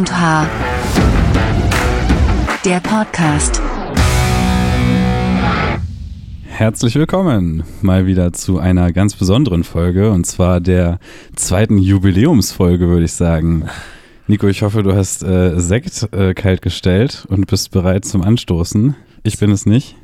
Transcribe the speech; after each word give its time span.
und 0.00 0.18
H. 0.18 0.48
Der 2.64 2.80
Podcast. 2.80 3.60
Herzlich 6.46 6.94
willkommen 6.94 7.64
mal 7.82 8.06
wieder 8.06 8.32
zu 8.32 8.58
einer 8.58 8.92
ganz 8.92 9.14
besonderen 9.14 9.62
Folge 9.62 10.10
und 10.10 10.24
zwar 10.24 10.62
der 10.62 11.00
zweiten 11.36 11.76
Jubiläumsfolge, 11.76 12.88
würde 12.88 13.04
ich 13.04 13.12
sagen. 13.12 13.68
Nico, 14.26 14.48
ich 14.48 14.62
hoffe, 14.62 14.82
du 14.82 14.94
hast 14.94 15.22
äh, 15.22 15.60
Sekt 15.60 16.08
äh, 16.14 16.32
kalt 16.32 16.62
gestellt 16.62 17.26
und 17.28 17.46
bist 17.46 17.70
bereit 17.70 18.06
zum 18.06 18.22
Anstoßen. 18.22 18.96
Ich 19.22 19.38
bin 19.38 19.50
es 19.50 19.66
nicht. 19.66 19.96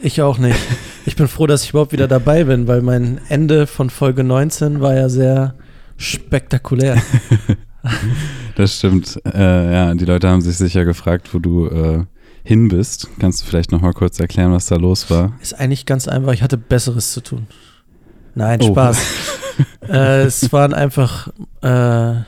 Ich 0.00 0.22
auch 0.22 0.38
nicht. 0.38 0.60
Ich 1.06 1.16
bin 1.16 1.26
froh, 1.26 1.48
dass 1.48 1.64
ich 1.64 1.70
überhaupt 1.70 1.92
wieder 1.92 2.06
dabei 2.06 2.44
bin, 2.44 2.68
weil 2.68 2.82
mein 2.82 3.20
Ende 3.28 3.66
von 3.66 3.90
Folge 3.90 4.22
19 4.22 4.80
war 4.80 4.94
ja 4.94 5.08
sehr 5.08 5.56
spektakulär. 5.96 7.02
das 8.56 8.76
stimmt. 8.76 9.20
Äh, 9.24 9.72
ja, 9.72 9.94
die 9.94 10.04
Leute 10.04 10.28
haben 10.28 10.40
sich 10.40 10.56
sicher 10.56 10.84
gefragt, 10.84 11.32
wo 11.32 11.38
du 11.38 11.66
äh, 11.66 12.04
hin 12.42 12.68
bist. 12.68 13.08
Kannst 13.18 13.42
du 13.42 13.46
vielleicht 13.46 13.72
noch 13.72 13.80
mal 13.80 13.92
kurz 13.92 14.18
erklären, 14.20 14.52
was 14.52 14.66
da 14.66 14.76
los 14.76 15.10
war? 15.10 15.32
Ist 15.40 15.58
eigentlich 15.58 15.86
ganz 15.86 16.08
einfach. 16.08 16.32
Ich 16.32 16.42
hatte 16.42 16.56
Besseres 16.58 17.12
zu 17.12 17.20
tun. 17.22 17.46
Nein, 18.34 18.60
oh. 18.62 18.68
Spaß. 18.68 18.98
äh, 19.88 20.22
es 20.22 20.52
waren 20.52 20.74
einfach, 20.74 21.28
äh, 21.62 22.20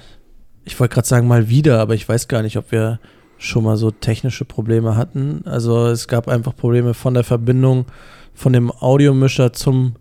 ich 0.64 0.78
wollte 0.78 0.94
gerade 0.94 1.08
sagen 1.08 1.28
mal 1.28 1.48
wieder, 1.48 1.80
aber 1.80 1.94
ich 1.94 2.08
weiß 2.08 2.28
gar 2.28 2.42
nicht, 2.42 2.56
ob 2.56 2.72
wir 2.72 2.98
schon 3.38 3.64
mal 3.64 3.76
so 3.76 3.90
technische 3.90 4.44
Probleme 4.44 4.96
hatten. 4.96 5.42
Also 5.46 5.88
es 5.88 6.06
gab 6.06 6.28
einfach 6.28 6.54
Probleme 6.54 6.94
von 6.94 7.14
der 7.14 7.24
Verbindung 7.24 7.86
von 8.34 8.52
dem 8.52 8.70
Audiomischer 8.70 9.52
zum 9.52 9.96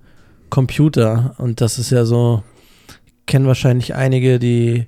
Computer. 0.49 1.35
Und 1.37 1.61
das 1.61 1.79
ist 1.79 1.89
ja 1.89 2.05
so, 2.05 2.43
kennen 3.25 3.47
wahrscheinlich 3.47 3.95
einige, 3.95 4.37
die 4.37 4.85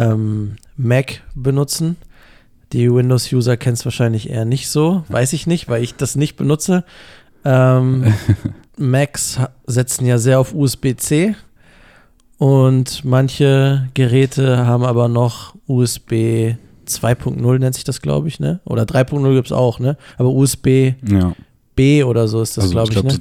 ähm, 0.00 0.56
Mac 0.76 1.22
benutzen. 1.34 1.96
Die 2.72 2.92
Windows-User 2.92 3.56
kennen 3.56 3.74
es 3.74 3.84
wahrscheinlich 3.84 4.30
eher 4.30 4.44
nicht 4.44 4.68
so. 4.68 5.04
Weiß 5.08 5.32
ich 5.32 5.46
nicht, 5.46 5.68
weil 5.68 5.82
ich 5.82 5.94
das 5.94 6.16
nicht 6.16 6.36
benutze. 6.36 6.84
Ähm, 7.44 8.12
Macs 8.76 9.40
setzen 9.66 10.06
ja 10.06 10.18
sehr 10.18 10.40
auf 10.40 10.54
USB-C 10.54 11.34
und 12.38 13.04
manche 13.04 13.88
Geräte 13.94 14.66
haben 14.66 14.84
aber 14.84 15.08
noch 15.08 15.54
USB 15.66 16.54
2.0 16.86 17.58
nennt 17.58 17.74
sich 17.74 17.84
das, 17.84 18.00
glaube 18.00 18.28
ich, 18.28 18.38
ne? 18.40 18.60
Oder 18.64 18.84
3.0 18.84 19.34
gibt 19.34 19.46
es 19.46 19.52
auch, 19.52 19.78
ne? 19.78 19.96
Aber 20.18 20.30
USB 20.30 20.94
ja. 21.08 21.34
B 21.74 22.04
oder 22.04 22.28
so 22.28 22.42
ist 22.42 22.56
das, 22.56 22.64
also, 22.64 22.74
glaube 22.74 22.92
ich, 22.92 23.00
glaub, 23.00 23.12
ne? 23.12 23.20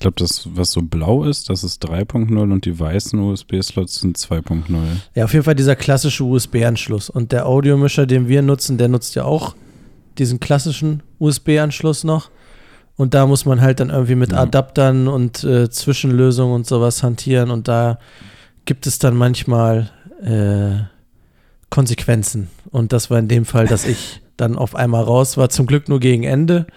Ich 0.00 0.02
glaube, 0.02 0.16
das, 0.16 0.48
was 0.54 0.70
so 0.70 0.80
blau 0.80 1.24
ist, 1.24 1.50
das 1.50 1.62
ist 1.62 1.86
3.0 1.86 2.34
und 2.40 2.64
die 2.64 2.80
weißen 2.80 3.18
USB-Slots 3.18 4.00
sind 4.00 4.16
2.0. 4.16 4.62
Ja, 5.14 5.24
auf 5.24 5.34
jeden 5.34 5.44
Fall 5.44 5.54
dieser 5.54 5.76
klassische 5.76 6.24
USB-Anschluss. 6.24 7.10
Und 7.10 7.32
der 7.32 7.44
Audiomischer, 7.44 8.06
den 8.06 8.26
wir 8.26 8.40
nutzen, 8.40 8.78
der 8.78 8.88
nutzt 8.88 9.14
ja 9.14 9.24
auch 9.24 9.56
diesen 10.16 10.40
klassischen 10.40 11.02
USB-Anschluss 11.18 12.04
noch. 12.04 12.30
Und 12.96 13.12
da 13.12 13.26
muss 13.26 13.44
man 13.44 13.60
halt 13.60 13.80
dann 13.80 13.90
irgendwie 13.90 14.14
mit 14.14 14.32
ja. 14.32 14.38
Adaptern 14.38 15.06
und 15.06 15.44
äh, 15.44 15.68
Zwischenlösungen 15.68 16.54
und 16.54 16.66
sowas 16.66 17.02
hantieren. 17.02 17.50
Und 17.50 17.68
da 17.68 17.98
gibt 18.64 18.86
es 18.86 19.00
dann 19.00 19.14
manchmal 19.14 19.90
äh, 20.22 20.82
Konsequenzen. 21.68 22.48
Und 22.70 22.94
das 22.94 23.10
war 23.10 23.18
in 23.18 23.28
dem 23.28 23.44
Fall, 23.44 23.66
dass 23.66 23.84
ich 23.84 24.22
dann 24.38 24.56
auf 24.56 24.74
einmal 24.74 25.04
raus 25.04 25.36
war. 25.36 25.50
Zum 25.50 25.66
Glück 25.66 25.90
nur 25.90 26.00
gegen 26.00 26.22
Ende. 26.22 26.68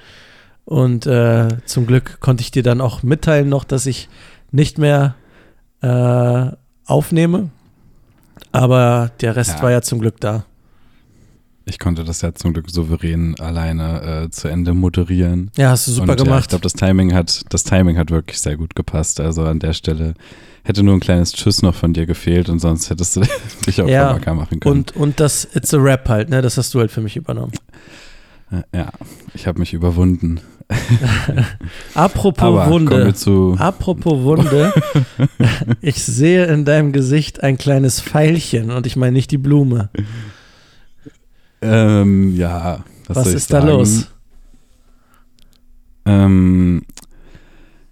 Und 0.65 1.05
äh, 1.05 1.49
zum 1.65 1.85
Glück 1.85 2.19
konnte 2.19 2.41
ich 2.41 2.51
dir 2.51 2.63
dann 2.63 2.81
auch 2.81 3.03
mitteilen 3.03 3.49
noch, 3.49 3.63
dass 3.63 3.85
ich 3.85 4.09
nicht 4.51 4.77
mehr 4.77 5.15
äh, 5.81 6.51
aufnehme. 6.85 7.49
Aber 8.51 9.11
der 9.21 9.35
Rest 9.35 9.57
ja. 9.57 9.63
war 9.63 9.71
ja 9.71 9.81
zum 9.81 9.99
Glück 9.99 10.19
da. 10.19 10.45
Ich 11.65 11.79
konnte 11.79 12.03
das 12.03 12.21
ja 12.21 12.33
zum 12.33 12.53
Glück 12.53 12.69
souverän 12.69 13.39
alleine 13.39 14.25
äh, 14.25 14.29
zu 14.29 14.49
Ende 14.49 14.73
moderieren. 14.73 15.49
Ja, 15.55 15.69
hast 15.69 15.87
du 15.87 15.91
super 15.91 16.11
Und, 16.11 16.17
gemacht. 16.17 16.31
Ja, 16.31 16.39
ich 16.39 16.47
glaube, 16.49 16.63
das 16.63 16.73
Timing 16.73 17.13
hat, 17.13 17.45
das 17.49 17.63
Timing 17.63 17.97
hat 17.97 18.11
wirklich 18.11 18.39
sehr 18.41 18.57
gut 18.57 18.75
gepasst. 18.75 19.21
Also 19.21 19.45
an 19.45 19.59
der 19.59 19.73
Stelle 19.73 20.13
hätte 20.63 20.83
nur 20.83 20.93
ein 20.93 20.99
kleines 20.99 21.31
Tschüss 21.31 21.61
noch 21.61 21.75
von 21.75 21.93
dir 21.93 22.05
gefehlt 22.05 22.49
und 22.49 22.59
sonst 22.59 22.89
hättest 22.89 23.15
du 23.15 23.21
dich 23.65 23.81
auch 23.81 23.87
ja, 23.87 24.11
locker 24.11 24.33
machen 24.33 24.59
können. 24.59 24.75
Und, 24.75 24.95
und 24.95 25.19
das 25.19 25.47
It's 25.55 25.73
a 25.73 25.77
Rap 25.77 26.09
halt, 26.09 26.29
ne? 26.29 26.41
Das 26.41 26.57
hast 26.57 26.73
du 26.73 26.79
halt 26.79 26.91
für 26.91 27.01
mich 27.01 27.15
übernommen. 27.15 27.53
Ja, 28.73 28.89
ich 29.33 29.47
habe 29.47 29.59
mich 29.59 29.73
überwunden. 29.73 30.39
Apropos 31.93 32.43
Aber 32.43 32.69
Wunde. 32.69 33.13
Apropos 33.57 34.23
Wunde. 34.23 34.73
ich 35.81 36.03
sehe 36.03 36.45
in 36.45 36.65
deinem 36.65 36.91
Gesicht 36.91 37.43
ein 37.43 37.57
kleines 37.57 38.01
Pfeilchen 38.01 38.71
und 38.71 38.85
ich 38.85 38.95
meine 38.95 39.13
nicht 39.13 39.31
die 39.31 39.37
Blume. 39.37 39.89
Ähm, 41.61 42.35
ja. 42.35 42.83
Was, 43.07 43.17
was 43.17 43.27
ist 43.33 43.49
sagen? 43.49 43.67
da 43.67 43.73
los? 43.73 44.07
Ähm, 46.05 46.83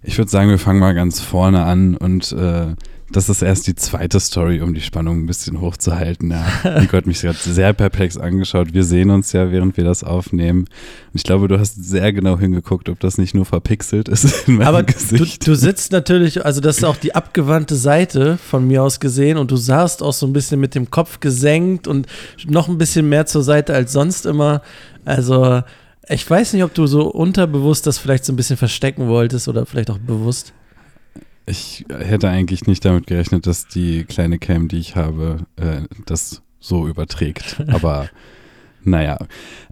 ich 0.03 0.17
würde 0.17 0.31
sagen, 0.31 0.49
wir 0.49 0.59
fangen 0.59 0.79
mal 0.79 0.93
ganz 0.93 1.21
vorne 1.21 1.63
an 1.63 1.95
und 1.95 2.31
äh, 2.31 2.75
das 3.11 3.29
ist 3.29 3.41
erst 3.41 3.67
die 3.67 3.75
zweite 3.75 4.19
Story, 4.19 4.61
um 4.61 4.73
die 4.73 4.81
Spannung 4.81 5.23
ein 5.23 5.25
bisschen 5.25 5.59
hochzuhalten. 5.59 6.31
Ja. 6.31 6.79
Nico 6.79 6.97
hat 6.97 7.05
mich 7.05 7.21
gerade 7.21 7.37
sehr 7.37 7.73
perplex 7.73 8.17
angeschaut. 8.17 8.73
Wir 8.73 8.83
sehen 8.83 9.09
uns 9.09 9.33
ja, 9.33 9.51
während 9.51 9.77
wir 9.77 9.83
das 9.83 10.03
aufnehmen. 10.03 10.61
Und 10.61 10.69
ich 11.13 11.23
glaube, 11.23 11.47
du 11.47 11.59
hast 11.59 11.83
sehr 11.83 12.13
genau 12.13 12.39
hingeguckt, 12.39 12.89
ob 12.89 12.99
das 12.99 13.17
nicht 13.17 13.33
nur 13.33 13.45
verpixelt 13.45 14.07
ist 14.07 14.25
in 14.47 14.55
meinem 14.55 14.67
Aber 14.67 14.83
Gesicht. 14.83 15.45
Du, 15.45 15.51
du 15.51 15.55
sitzt 15.55 15.91
natürlich, 15.91 16.45
also 16.45 16.61
das 16.61 16.77
ist 16.77 16.83
auch 16.83 16.97
die 16.97 17.13
abgewandte 17.15 17.75
Seite 17.75 18.37
von 18.37 18.67
mir 18.67 18.83
aus 18.83 18.99
gesehen 18.99 19.37
und 19.37 19.51
du 19.51 19.57
saßt 19.57 20.01
auch 20.03 20.13
so 20.13 20.25
ein 20.25 20.33
bisschen 20.33 20.59
mit 20.59 20.75
dem 20.75 20.89
Kopf 20.89 21.19
gesenkt 21.19 21.87
und 21.87 22.07
noch 22.47 22.67
ein 22.67 22.77
bisschen 22.77 23.09
mehr 23.09 23.25
zur 23.25 23.43
Seite 23.43 23.73
als 23.73 23.91
sonst 23.91 24.25
immer. 24.25 24.61
Also 25.05 25.61
ich 26.07 26.29
weiß 26.29 26.53
nicht, 26.53 26.63
ob 26.63 26.73
du 26.73 26.87
so 26.87 27.07
unterbewusst 27.07 27.87
das 27.87 27.97
vielleicht 27.97 28.25
so 28.25 28.33
ein 28.33 28.35
bisschen 28.35 28.57
verstecken 28.57 29.07
wolltest 29.07 29.47
oder 29.47 29.65
vielleicht 29.65 29.91
auch 29.91 29.99
bewusst. 29.99 30.53
Ich 31.45 31.85
hätte 31.89 32.29
eigentlich 32.29 32.67
nicht 32.67 32.85
damit 32.85 33.07
gerechnet, 33.07 33.47
dass 33.47 33.67
die 33.67 34.03
kleine 34.03 34.39
Cam, 34.39 34.67
die 34.67 34.77
ich 34.77 34.95
habe, 34.95 35.45
äh, 35.55 35.81
das 36.05 36.41
so 36.59 36.87
überträgt. 36.87 37.63
Aber 37.67 38.09
naja. 38.83 39.17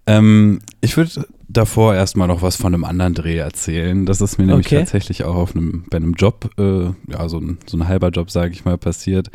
Ähm, 0.06 0.60
ich 0.82 0.98
würde 0.98 1.26
davor 1.48 1.96
erstmal 1.96 2.28
noch 2.28 2.42
was 2.42 2.56
von 2.56 2.74
einem 2.74 2.84
anderen 2.84 3.14
Dreh 3.14 3.38
erzählen. 3.38 4.06
Das 4.06 4.22
ist 4.22 4.38
mir 4.38 4.46
nämlich 4.46 4.68
okay. 4.68 4.80
tatsächlich 4.80 5.24
auch 5.24 5.36
auf 5.36 5.56
einem, 5.56 5.86
bei 5.90 5.98
einem 5.98 6.14
Job, 6.14 6.50
äh, 6.58 6.86
ja, 7.12 7.28
so 7.28 7.40
ein, 7.40 7.58
so 7.66 7.78
ein 7.78 7.88
halber 7.88 8.10
Job, 8.10 8.30
sage 8.32 8.54
ich 8.54 8.66
mal, 8.66 8.78
passiert. 8.78 9.32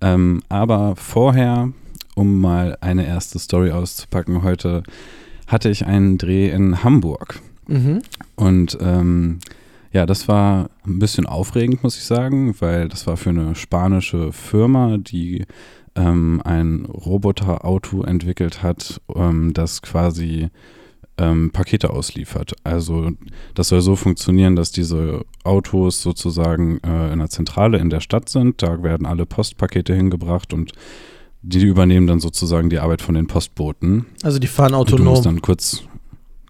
Ähm, 0.00 0.42
aber 0.48 0.94
vorher, 0.96 1.72
um 2.14 2.40
mal 2.40 2.78
eine 2.80 3.06
erste 3.06 3.38
Story 3.38 3.72
auszupacken, 3.72 4.42
heute 4.42 4.82
hatte 5.46 5.68
ich 5.70 5.86
einen 5.86 6.18
Dreh 6.18 6.50
in 6.50 6.84
Hamburg. 6.84 7.40
Mhm. 7.66 8.00
Und 8.36 8.78
ähm, 8.80 9.40
ja, 9.92 10.06
das 10.06 10.28
war 10.28 10.70
ein 10.86 10.98
bisschen 10.98 11.26
aufregend, 11.26 11.82
muss 11.82 11.96
ich 11.96 12.04
sagen, 12.04 12.54
weil 12.60 12.88
das 12.88 13.06
war 13.06 13.16
für 13.16 13.30
eine 13.30 13.54
spanische 13.54 14.32
Firma, 14.32 14.98
die 14.98 15.46
ähm, 15.94 16.42
ein 16.44 16.84
Roboterauto 16.84 18.02
entwickelt 18.02 18.62
hat, 18.62 19.00
ähm, 19.14 19.52
das 19.54 19.82
quasi 19.82 20.48
ähm, 21.16 21.50
Pakete 21.50 21.90
ausliefert. 21.90 22.54
Also 22.64 23.10
das 23.54 23.68
soll 23.68 23.80
so 23.80 23.96
funktionieren, 23.96 24.56
dass 24.56 24.70
diese 24.70 25.24
Autos 25.42 26.02
sozusagen 26.02 26.78
äh, 26.84 27.06
in 27.06 27.12
einer 27.12 27.28
Zentrale 27.28 27.78
in 27.78 27.90
der 27.90 28.00
Stadt 28.00 28.28
sind. 28.28 28.62
Da 28.62 28.82
werden 28.82 29.06
alle 29.06 29.26
Postpakete 29.26 29.94
hingebracht 29.94 30.52
und 30.52 30.72
die 31.42 31.64
übernehmen 31.64 32.06
dann 32.06 32.20
sozusagen 32.20 32.70
die 32.70 32.78
Arbeit 32.78 33.02
von 33.02 33.14
den 33.14 33.26
Postboten. 33.26 34.06
Also 34.22 34.38
die 34.38 34.46
fahren 34.46 34.74
autonom. 34.74 35.00
Und 35.00 35.04
du 35.06 35.10
musst 35.10 35.26
dann 35.26 35.42
kurz, 35.42 35.82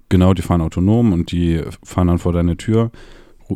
genau, 0.08 0.34
die 0.34 0.42
fahren 0.42 0.60
autonom 0.60 1.12
und 1.12 1.32
die 1.32 1.62
fahren 1.82 2.08
dann 2.08 2.18
vor 2.18 2.32
deine 2.32 2.56
Tür 2.56 2.90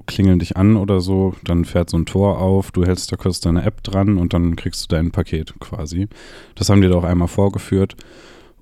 klingeln 0.01 0.39
dich 0.39 0.57
an 0.57 0.77
oder 0.77 1.01
so, 1.01 1.35
dann 1.45 1.65
fährt 1.65 1.91
so 1.91 1.97
ein 1.97 2.07
Tor 2.07 2.39
auf, 2.39 2.71
du 2.71 2.85
hältst 2.85 3.13
da 3.13 3.17
kurz 3.17 3.41
deine 3.41 3.65
App 3.65 3.83
dran 3.83 4.19
und 4.19 4.33
dann 4.33 4.57
kriegst 4.57 4.85
du 4.85 4.95
dein 4.95 5.11
Paket 5.11 5.55
quasi. 5.61 6.09
Das 6.55 6.71
haben 6.71 6.81
die 6.81 6.89
da 6.89 6.97
auch 6.97 7.05
einmal 7.05 7.29
vorgeführt. 7.29 7.97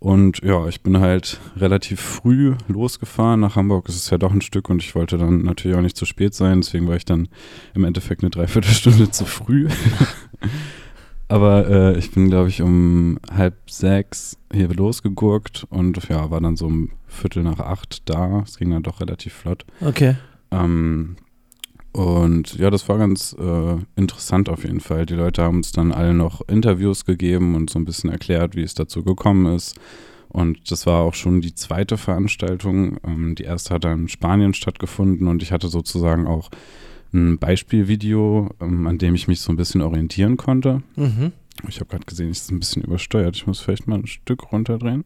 Und 0.00 0.38
ja, 0.42 0.66
ich 0.66 0.80
bin 0.80 0.98
halt 0.98 1.38
relativ 1.56 2.00
früh 2.00 2.54
losgefahren. 2.68 3.40
Nach 3.40 3.54
Hamburg 3.54 3.86
ist 3.88 3.96
es 3.96 4.08
ja 4.08 4.16
doch 4.16 4.32
ein 4.32 4.40
Stück 4.40 4.70
und 4.70 4.82
ich 4.82 4.94
wollte 4.94 5.18
dann 5.18 5.42
natürlich 5.42 5.76
auch 5.76 5.82
nicht 5.82 5.96
zu 5.96 6.06
spät 6.06 6.34
sein. 6.34 6.62
Deswegen 6.62 6.88
war 6.88 6.96
ich 6.96 7.04
dann 7.04 7.28
im 7.74 7.84
Endeffekt 7.84 8.22
eine 8.22 8.30
Dreiviertelstunde 8.30 9.10
zu 9.10 9.26
früh. 9.26 9.68
Aber 11.28 11.68
äh, 11.68 11.98
ich 11.98 12.10
bin, 12.10 12.28
glaube 12.28 12.48
ich, 12.48 12.62
um 12.62 13.18
halb 13.30 13.54
sechs 13.70 14.38
hier 14.52 14.68
losgegurkt 14.68 15.64
und 15.68 16.08
ja, 16.08 16.30
war 16.30 16.40
dann 16.40 16.56
so 16.56 16.66
um 16.66 16.90
Viertel 17.06 17.42
nach 17.42 17.60
acht 17.60 18.08
da. 18.08 18.40
Es 18.40 18.58
ging 18.58 18.70
dann 18.70 18.82
doch 18.82 19.00
relativ 19.00 19.34
flott. 19.34 19.66
Okay. 19.80 20.16
Ähm, 20.50 21.16
und 21.92 22.56
ja, 22.56 22.70
das 22.70 22.88
war 22.88 22.98
ganz 22.98 23.34
äh, 23.38 23.76
interessant 23.96 24.48
auf 24.48 24.64
jeden 24.64 24.80
Fall. 24.80 25.06
Die 25.06 25.14
Leute 25.14 25.42
haben 25.42 25.56
uns 25.56 25.72
dann 25.72 25.92
alle 25.92 26.14
noch 26.14 26.40
Interviews 26.48 27.04
gegeben 27.04 27.54
und 27.56 27.68
so 27.70 27.78
ein 27.78 27.84
bisschen 27.84 28.10
erklärt, 28.10 28.54
wie 28.54 28.62
es 28.62 28.74
dazu 28.74 29.02
gekommen 29.02 29.54
ist. 29.54 29.76
Und 30.28 30.70
das 30.70 30.86
war 30.86 31.00
auch 31.00 31.14
schon 31.14 31.40
die 31.40 31.54
zweite 31.54 31.96
Veranstaltung. 31.96 32.98
Ähm, 33.04 33.34
die 33.34 33.42
erste 33.42 33.74
hat 33.74 33.84
dann 33.84 34.02
in 34.02 34.08
Spanien 34.08 34.54
stattgefunden 34.54 35.26
und 35.26 35.42
ich 35.42 35.50
hatte 35.50 35.68
sozusagen 35.68 36.28
auch 36.28 36.50
ein 37.12 37.38
Beispielvideo, 37.38 38.50
ähm, 38.60 38.86
an 38.86 38.98
dem 38.98 39.16
ich 39.16 39.26
mich 39.26 39.40
so 39.40 39.52
ein 39.52 39.56
bisschen 39.56 39.80
orientieren 39.82 40.36
konnte. 40.36 40.82
Mhm. 40.94 41.32
Ich 41.68 41.80
habe 41.80 41.90
gerade 41.90 42.06
gesehen, 42.06 42.30
es 42.30 42.42
ist 42.42 42.52
ein 42.52 42.60
bisschen 42.60 42.82
übersteuert. 42.82 43.34
Ich 43.34 43.48
muss 43.48 43.58
vielleicht 43.58 43.88
mal 43.88 43.98
ein 43.98 44.06
Stück 44.06 44.52
runterdrehen. 44.52 45.04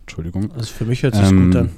Entschuldigung. 0.00 0.52
Also 0.52 0.72
für 0.74 0.84
mich 0.84 1.02
hört 1.02 1.14
sich 1.14 1.30
ähm, 1.30 1.46
gut 1.46 1.56
an. 1.56 1.70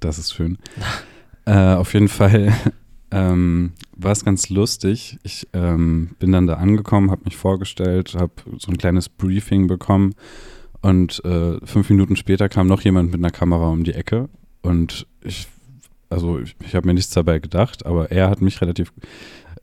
Das 0.00 0.18
ist 0.18 0.34
schön. 0.34 0.58
äh, 1.48 1.74
auf 1.74 1.94
jeden 1.94 2.08
Fall 2.08 2.52
ähm, 3.10 3.72
war 3.96 4.12
es 4.12 4.24
ganz 4.24 4.50
lustig. 4.50 5.18
Ich 5.22 5.48
ähm, 5.54 6.10
bin 6.18 6.32
dann 6.32 6.46
da 6.46 6.54
angekommen, 6.54 7.10
habe 7.10 7.24
mich 7.24 7.36
vorgestellt, 7.36 8.14
habe 8.14 8.32
so 8.58 8.70
ein 8.70 8.78
kleines 8.78 9.08
Briefing 9.08 9.66
bekommen 9.66 10.14
und 10.82 11.24
äh, 11.24 11.58
fünf 11.64 11.88
Minuten 11.88 12.16
später 12.16 12.48
kam 12.48 12.66
noch 12.66 12.82
jemand 12.82 13.10
mit 13.10 13.20
einer 13.20 13.30
Kamera 13.30 13.68
um 13.68 13.82
die 13.82 13.94
Ecke 13.94 14.28
und 14.62 15.06
ich, 15.22 15.48
also 16.10 16.38
ich, 16.38 16.54
ich 16.64 16.74
habe 16.74 16.86
mir 16.86 16.94
nichts 16.94 17.12
dabei 17.12 17.38
gedacht, 17.38 17.86
aber 17.86 18.12
er 18.12 18.28
hat 18.28 18.42
mich 18.42 18.60
relativ 18.60 18.92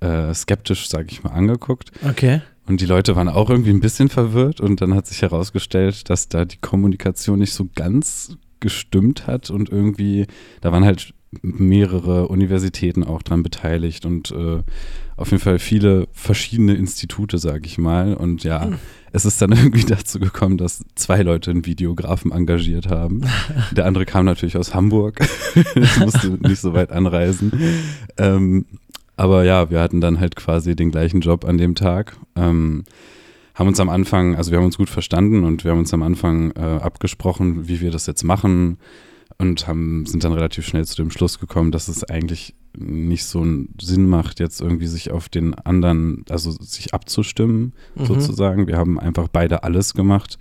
äh, 0.02 0.34
skeptisch, 0.34 0.90
sage 0.90 1.08
ich 1.12 1.24
mal, 1.24 1.32
angeguckt. 1.32 1.92
Okay. 2.08 2.42
Und 2.68 2.82
die 2.82 2.88
Leute 2.88 3.16
waren 3.16 3.30
auch 3.30 3.50
irgendwie 3.52 3.70
ein 3.70 3.80
bisschen 3.80 4.10
verwirrt 4.10 4.60
und 4.60 4.82
dann 4.82 4.96
hat 4.96 5.06
sich 5.06 5.22
herausgestellt, 5.22 6.10
dass 6.10 6.30
da 6.30 6.46
die 6.46 6.58
Kommunikation 6.58 7.40
nicht 7.40 7.54
so 7.54 7.70
ganz 7.76 8.36
gestimmt 8.60 9.28
hat 9.28 9.52
und 9.52 9.70
irgendwie, 9.70 10.26
da 10.62 10.72
waren 10.72 10.84
halt 10.84 11.14
mehrere 11.42 12.28
Universitäten 12.28 13.04
auch 13.04 13.22
dran 13.22 13.44
beteiligt 13.44 14.06
und 14.06 14.32
äh, 14.32 14.62
auf 15.18 15.32
jeden 15.32 15.42
Fall 15.42 15.60
viele 15.60 16.08
verschiedene 16.12 16.74
Institute, 16.74 17.38
sage 17.38 17.66
ich 17.66 17.78
mal. 17.78 18.16
Und 18.16 18.44
ja, 18.44 18.66
mhm. 18.66 18.76
es 19.14 19.26
ist 19.26 19.42
dann 19.42 19.52
irgendwie 19.54 19.86
dazu 19.86 20.20
gekommen, 20.20 20.58
dass 20.58 20.84
zwei 20.96 21.22
Leute 21.22 21.52
einen 21.52 21.66
Videografen 21.66 22.32
engagiert 22.32 22.90
haben. 22.90 23.22
Der 23.72 23.86
andere 23.86 24.06
kam 24.06 24.26
natürlich 24.26 24.58
aus 24.58 24.74
Hamburg, 24.74 25.20
musste 26.00 26.32
nicht 26.42 26.60
so 26.60 26.74
weit 26.74 26.92
anreisen. 26.92 27.52
Ähm, 28.18 28.66
aber 29.18 29.46
ja, 29.46 29.70
wir 29.70 29.80
hatten 29.80 30.02
dann 30.02 30.20
halt 30.20 30.36
quasi 30.36 30.76
den 30.76 30.92
gleichen 30.92 31.22
Job 31.22 31.46
an 31.46 31.58
dem 31.58 31.76
Tag. 31.76 32.18
Ähm, 32.36 32.84
haben 33.54 33.70
uns 33.70 33.80
am 33.80 33.88
Anfang, 33.88 34.36
also 34.36 34.52
wir 34.52 34.58
haben 34.58 34.66
uns 34.66 34.78
gut 34.78 34.90
verstanden 34.90 35.46
und 35.46 35.64
wir 35.64 35.72
haben 35.72 35.80
uns 35.80 35.94
am 35.94 36.04
Anfang 36.04 36.52
äh, 36.52 36.60
abgesprochen, 36.60 37.70
wie 37.70 37.80
wir 37.80 37.92
das 37.92 38.06
jetzt 38.06 38.24
machen 38.24 38.78
und 39.38 39.68
haben, 39.68 40.06
sind 40.06 40.24
dann 40.24 40.34
relativ 40.34 40.66
schnell 40.66 40.86
zu 40.86 40.96
dem 40.96 41.12
Schluss 41.12 41.40
gekommen, 41.40 41.72
dass 41.72 41.88
es 41.88 42.04
eigentlich 42.04 42.56
nicht 42.78 43.26
so 43.26 43.42
einen 43.42 43.74
Sinn 43.82 44.08
macht, 44.08 44.40
jetzt 44.40 44.62
irgendwie 44.62 44.88
sich 44.88 45.12
auf 45.12 45.30
den 45.30 45.54
anderen, 45.54 46.24
also 46.30 46.52
sich 46.52 46.94
abzustimmen, 46.94 47.74
mhm. 47.96 48.06
sozusagen. 48.06 48.68
Wir 48.68 48.78
haben 48.78 49.00
einfach 49.00 49.28
beide 49.28 49.64
alles 49.64 49.94
gemacht. 49.94 50.38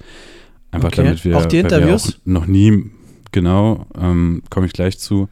Einfach 0.70 0.88
okay. 0.88 1.04
damit 1.04 1.24
wir, 1.24 1.38
auch 1.38 1.46
die 1.46 1.58
Interviews? 1.58 2.14
Auch 2.14 2.26
noch 2.26 2.46
nie, 2.46 2.90
genau, 3.30 3.86
ähm, 3.96 4.42
komme 4.50 4.66
ich 4.66 4.72
gleich 4.72 4.98
zu. 4.98 5.28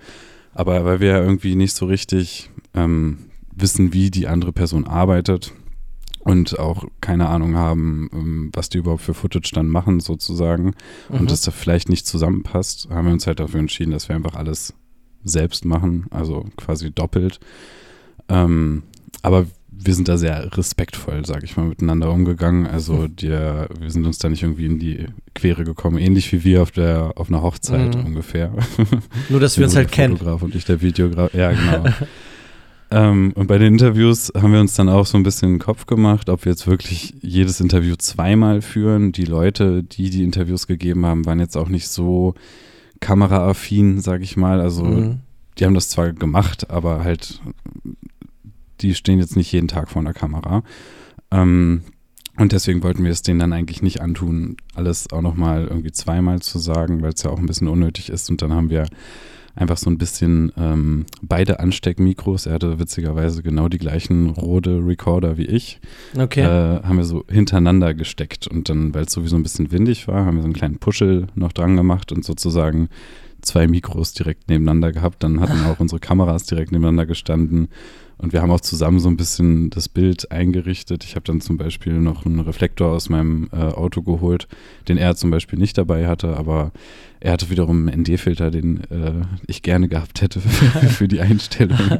Aber 0.55 0.85
weil 0.85 1.01
wir 1.01 1.09
ja 1.09 1.23
irgendwie 1.23 1.57
nicht 1.57 1.75
so 1.75 1.87
richtig 1.87 2.51
ähm, 2.75 3.19
wissen, 3.55 3.93
wie 3.93 4.11
die 4.11 4.29
andere 4.29 4.53
Person 4.53 4.87
arbeitet 4.87 5.53
und 6.25 6.59
auch 6.59 6.85
keine 7.01 7.29
Ahnung 7.29 7.57
haben, 7.57 8.09
ähm, 8.13 8.51
was 8.53 8.69
die 8.69 8.79
überhaupt 8.79 9.03
für 9.03 9.15
Footage 9.15 9.51
dann 9.53 9.69
machen, 9.69 10.01
sozusagen, 10.01 10.75
mhm. 11.09 11.21
und 11.21 11.31
das 11.31 11.43
da 11.43 11.51
vielleicht 11.51 11.89
nicht 11.89 12.07
zusammenpasst, 12.07 12.89
haben 12.91 13.07
wir 13.07 13.13
uns 13.13 13.27
halt 13.27 13.41
dafür 13.41 13.61
entschieden, 13.61 13.91
dass 13.91 14.09
wir 14.09 14.17
einfach 14.17 14.35
alles 14.35 14.75
selbst 15.25 15.65
machen, 15.65 16.07
also 16.11 16.47
quasi 16.57 16.91
doppelt. 16.91 17.41
Ähm, 18.29 18.85
aber 19.23 19.47
wir 19.85 19.95
sind 19.95 20.09
da 20.09 20.17
sehr 20.17 20.57
respektvoll, 20.57 21.25
sage 21.27 21.45
ich 21.45 21.57
mal, 21.57 21.67
miteinander 21.67 22.11
umgegangen. 22.11 22.67
Also 22.67 22.95
mhm. 22.95 23.17
der, 23.17 23.69
wir 23.81 23.91
sind 23.91 24.07
uns 24.07 24.19
da 24.19 24.29
nicht 24.29 24.43
irgendwie 24.43 24.67
in 24.67 24.79
die 24.79 25.07
Quere 25.35 25.65
gekommen, 25.65 25.99
ähnlich 25.99 26.33
wie 26.33 26.45
wir 26.45 26.63
auf 26.63 26.71
der 26.71 27.13
auf 27.17 27.29
einer 27.29 27.43
Hochzeit 27.43 27.97
mhm. 27.97 28.07
ungefähr. 28.07 28.53
Nur, 29.29 29.41
dass 29.41 29.59
wir 29.59 29.65
uns 29.67 29.75
halt 29.75 29.91
kennen. 29.91 30.17
Fotograf 30.17 30.43
und 30.43 30.55
ich 30.55 30.65
der 30.65 30.81
Videograf. 30.83 31.35
Ja, 31.35 31.53
genau. 31.53 31.85
Ähm, 32.93 33.33
und 33.35 33.47
bei 33.47 33.57
den 33.57 33.73
Interviews 33.73 34.31
haben 34.37 34.53
wir 34.53 34.61
uns 34.61 34.75
dann 34.75 34.91
auch 34.91 35.07
so 35.07 35.17
ein 35.17 35.23
bisschen 35.23 35.55
den 35.55 35.59
Kopf 35.59 35.87
gemacht, 35.87 36.29
ob 36.29 36.45
wir 36.45 36.53
jetzt 36.53 36.67
wirklich 36.67 37.15
jedes 37.23 37.59
Interview 37.59 37.95
zweimal 37.97 38.61
führen. 38.61 39.13
Die 39.13 39.25
Leute, 39.25 39.83
die 39.83 40.11
die 40.11 40.23
Interviews 40.23 40.67
gegeben 40.67 41.07
haben, 41.07 41.25
waren 41.25 41.41
jetzt 41.41 41.57
auch 41.57 41.71
nicht 41.71 41.89
so 41.89 42.35
kameraaffin, 43.01 44.01
sag 44.01 44.21
ich 44.21 44.37
mal. 44.37 44.61
Also 44.61 44.85
mhm. 44.85 45.21
die 45.59 45.65
haben 45.65 45.73
das 45.73 45.89
zwar 45.89 46.13
gemacht, 46.13 46.69
aber 46.69 47.03
halt, 47.03 47.41
die 48.83 48.95
stehen 48.95 49.19
jetzt 49.19 49.37
nicht 49.37 49.51
jeden 49.53 49.69
Tag 49.69 49.89
vor 49.89 50.03
der 50.03 50.13
Kamera. 50.13 50.63
Ähm, 51.31 51.85
und 52.37 52.53
deswegen 52.53 52.83
wollten 52.83 53.05
wir 53.05 53.11
es 53.11 53.23
denen 53.23 53.41
dann 53.41 53.55
eigentlich 53.55 53.81
nicht 53.81 54.03
antun, 54.03 54.59
alles 54.75 55.11
auch 55.13 55.23
nochmal 55.23 55.67
irgendwie 55.67 55.93
zweimal 55.93 56.41
zu 56.43 56.59
sagen, 56.59 57.01
weil 57.01 57.13
es 57.13 57.23
ja 57.23 57.31
auch 57.31 57.39
ein 57.39 57.47
bisschen 57.47 57.69
unnötig 57.69 58.11
ist. 58.11 58.29
Und 58.29 58.43
dann 58.43 58.53
haben 58.53 58.69
wir 58.69 58.87
einfach 59.55 59.77
so 59.77 59.91
ein 59.91 59.99
bisschen 59.99 60.53
ähm, 60.57 61.07
beide 61.21 61.61
Ansteckmikros. 61.61 62.47
Er 62.47 62.55
hatte 62.55 62.79
witzigerweise 62.79 63.43
genau 63.43 63.69
die 63.69 63.79
gleichen 63.79 64.31
Rode 64.31 64.81
Recorder 64.85 65.37
wie 65.37 65.47
ich. 65.47 65.81
Okay. 66.19 66.41
Äh, 66.41 66.83
haben 66.83 66.97
wir 66.97 67.05
so 67.05 67.25
hintereinander 67.29 67.95
gesteckt. 67.95 68.47
Und 68.47 68.69
dann, 68.69 68.95
weil 68.95 69.05
es 69.05 69.13
sowieso 69.13 69.37
ein 69.37 69.43
bisschen 69.43 69.73
windig 69.73 70.09
war, 70.09 70.25
haben 70.25 70.37
wir 70.37 70.43
so 70.43 70.47
einen 70.47 70.55
kleinen 70.55 70.79
Puschel 70.79 71.27
noch 71.35 71.53
dran 71.53 71.77
gemacht 71.77 72.13
und 72.13 72.25
sozusagen 72.25 72.89
zwei 73.43 73.67
Mikros 73.67 74.15
direkt 74.15 74.49
nebeneinander 74.49 74.93
gehabt. 74.93 75.23
Dann 75.23 75.41
hatten 75.41 75.65
auch 75.67 75.81
unsere 75.81 76.01
Kameras 76.01 76.45
direkt 76.45 76.73
nebeneinander 76.73 77.07
gestanden. 77.07 77.69
Und 78.19 78.33
wir 78.33 78.43
haben 78.43 78.51
auch 78.51 78.61
zusammen 78.61 79.01
so 79.01 79.09
ein 79.09 79.17
bisschen 79.17 79.71
das 79.71 79.89
Bild 79.89 80.31
eingerichtet. 80.31 81.05
Ich 81.05 81.17
habe 81.17 81.25
dann 81.25 81.41
zum 81.41 81.57
Beispiel 81.57 81.95
noch 81.95 82.25
einen 82.25 82.41
Reflektor 82.41 82.93
aus 82.93 83.09
meinem 83.09 83.49
äh, 83.53 83.57
Auto 83.57 84.03
geholt, 84.03 84.47
den 84.89 84.97
er 84.97 85.17
zum 85.17 85.31
Beispiel 85.31 85.59
nicht 85.59 85.77
dabei 85.77 86.07
hatte, 86.07 86.37
aber 86.37 86.73
er 87.21 87.33
hatte 87.33 87.51
wiederum 87.51 87.89
einen 87.89 88.03
ND-Filter, 88.03 88.51
den 88.51 88.81
äh, 88.91 89.25
ich 89.47 89.63
gerne 89.63 89.89
gehabt 89.89 90.23
hätte 90.23 90.41
für 90.91 91.09
die 91.09 91.21
Einstellung. 91.21 91.79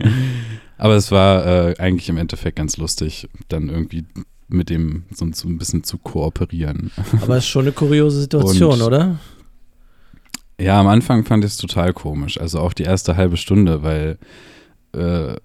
Aber 0.79 0.97
es 0.97 1.13
war 1.13 1.47
äh, 1.47 1.75
eigentlich 1.79 2.09
im 2.09 2.17
Endeffekt 2.17 2.57
ganz 2.57 2.77
lustig, 2.77 3.29
dann 3.49 3.69
irgendwie 3.69 4.05
mit 4.49 4.69
dem 4.69 5.05
so, 5.15 5.29
so 5.33 5.49
ein 5.49 5.57
bisschen 5.57 5.85
zu 5.85 5.97
kooperieren. 5.97 6.91
Aber 7.21 7.37
es 7.37 7.45
ist 7.45 7.51
schon 7.51 7.63
eine 7.63 7.73
kuriose 7.73 8.23
Situation, 8.23 8.75
Und, 8.75 8.83
oder? 8.83 9.19
Ja, 10.61 10.81
am 10.81 10.89
Anfang 10.89 11.25
fand 11.25 11.45
ich 11.45 11.53
es 11.53 11.57
total 11.57 11.93
komisch. 11.93 12.41
Also 12.41 12.59
auch 12.59 12.73
die 12.73 12.83
erste 12.83 13.17
halbe 13.17 13.37
Stunde, 13.37 13.83
weil 13.83 14.19
äh, 14.93 15.37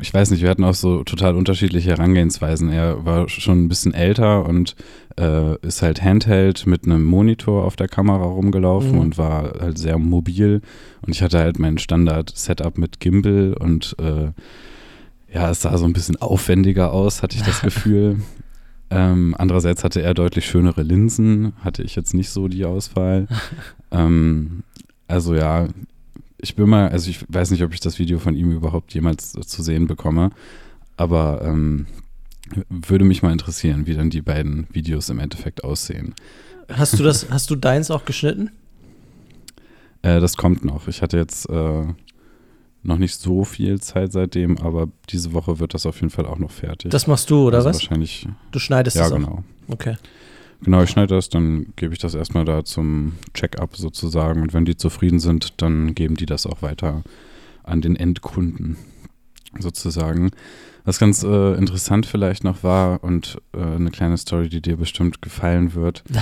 ich 0.00 0.12
weiß 0.12 0.30
nicht, 0.30 0.42
wir 0.42 0.50
hatten 0.50 0.64
auch 0.64 0.74
so 0.74 1.04
total 1.04 1.34
unterschiedliche 1.34 1.90
Herangehensweisen. 1.90 2.70
Er 2.70 3.04
war 3.04 3.28
schon 3.28 3.64
ein 3.64 3.68
bisschen 3.68 3.92
älter 3.92 4.46
und 4.46 4.76
äh, 5.18 5.56
ist 5.58 5.82
halt 5.82 6.02
Handheld 6.02 6.66
mit 6.66 6.84
einem 6.84 7.04
Monitor 7.04 7.64
auf 7.64 7.76
der 7.76 7.88
Kamera 7.88 8.24
rumgelaufen 8.24 8.92
mhm. 8.92 8.98
und 8.98 9.18
war 9.18 9.52
halt 9.60 9.78
sehr 9.78 9.98
mobil. 9.98 10.62
Und 11.02 11.12
ich 11.14 11.22
hatte 11.22 11.38
halt 11.38 11.58
mein 11.58 11.78
Standard-Setup 11.78 12.78
mit 12.78 13.00
Gimbal 13.00 13.54
und 13.54 13.94
äh, 13.98 14.30
ja, 15.32 15.50
es 15.50 15.62
sah 15.62 15.76
so 15.76 15.84
ein 15.84 15.92
bisschen 15.92 16.16
aufwendiger 16.16 16.92
aus, 16.92 17.22
hatte 17.22 17.36
ich 17.36 17.42
das 17.42 17.60
Gefühl. 17.62 18.20
ähm, 18.90 19.34
andererseits 19.38 19.84
hatte 19.84 20.00
er 20.00 20.14
deutlich 20.14 20.46
schönere 20.46 20.82
Linsen, 20.82 21.52
hatte 21.62 21.82
ich 21.82 21.94
jetzt 21.94 22.14
nicht 22.14 22.30
so 22.30 22.48
die 22.48 22.64
Auswahl. 22.64 23.28
ähm, 23.90 24.62
also 25.08 25.34
ja, 25.34 25.68
ich 26.44 26.54
bin 26.56 26.68
mal, 26.68 26.88
also 26.90 27.10
ich 27.10 27.24
weiß 27.28 27.50
nicht, 27.50 27.62
ob 27.64 27.72
ich 27.72 27.80
das 27.80 27.98
Video 27.98 28.18
von 28.18 28.36
ihm 28.36 28.52
überhaupt 28.52 28.92
jemals 28.92 29.32
zu 29.32 29.62
sehen 29.62 29.86
bekomme, 29.86 30.30
aber 30.96 31.40
ähm, 31.42 31.86
würde 32.68 33.06
mich 33.06 33.22
mal 33.22 33.32
interessieren, 33.32 33.86
wie 33.86 33.94
dann 33.94 34.10
die 34.10 34.20
beiden 34.20 34.66
Videos 34.70 35.08
im 35.08 35.18
Endeffekt 35.18 35.64
aussehen. 35.64 36.14
Hast 36.70 36.98
du 36.98 37.02
das, 37.02 37.28
hast 37.30 37.50
du 37.50 37.56
deins 37.56 37.90
auch 37.90 38.04
geschnitten? 38.04 38.50
Äh, 40.02 40.20
das 40.20 40.36
kommt 40.36 40.64
noch. 40.64 40.86
Ich 40.86 41.00
hatte 41.00 41.16
jetzt 41.16 41.48
äh, 41.48 41.86
noch 42.82 42.98
nicht 42.98 43.16
so 43.16 43.44
viel 43.44 43.80
Zeit 43.80 44.12
seitdem, 44.12 44.58
aber 44.58 44.88
diese 45.08 45.32
Woche 45.32 45.58
wird 45.58 45.72
das 45.72 45.86
auf 45.86 45.96
jeden 45.96 46.10
Fall 46.10 46.26
auch 46.26 46.38
noch 46.38 46.50
fertig. 46.50 46.90
Das 46.90 47.06
machst 47.06 47.30
du, 47.30 47.46
oder 47.46 47.58
also 47.58 47.70
was? 47.70 47.76
Wahrscheinlich. 47.76 48.28
Du 48.50 48.58
schneidest 48.58 48.96
ja, 48.96 49.04
das 49.04 49.12
auch? 49.12 49.18
Ja, 49.18 49.24
genau. 49.24 49.44
Okay. 49.68 49.96
Genau, 50.64 50.82
ich 50.82 50.90
schneide 50.90 51.14
das, 51.14 51.28
dann 51.28 51.66
gebe 51.76 51.92
ich 51.92 51.98
das 52.00 52.14
erstmal 52.14 52.44
da 52.44 52.64
zum 52.64 53.14
Check-up 53.34 53.76
sozusagen. 53.76 54.42
Und 54.42 54.54
wenn 54.54 54.64
die 54.64 54.76
zufrieden 54.76 55.20
sind, 55.20 55.60
dann 55.62 55.94
geben 55.94 56.16
die 56.16 56.26
das 56.26 56.46
auch 56.46 56.62
weiter 56.62 57.02
an 57.62 57.82
den 57.82 57.96
Endkunden 57.96 58.76
sozusagen. 59.58 60.30
Was 60.84 60.98
ganz 60.98 61.22
äh, 61.22 61.54
interessant 61.54 62.06
vielleicht 62.06 62.44
noch 62.44 62.62
war 62.62 63.02
und 63.04 63.38
äh, 63.54 63.60
eine 63.60 63.90
kleine 63.90 64.16
Story, 64.16 64.48
die 64.48 64.60
dir 64.60 64.76
bestimmt 64.76 65.22
gefallen 65.22 65.74
wird. 65.74 66.02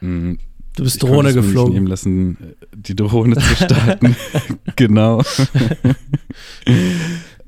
Mm, 0.00 0.34
du 0.76 0.82
bist 0.82 1.02
Drohne 1.02 1.30
ich 1.30 1.36
geflogen. 1.36 1.72
Ich 1.72 1.74
nehmen 1.76 1.86
lassen, 1.86 2.36
die 2.74 2.96
Drohne 2.96 3.36
zu 3.36 3.54
starten. 3.54 4.16
genau. 4.76 5.22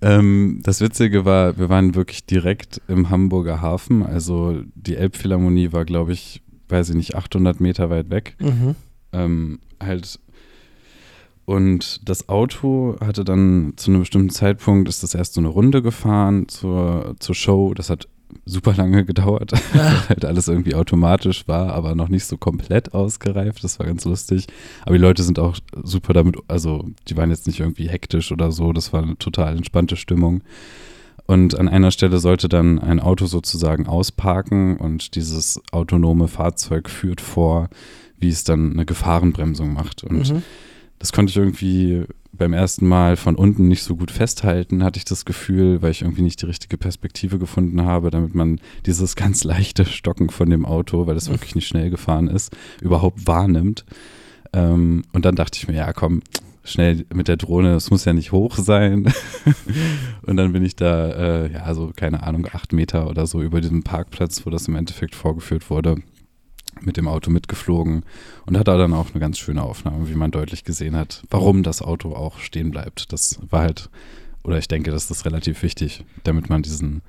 Ähm, 0.02 0.60
das 0.62 0.80
Witzige 0.80 1.24
war, 1.24 1.58
wir 1.58 1.68
waren 1.68 1.94
wirklich 1.94 2.26
direkt 2.26 2.80
im 2.88 3.10
Hamburger 3.10 3.60
Hafen. 3.60 4.02
Also 4.02 4.62
die 4.74 4.96
Elbphilharmonie 4.96 5.72
war, 5.72 5.84
glaube 5.84 6.12
ich, 6.12 6.42
weiß 6.68 6.90
ich 6.90 6.96
nicht, 6.96 7.14
800 7.14 7.60
Meter 7.60 7.90
weit 7.90 8.10
weg. 8.10 8.36
Mhm. 8.40 8.74
Ähm, 9.12 9.58
halt 9.80 10.18
und 11.46 12.08
das 12.08 12.28
Auto 12.28 12.96
hatte 13.00 13.24
dann 13.24 13.74
zu 13.76 13.90
einem 13.90 14.00
bestimmten 14.00 14.30
Zeitpunkt, 14.30 14.88
ist 14.88 15.04
das 15.04 15.14
erst 15.14 15.34
so 15.34 15.40
eine 15.40 15.48
Runde 15.48 15.80
gefahren 15.80 16.48
zur, 16.48 17.14
zur 17.20 17.36
Show. 17.36 17.72
Das 17.72 17.88
hat 17.88 18.08
super 18.44 18.74
lange 18.74 19.04
gedauert, 19.04 19.52
weil 19.72 20.08
halt 20.08 20.24
alles 20.24 20.48
irgendwie 20.48 20.74
automatisch 20.74 21.46
war, 21.48 21.72
aber 21.72 21.94
noch 21.94 22.08
nicht 22.08 22.24
so 22.24 22.36
komplett 22.36 22.94
ausgereift. 22.94 23.62
Das 23.64 23.78
war 23.78 23.86
ganz 23.86 24.04
lustig. 24.04 24.46
Aber 24.82 24.94
die 24.94 25.02
Leute 25.02 25.22
sind 25.22 25.38
auch 25.38 25.56
super 25.82 26.12
damit, 26.12 26.36
also 26.48 26.88
die 27.08 27.16
waren 27.16 27.30
jetzt 27.30 27.46
nicht 27.46 27.60
irgendwie 27.60 27.88
hektisch 27.88 28.32
oder 28.32 28.52
so. 28.52 28.72
Das 28.72 28.92
war 28.92 29.02
eine 29.02 29.18
total 29.18 29.56
entspannte 29.56 29.96
Stimmung. 29.96 30.42
Und 31.26 31.58
an 31.58 31.68
einer 31.68 31.90
Stelle 31.90 32.18
sollte 32.18 32.48
dann 32.48 32.78
ein 32.78 33.00
Auto 33.00 33.26
sozusagen 33.26 33.86
ausparken 33.86 34.76
und 34.76 35.16
dieses 35.16 35.60
autonome 35.72 36.28
Fahrzeug 36.28 36.88
führt 36.88 37.20
vor, 37.20 37.68
wie 38.18 38.28
es 38.28 38.44
dann 38.44 38.72
eine 38.72 38.86
Gefahrenbremsung 38.86 39.72
macht. 39.72 40.04
Und 40.04 40.30
mhm. 40.32 40.42
das 41.00 41.12
konnte 41.12 41.30
ich 41.30 41.36
irgendwie 41.36 42.04
beim 42.36 42.52
ersten 42.52 42.86
Mal 42.86 43.16
von 43.16 43.34
unten 43.34 43.68
nicht 43.68 43.82
so 43.82 43.96
gut 43.96 44.10
festhalten, 44.10 44.84
hatte 44.84 44.98
ich 44.98 45.04
das 45.04 45.24
Gefühl, 45.24 45.82
weil 45.82 45.90
ich 45.90 46.02
irgendwie 46.02 46.22
nicht 46.22 46.40
die 46.42 46.46
richtige 46.46 46.78
Perspektive 46.78 47.38
gefunden 47.38 47.82
habe, 47.82 48.10
damit 48.10 48.34
man 48.34 48.60
dieses 48.86 49.16
ganz 49.16 49.44
leichte 49.44 49.84
Stocken 49.84 50.30
von 50.30 50.50
dem 50.50 50.64
Auto, 50.64 51.06
weil 51.06 51.16
es 51.16 51.30
wirklich 51.30 51.54
nicht 51.54 51.68
schnell 51.68 51.90
gefahren 51.90 52.28
ist, 52.28 52.54
überhaupt 52.80 53.26
wahrnimmt. 53.26 53.84
Ähm, 54.52 55.02
und 55.12 55.24
dann 55.24 55.34
dachte 55.34 55.58
ich 55.58 55.68
mir, 55.68 55.74
ja 55.74 55.92
komm, 55.92 56.22
schnell 56.64 57.06
mit 57.14 57.28
der 57.28 57.36
Drohne, 57.36 57.74
es 57.74 57.90
muss 57.90 58.04
ja 58.04 58.12
nicht 58.12 58.32
hoch 58.32 58.56
sein. 58.56 59.12
und 60.22 60.36
dann 60.36 60.52
bin 60.52 60.64
ich 60.64 60.76
da, 60.76 61.10
äh, 61.44 61.52
ja, 61.52 61.74
so 61.74 61.92
keine 61.94 62.22
Ahnung, 62.22 62.46
acht 62.52 62.72
Meter 62.72 63.08
oder 63.08 63.26
so 63.26 63.42
über 63.42 63.60
diesem 63.60 63.82
Parkplatz, 63.82 64.44
wo 64.44 64.50
das 64.50 64.68
im 64.68 64.76
Endeffekt 64.76 65.14
vorgeführt 65.14 65.70
wurde, 65.70 65.96
mit 66.80 66.96
dem 66.96 67.08
Auto 67.08 67.30
mitgeflogen 67.30 68.04
und 68.46 68.58
hatte 68.58 68.76
dann 68.76 68.92
auch 68.92 69.10
eine 69.10 69.20
ganz 69.20 69.38
schöne 69.38 69.62
Aufnahme, 69.62 70.08
wie 70.08 70.14
man 70.14 70.30
deutlich 70.30 70.64
gesehen 70.64 70.96
hat, 70.96 71.22
warum 71.30 71.62
das 71.62 71.82
Auto 71.82 72.14
auch 72.14 72.38
stehen 72.38 72.70
bleibt. 72.70 73.12
Das 73.12 73.38
war 73.50 73.62
halt, 73.62 73.90
oder 74.44 74.58
ich 74.58 74.68
denke, 74.68 74.90
das 74.90 75.10
ist 75.10 75.24
relativ 75.24 75.62
wichtig, 75.62 76.04
damit 76.24 76.48
man 76.48 76.62
diesen, 76.62 77.02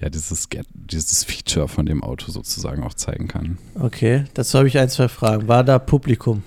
ja, 0.00 0.08
dieses, 0.08 0.48
dieses 0.74 1.24
Feature 1.24 1.68
von 1.68 1.86
dem 1.86 2.02
Auto 2.02 2.30
sozusagen 2.30 2.82
auch 2.82 2.94
zeigen 2.94 3.28
kann. 3.28 3.58
Okay, 3.74 4.24
dazu 4.34 4.58
habe 4.58 4.68
ich 4.68 4.78
ein, 4.78 4.88
zwei 4.88 5.08
Fragen. 5.08 5.48
War 5.48 5.64
da 5.64 5.78
Publikum? 5.78 6.42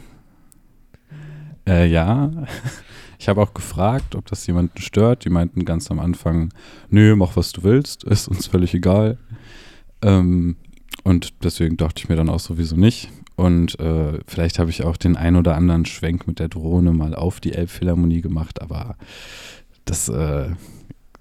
Äh, 1.67 1.87
ja. 1.87 2.31
Ich 3.17 3.29
habe 3.29 3.41
auch 3.41 3.53
gefragt, 3.53 4.13
ob 4.13 4.27
das 4.27 4.45
jemanden 4.45 4.79
stört. 4.79 5.25
Die 5.25 5.29
meinten 5.29 5.65
ganz 5.65 5.89
am 5.89 5.99
Anfang, 5.99 6.53
nö, 6.89 7.15
mach 7.15 7.35
was 7.35 7.53
du 7.53 7.63
willst, 7.63 8.03
ist 8.03 8.27
uns 8.27 8.45
völlig 8.45 8.73
egal. 8.73 9.17
Ähm, 10.01 10.57
und 11.05 11.33
deswegen 11.43 11.77
dachte 11.77 12.01
ich 12.01 12.09
mir 12.09 12.15
dann 12.15 12.29
auch 12.29 12.39
sowieso 12.39 12.75
nicht. 12.75 13.09
Und 13.35 13.79
äh, 13.79 14.19
vielleicht 14.27 14.59
habe 14.59 14.71
ich 14.71 14.83
auch 14.83 14.97
den 14.97 15.15
ein 15.15 15.35
oder 15.35 15.55
anderen 15.55 15.85
Schwenk 15.85 16.25
mit 16.27 16.39
der 16.39 16.49
Drohne 16.49 16.93
mal 16.93 17.13
auf 17.13 17.39
die 17.39 17.53
Elbphilharmonie 17.53 18.21
gemacht, 18.21 18.61
aber 18.61 18.95
das 19.85 20.09
äh, 20.09 20.49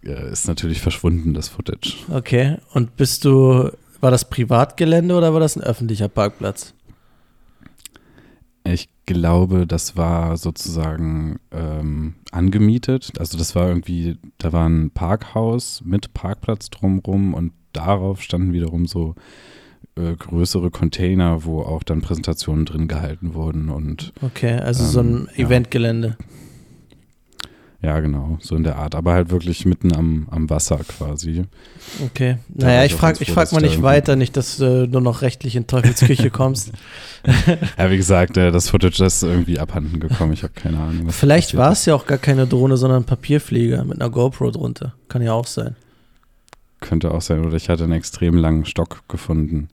ist 0.02 0.48
natürlich 0.48 0.80
verschwunden, 0.80 1.34
das 1.34 1.48
Footage. 1.48 1.96
Okay, 2.10 2.56
und 2.72 2.96
bist 2.96 3.24
du, 3.24 3.70
war 4.00 4.10
das 4.10 4.28
Privatgelände 4.28 5.14
oder 5.14 5.34
war 5.34 5.40
das 5.40 5.56
ein 5.56 5.62
öffentlicher 5.62 6.08
Parkplatz? 6.08 6.72
Ich 8.66 8.88
glaube, 9.04 9.66
das 9.66 9.98
war 9.98 10.38
sozusagen 10.38 11.40
ähm, 11.50 12.14
angemietet. 12.32 13.12
Also 13.18 13.36
das 13.36 13.54
war 13.54 13.68
irgendwie, 13.68 14.16
da 14.38 14.52
war 14.54 14.66
ein 14.66 14.90
Parkhaus 14.90 15.82
mit 15.84 16.14
Parkplatz 16.14 16.70
drumrum 16.70 17.34
und 17.34 17.52
darauf 17.74 18.22
standen 18.22 18.54
wiederum 18.54 18.86
so 18.86 19.14
äh, 19.96 20.16
größere 20.16 20.70
Container, 20.70 21.44
wo 21.44 21.62
auch 21.62 21.82
dann 21.84 22.00
Präsentationen 22.00 22.64
drin 22.64 22.88
gehalten 22.88 23.34
wurden 23.34 23.68
und 23.68 24.12
Okay, 24.22 24.54
also 24.54 24.82
ähm, 24.82 24.90
so 24.90 25.00
ein 25.00 25.28
ähm, 25.36 25.46
Eventgelände. 25.46 26.16
Ja. 27.80 27.90
ja. 27.90 28.00
genau, 28.00 28.38
so 28.40 28.56
in 28.56 28.64
der 28.64 28.76
Art, 28.76 28.96
aber 28.96 29.12
halt 29.12 29.30
wirklich 29.30 29.66
mitten 29.66 29.94
am, 29.94 30.26
am 30.32 30.50
Wasser 30.50 30.78
quasi. 30.78 31.44
Okay, 32.04 32.38
da 32.48 32.66
naja, 32.66 32.84
ich 32.84 32.94
frage 32.94 33.18
ich 33.20 33.30
frag 33.30 33.52
mal 33.52 33.60
nicht 33.60 33.82
weiter, 33.82 34.16
nicht, 34.16 34.36
dass 34.36 34.56
du 34.56 34.88
nur 34.88 35.00
noch 35.00 35.22
rechtlich 35.22 35.54
in 35.54 35.68
Teufelsküche 35.68 36.30
kommst. 36.32 36.72
ja, 37.78 37.88
wie 37.88 37.96
gesagt, 37.96 38.36
äh, 38.36 38.50
das 38.50 38.70
Footage 38.70 39.04
ist 39.04 39.22
irgendwie 39.22 39.60
abhanden 39.60 40.00
gekommen, 40.00 40.32
ich 40.32 40.42
habe 40.42 40.54
keine 40.54 40.80
Ahnung. 40.80 41.10
Vielleicht 41.10 41.56
war 41.56 41.70
es 41.70 41.86
ja 41.86 41.94
auch 41.94 42.06
gar 42.06 42.18
keine 42.18 42.48
Drohne, 42.48 42.76
sondern 42.76 43.02
ein 43.02 43.06
Papierflieger 43.06 43.84
mit 43.84 44.00
einer 44.00 44.10
GoPro 44.10 44.50
drunter. 44.50 44.94
Kann 45.08 45.22
ja 45.22 45.34
auch 45.34 45.46
sein. 45.46 45.76
Könnte 46.94 47.14
auch 47.14 47.22
sein, 47.22 47.44
oder 47.44 47.56
ich 47.56 47.68
hatte 47.68 47.84
einen 47.84 47.92
extrem 47.92 48.36
langen 48.36 48.64
Stock 48.64 49.02
gefunden 49.08 49.68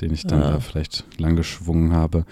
den 0.00 0.12
ich 0.12 0.26
dann 0.26 0.40
ja. 0.40 0.50
da 0.52 0.60
vielleicht 0.60 1.04
lang 1.18 1.36
geschwungen 1.36 1.92
habe. 1.92 2.24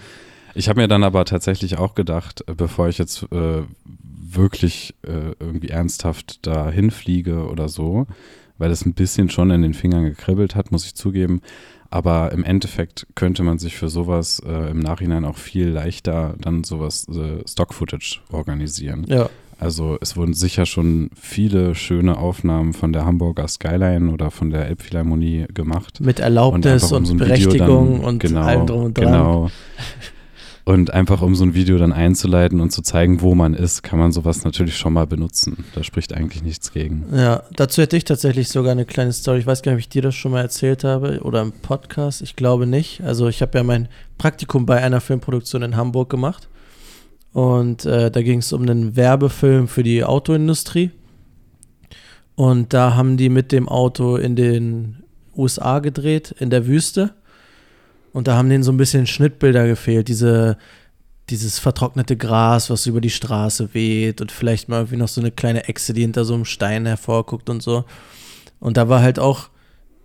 Ich 0.53 0.67
habe 0.67 0.81
mir 0.81 0.87
dann 0.87 1.03
aber 1.03 1.25
tatsächlich 1.25 1.77
auch 1.77 1.95
gedacht, 1.95 2.43
äh, 2.47 2.53
bevor 2.53 2.89
ich 2.89 2.97
jetzt 2.97 3.23
äh, 3.31 3.63
wirklich 3.85 4.95
äh, 5.03 5.33
irgendwie 5.39 5.69
ernsthaft 5.69 6.45
da 6.45 6.69
hinfliege 6.69 7.47
oder 7.47 7.69
so, 7.69 8.07
weil 8.57 8.71
es 8.71 8.85
ein 8.85 8.93
bisschen 8.93 9.29
schon 9.29 9.49
in 9.51 9.61
den 9.61 9.73
Fingern 9.73 10.03
gekribbelt 10.03 10.55
hat, 10.55 10.71
muss 10.71 10.85
ich 10.85 10.95
zugeben. 10.95 11.41
Aber 11.89 12.31
im 12.31 12.45
Endeffekt 12.45 13.05
könnte 13.15 13.43
man 13.43 13.59
sich 13.59 13.75
für 13.75 13.89
sowas 13.89 14.41
äh, 14.45 14.71
im 14.71 14.79
Nachhinein 14.79 15.25
auch 15.25 15.37
viel 15.37 15.67
leichter 15.67 16.35
dann 16.39 16.63
sowas 16.63 17.07
äh, 17.09 17.45
Stock-Footage 17.45 18.21
organisieren. 18.31 19.05
Ja. 19.09 19.29
Also 19.61 19.99
es 20.01 20.17
wurden 20.17 20.33
sicher 20.33 20.65
schon 20.65 21.11
viele 21.13 21.75
schöne 21.75 22.17
Aufnahmen 22.17 22.73
von 22.73 22.93
der 22.93 23.05
Hamburger 23.05 23.47
Skyline 23.47 24.11
oder 24.11 24.31
von 24.31 24.49
der 24.49 24.65
Elbphilharmonie 24.65 25.45
gemacht. 25.53 26.01
Mit 26.01 26.19
Erlaubnis 26.19 26.91
und, 26.91 26.97
um 26.97 27.05
so 27.05 27.13
Berechtigung 27.13 27.99
dann, 27.99 28.05
und 28.05 28.19
genau, 28.19 28.41
allem 28.41 28.65
drum 28.65 28.83
und 28.85 28.97
dran. 28.97 29.05
Genau. 29.05 29.51
Und 30.63 30.91
einfach 30.91 31.21
um 31.21 31.35
so 31.35 31.43
ein 31.43 31.53
Video 31.53 31.77
dann 31.77 31.93
einzuleiten 31.93 32.59
und 32.59 32.71
zu 32.71 32.81
zeigen, 32.81 33.21
wo 33.21 33.35
man 33.35 33.53
ist, 33.53 33.83
kann 33.83 33.99
man 33.99 34.11
sowas 34.11 34.43
natürlich 34.43 34.77
schon 34.77 34.93
mal 34.93 35.05
benutzen. 35.05 35.63
Da 35.75 35.83
spricht 35.83 36.13
eigentlich 36.13 36.41
nichts 36.41 36.73
gegen. 36.73 37.05
Ja, 37.15 37.43
dazu 37.55 37.83
hätte 37.83 37.97
ich 37.97 38.03
tatsächlich 38.03 38.49
sogar 38.49 38.71
eine 38.71 38.85
kleine 38.85 39.13
Story. 39.13 39.39
Ich 39.39 39.45
weiß 39.45 39.61
gar 39.61 39.73
nicht, 39.73 39.77
ob 39.77 39.81
ich 39.81 39.89
dir 39.89 40.01
das 40.01 40.15
schon 40.15 40.31
mal 40.31 40.41
erzählt 40.41 40.83
habe 40.83 41.19
oder 41.21 41.43
im 41.43 41.51
Podcast. 41.51 42.23
Ich 42.23 42.35
glaube 42.35 42.65
nicht. 42.65 43.03
Also 43.03 43.27
ich 43.27 43.43
habe 43.43 43.59
ja 43.59 43.63
mein 43.63 43.89
Praktikum 44.17 44.65
bei 44.65 44.81
einer 44.81 45.01
Filmproduktion 45.01 45.61
in 45.61 45.75
Hamburg 45.75 46.09
gemacht. 46.09 46.47
Und 47.33 47.85
äh, 47.85 48.11
da 48.11 48.21
ging 48.21 48.39
es 48.39 48.51
um 48.51 48.61
einen 48.63 48.95
Werbefilm 48.95 49.67
für 49.67 49.83
die 49.83 50.03
Autoindustrie. 50.03 50.91
Und 52.35 52.73
da 52.73 52.95
haben 52.95 53.17
die 53.17 53.29
mit 53.29 53.51
dem 53.51 53.69
Auto 53.69 54.15
in 54.15 54.35
den 54.35 55.03
USA 55.35 55.79
gedreht, 55.79 56.35
in 56.39 56.49
der 56.49 56.67
Wüste. 56.67 57.13
Und 58.13 58.27
da 58.27 58.35
haben 58.35 58.49
denen 58.49 58.63
so 58.63 58.71
ein 58.71 58.77
bisschen 58.77 59.07
Schnittbilder 59.07 59.67
gefehlt. 59.67 60.09
Diese, 60.09 60.57
dieses 61.29 61.59
vertrocknete 61.59 62.17
Gras, 62.17 62.69
was 62.69 62.85
über 62.85 62.99
die 62.99 63.09
Straße 63.09 63.73
weht. 63.73 64.19
Und 64.19 64.31
vielleicht 64.31 64.67
mal 64.67 64.79
irgendwie 64.79 64.97
noch 64.97 65.07
so 65.07 65.21
eine 65.21 65.31
kleine 65.31 65.69
Echse, 65.69 65.93
die 65.93 66.01
hinter 66.01 66.25
so 66.25 66.33
einem 66.33 66.45
Stein 66.45 66.85
hervorguckt 66.85 67.49
und 67.49 67.63
so. 67.63 67.85
Und 68.59 68.75
da 68.75 68.89
war 68.89 69.01
halt 69.01 69.19
auch 69.19 69.50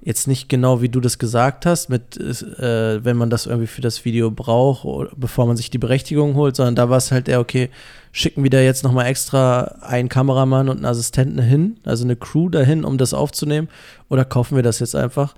jetzt 0.07 0.29
nicht 0.29 0.49
genau, 0.49 0.81
wie 0.83 0.89
du 0.89 1.01
das 1.01 1.19
gesagt 1.19 1.67
hast, 1.67 1.91
mit, 1.91 2.17
äh, 2.17 3.05
wenn 3.05 3.17
man 3.17 3.29
das 3.29 3.47
irgendwie 3.47 3.67
für 3.67 3.81
das 3.81 4.05
Video 4.05 4.31
braucht, 4.31 4.87
bevor 5.17 5.47
man 5.47 5.57
sich 5.57 5.69
die 5.69 5.79
Berechtigung 5.79 6.37
holt, 6.37 6.55
sondern 6.55 6.77
da 6.77 6.89
war 6.89 6.99
es 6.99 7.11
halt 7.11 7.29
eher, 7.29 7.41
okay, 7.41 7.71
schicken 8.13 8.45
wir 8.45 8.51
da 8.51 8.61
jetzt 8.61 8.85
nochmal 8.85 9.07
extra 9.07 9.63
einen 9.81 10.09
Kameramann 10.09 10.69
und 10.69 10.77
einen 10.77 10.85
Assistenten 10.85 11.41
hin, 11.41 11.79
also 11.85 12.05
eine 12.05 12.15
Crew 12.15 12.49
dahin, 12.49 12.85
um 12.85 12.99
das 12.99 13.15
aufzunehmen, 13.15 13.69
oder 14.09 14.25
kaufen 14.25 14.55
wir 14.55 14.63
das 14.63 14.79
jetzt 14.79 14.95
einfach? 14.95 15.35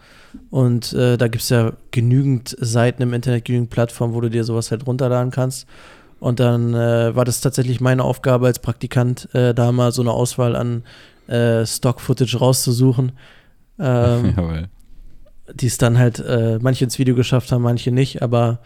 Und 0.51 0.93
äh, 0.93 1.17
da 1.17 1.29
gibt 1.29 1.45
es 1.45 1.49
ja 1.49 1.73
genügend 1.91 2.55
Seiten 2.61 3.01
im 3.01 3.15
Internet, 3.15 3.47
genügend 3.47 3.71
Plattformen, 3.71 4.13
wo 4.13 4.21
du 4.21 4.29
dir 4.29 4.45
sowas 4.45 4.71
halt 4.71 4.87
runterladen 4.87 5.31
kannst. 5.31 5.67
Und 6.21 6.41
dann 6.41 6.75
äh, 6.75 7.17
war 7.17 7.25
das 7.25 7.41
tatsächlich 7.41 7.81
meine 7.81 8.05
Aufgabe 8.05 8.47
als 8.47 8.59
Praktikant, 8.59 9.35
äh, 9.35 9.55
da 9.55 9.73
mal 9.73 9.93
so 9.93 10.03
eine 10.03 10.13
Auswahl 10.13 10.57
an 10.57 10.83
äh, 11.27 11.65
Stock-Footage 11.65 12.37
rauszusuchen 12.37 13.13
ähm, 13.79 14.35
die 15.55 15.67
es 15.67 15.79
dann 15.79 15.99
halt 15.99 16.19
äh, 16.21 16.59
manche 16.61 16.85
ins 16.85 16.99
Video 16.99 17.15
geschafft 17.15 17.53
haben, 17.53 17.63
manche 17.63 17.91
nicht, 17.91 18.23
aber 18.23 18.61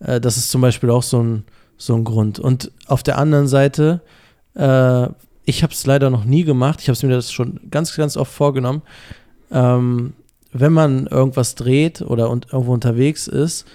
äh, 0.00 0.20
das 0.20 0.36
ist 0.36 0.50
zum 0.50 0.60
Beispiel 0.60 0.90
auch 0.90 1.02
so 1.02 1.22
ein, 1.22 1.44
so 1.76 1.94
ein 1.94 2.04
Grund. 2.04 2.38
Und 2.38 2.70
auf 2.86 3.02
der 3.02 3.18
anderen 3.18 3.48
Seite, 3.48 4.00
äh, 4.54 5.08
ich 5.44 5.62
habe 5.62 5.72
es 5.72 5.86
leider 5.86 6.10
noch 6.10 6.24
nie 6.24 6.44
gemacht, 6.44 6.80
ich 6.80 6.88
habe 6.88 6.94
es 6.94 7.02
mir 7.02 7.10
das 7.10 7.32
schon 7.32 7.60
ganz, 7.70 7.94
ganz 7.96 8.16
oft 8.16 8.32
vorgenommen. 8.32 8.82
Ähm, 9.50 10.12
wenn 10.52 10.72
man 10.72 11.06
irgendwas 11.06 11.54
dreht 11.54 12.02
oder 12.02 12.30
un 12.30 12.42
irgendwo 12.50 12.72
unterwegs 12.72 13.28
ist, 13.28 13.66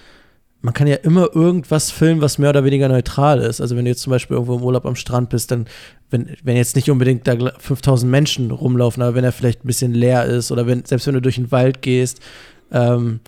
man 0.62 0.74
kann 0.74 0.88
ja 0.88 0.96
immer 0.96 1.36
irgendwas 1.36 1.92
filmen, 1.92 2.22
was 2.22 2.38
mehr 2.38 2.50
oder 2.52 2.64
weniger 2.64 2.88
neutral 2.88 3.42
ist. 3.42 3.60
Also 3.60 3.76
wenn 3.76 3.84
du 3.84 3.92
jetzt 3.92 4.02
zum 4.02 4.12
Beispiel 4.12 4.36
irgendwo 4.36 4.56
im 4.56 4.64
Urlaub 4.64 4.86
am 4.86 4.96
Strand 4.96 5.30
bist, 5.30 5.52
dann, 5.52 5.68
wenn, 6.14 6.38
wenn 6.44 6.56
jetzt 6.56 6.76
nicht 6.76 6.90
unbedingt 6.90 7.28
da 7.28 7.36
5000 7.58 8.10
Menschen 8.10 8.52
rumlaufen, 8.52 9.04
aber 9.04 9.16
wenn 9.16 9.24
er 9.24 9.32
vielleicht 9.32 9.66
ein 9.66 9.68
bisschen 9.68 9.94
leer 9.94 10.26
ist 10.26 10.52
oder 10.52 10.68
wenn, 10.68 10.86
selbst 10.86 11.08
wenn 11.08 11.16
du 11.16 11.22
durch 11.22 11.36
den 11.36 11.52
Wald 11.52 11.82
gehst, 11.82 12.22
ähm, 12.72 13.20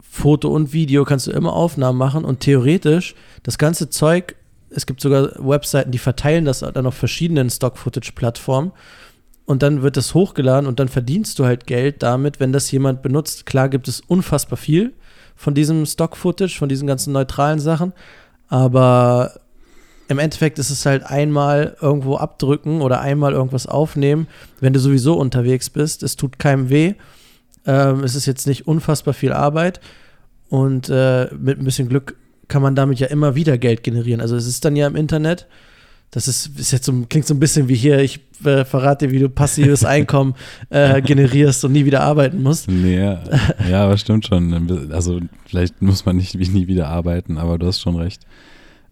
Foto 0.00 0.48
und 0.48 0.72
Video 0.72 1.04
kannst 1.04 1.28
du 1.28 1.30
immer 1.30 1.52
Aufnahmen 1.52 1.98
machen 1.98 2.24
und 2.24 2.40
theoretisch 2.40 3.14
das 3.44 3.58
ganze 3.58 3.90
Zeug, 3.90 4.34
es 4.70 4.86
gibt 4.86 5.00
sogar 5.00 5.32
Webseiten, 5.38 5.92
die 5.92 5.98
verteilen 5.98 6.44
das 6.46 6.60
dann 6.60 6.86
auf 6.86 6.94
verschiedenen 6.94 7.50
Stock-Footage-Plattformen 7.50 8.72
und 9.44 9.62
dann 9.62 9.82
wird 9.82 9.96
das 9.96 10.14
hochgeladen 10.14 10.66
und 10.66 10.80
dann 10.80 10.88
verdienst 10.88 11.38
du 11.38 11.44
halt 11.44 11.66
Geld 11.66 12.02
damit, 12.02 12.40
wenn 12.40 12.52
das 12.52 12.70
jemand 12.70 13.02
benutzt. 13.02 13.46
Klar 13.46 13.68
gibt 13.68 13.86
es 13.86 14.00
unfassbar 14.00 14.56
viel, 14.56 14.94
von 15.36 15.54
diesem 15.54 15.86
Stock-Footage, 15.86 16.58
von 16.58 16.68
diesen 16.68 16.86
ganzen 16.86 17.12
neutralen 17.12 17.60
Sachen. 17.60 17.92
Aber 18.48 19.40
im 20.10 20.18
Endeffekt 20.18 20.58
ist 20.58 20.70
es 20.70 20.84
halt 20.86 21.04
einmal 21.04 21.76
irgendwo 21.80 22.16
abdrücken 22.16 22.82
oder 22.82 23.00
einmal 23.00 23.32
irgendwas 23.32 23.68
aufnehmen, 23.68 24.26
wenn 24.58 24.72
du 24.72 24.80
sowieso 24.80 25.14
unterwegs 25.14 25.70
bist. 25.70 26.02
Es 26.02 26.16
tut 26.16 26.40
keinem 26.40 26.68
weh. 26.68 26.94
Ähm, 27.64 28.02
es 28.02 28.16
ist 28.16 28.26
jetzt 28.26 28.48
nicht 28.48 28.66
unfassbar 28.66 29.14
viel 29.14 29.32
Arbeit. 29.32 29.80
Und 30.48 30.88
äh, 30.88 31.28
mit 31.32 31.60
ein 31.60 31.64
bisschen 31.64 31.88
Glück 31.88 32.16
kann 32.48 32.60
man 32.60 32.74
damit 32.74 32.98
ja 32.98 33.06
immer 33.06 33.36
wieder 33.36 33.56
Geld 33.56 33.84
generieren. 33.84 34.20
Also 34.20 34.34
es 34.34 34.48
ist 34.48 34.64
dann 34.64 34.74
ja 34.74 34.88
im 34.88 34.96
Internet. 34.96 35.46
Das 36.10 36.26
ist, 36.26 36.58
ist 36.58 36.72
jetzt 36.72 36.86
so, 36.86 36.92
klingt 37.08 37.28
so 37.28 37.34
ein 37.34 37.38
bisschen 37.38 37.68
wie 37.68 37.76
hier, 37.76 38.00
ich 38.00 38.18
äh, 38.44 38.64
verrate 38.64 39.06
dir, 39.06 39.12
wie 39.12 39.20
du 39.20 39.28
passives 39.28 39.84
Einkommen 39.84 40.34
äh, 40.70 41.00
generierst 41.02 41.64
und 41.64 41.70
nie 41.70 41.84
wieder 41.84 42.00
arbeiten 42.00 42.42
musst. 42.42 42.68
Nee, 42.68 43.16
ja, 43.70 43.84
aber 43.84 43.96
stimmt 43.96 44.26
schon. 44.26 44.90
Also 44.90 45.20
vielleicht 45.46 45.80
muss 45.80 46.04
man 46.04 46.16
nicht 46.16 46.34
nie 46.34 46.66
wieder 46.66 46.88
arbeiten, 46.88 47.38
aber 47.38 47.58
du 47.58 47.68
hast 47.68 47.80
schon 47.80 47.94
recht. 47.94 48.22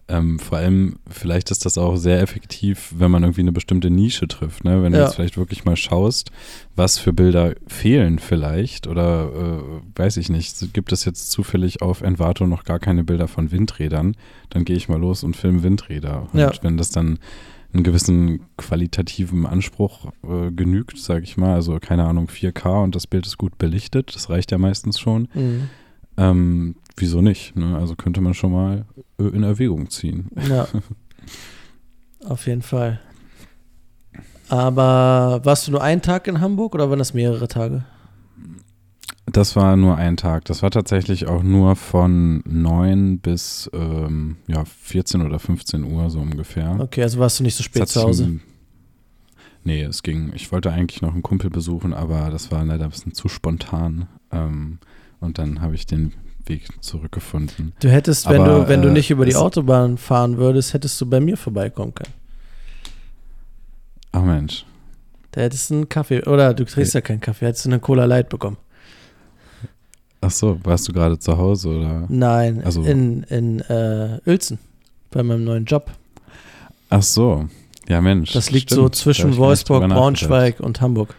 Ähm, 0.09 0.39
vor 0.39 0.57
allem, 0.57 0.95
vielleicht 1.07 1.51
ist 1.51 1.65
das 1.65 1.77
auch 1.77 1.95
sehr 1.95 2.19
effektiv, 2.21 2.93
wenn 2.97 3.11
man 3.11 3.23
irgendwie 3.23 3.41
eine 3.41 3.51
bestimmte 3.51 3.91
Nische 3.91 4.27
trifft. 4.27 4.63
Ne? 4.63 4.81
Wenn 4.81 4.91
ja. 4.91 4.99
du 4.99 5.05
jetzt 5.05 5.15
vielleicht 5.15 5.37
wirklich 5.37 5.65
mal 5.65 5.75
schaust, 5.75 6.31
was 6.75 6.97
für 6.97 7.13
Bilder 7.13 7.53
fehlen 7.67 8.17
vielleicht 8.17 8.87
oder 8.87 9.29
äh, 9.31 9.99
weiß 9.99 10.17
ich 10.17 10.29
nicht, 10.29 10.73
gibt 10.73 10.91
es 10.91 11.05
jetzt 11.05 11.29
zufällig 11.29 11.83
auf 11.83 12.01
Envato 12.01 12.47
noch 12.47 12.63
gar 12.63 12.79
keine 12.79 13.03
Bilder 13.03 13.27
von 13.27 13.51
Windrädern, 13.51 14.15
dann 14.49 14.65
gehe 14.65 14.75
ich 14.75 14.89
mal 14.89 14.99
los 14.99 15.23
und 15.23 15.37
filme 15.37 15.61
Windräder. 15.61 16.27
Und 16.33 16.39
ja. 16.39 16.51
wenn 16.63 16.77
das 16.77 16.89
dann 16.89 17.19
einen 17.71 17.83
gewissen 17.83 18.41
qualitativen 18.57 19.45
Anspruch 19.45 20.07
äh, 20.23 20.51
genügt, 20.51 20.97
sage 20.97 21.23
ich 21.23 21.37
mal, 21.37 21.53
also 21.53 21.77
keine 21.79 22.05
Ahnung, 22.05 22.27
4K 22.27 22.83
und 22.83 22.95
das 22.95 23.05
Bild 23.05 23.27
ist 23.27 23.37
gut 23.37 23.59
belichtet, 23.59 24.15
das 24.15 24.29
reicht 24.31 24.51
ja 24.51 24.57
meistens 24.57 24.99
schon. 24.99 25.27
Mhm. 25.35 25.69
Ähm, 26.17 26.75
wieso 26.97 27.21
nicht? 27.21 27.55
Ne? 27.55 27.77
Also 27.77 27.95
könnte 27.95 28.21
man 28.21 28.33
schon 28.33 28.51
mal 28.51 28.85
in 29.27 29.43
Erwägung 29.43 29.89
ziehen. 29.89 30.29
Ja. 30.47 30.67
Auf 32.25 32.47
jeden 32.47 32.61
Fall. 32.61 32.99
Aber 34.49 35.41
warst 35.43 35.67
du 35.67 35.71
nur 35.71 35.83
einen 35.83 36.01
Tag 36.01 36.27
in 36.27 36.41
Hamburg 36.41 36.73
oder 36.73 36.89
waren 36.89 36.99
das 36.99 37.13
mehrere 37.13 37.47
Tage? 37.47 37.85
Das 39.31 39.55
war 39.55 39.75
nur 39.75 39.95
ein 39.95 40.17
Tag. 40.17 40.45
Das 40.45 40.63
war 40.63 40.71
tatsächlich 40.71 41.27
auch 41.27 41.43
nur 41.43 41.75
von 41.75 42.41
9 42.45 43.19
bis 43.19 43.69
ähm, 43.73 44.37
ja, 44.47 44.65
14 44.65 45.21
oder 45.21 45.37
15 45.37 45.83
Uhr 45.83 46.09
so 46.09 46.19
ungefähr. 46.19 46.77
Okay, 46.79 47.03
also 47.03 47.19
warst 47.19 47.39
du 47.39 47.43
nicht 47.43 47.55
so 47.55 47.63
spät 47.63 47.87
zu 47.87 48.01
Hause? 48.01 48.39
nee, 49.63 49.83
es 49.83 50.01
ging. 50.01 50.31
Ich 50.33 50.51
wollte 50.51 50.71
eigentlich 50.71 51.01
noch 51.01 51.13
einen 51.13 51.21
Kumpel 51.21 51.51
besuchen, 51.51 51.93
aber 51.93 52.29
das 52.31 52.51
war 52.51 52.65
leider 52.65 52.85
ein 52.85 52.89
bisschen 52.89 53.13
zu 53.13 53.27
spontan. 53.27 54.07
Ähm, 54.31 54.79
und 55.19 55.37
dann 55.37 55.61
habe 55.61 55.75
ich 55.75 55.85
den 55.85 56.13
Weg 56.49 56.67
zurückgefunden. 56.81 57.73
Du 57.79 57.89
hättest, 57.89 58.27
wenn 58.27 58.41
Aber, 58.41 58.61
du, 58.61 58.67
wenn 58.67 58.81
äh, 58.81 58.83
du 58.83 58.91
nicht 58.91 59.11
über 59.11 59.25
die 59.25 59.35
Autobahn 59.35 59.97
fahren 59.97 60.37
würdest, 60.37 60.73
hättest 60.73 60.99
du 60.99 61.05
bei 61.05 61.19
mir 61.19 61.37
vorbeikommen 61.37 61.93
können. 61.93 62.13
Ach 64.11 64.23
Mensch. 64.23 64.65
Da 65.31 65.41
hättest 65.41 65.69
du 65.69 65.75
einen 65.75 65.89
Kaffee, 65.89 66.23
oder 66.23 66.53
du 66.53 66.65
trinkst 66.65 66.95
ja 66.95 67.01
keinen 67.01 67.21
Kaffee, 67.21 67.45
hättest 67.45 67.65
du 67.65 67.69
eine 67.69 67.79
Cola 67.79 68.05
Light 68.05 68.29
bekommen. 68.29 68.57
Ach 70.21 70.31
so, 70.31 70.59
warst 70.63 70.87
du 70.87 70.91
gerade 70.91 71.17
zu 71.17 71.37
Hause 71.37 71.69
oder? 71.69 72.05
Nein, 72.09 72.61
also, 72.63 72.83
in, 72.83 73.23
in 73.23 73.59
äh, 73.61 74.19
Uelzen, 74.25 74.59
bei 75.11 75.23
meinem 75.23 75.45
neuen 75.45 75.65
Job. 75.65 75.91
Ach 76.89 77.03
so, 77.03 77.47
ja 77.87 78.01
Mensch. 78.01 78.33
Das 78.33 78.51
liegt 78.51 78.71
stimmt. 78.71 78.81
so 78.81 78.89
zwischen 78.89 79.37
Wolfsburg, 79.37 79.87
Braunschweig 79.87 80.59
und 80.59 80.81
Hamburg. 80.81 81.15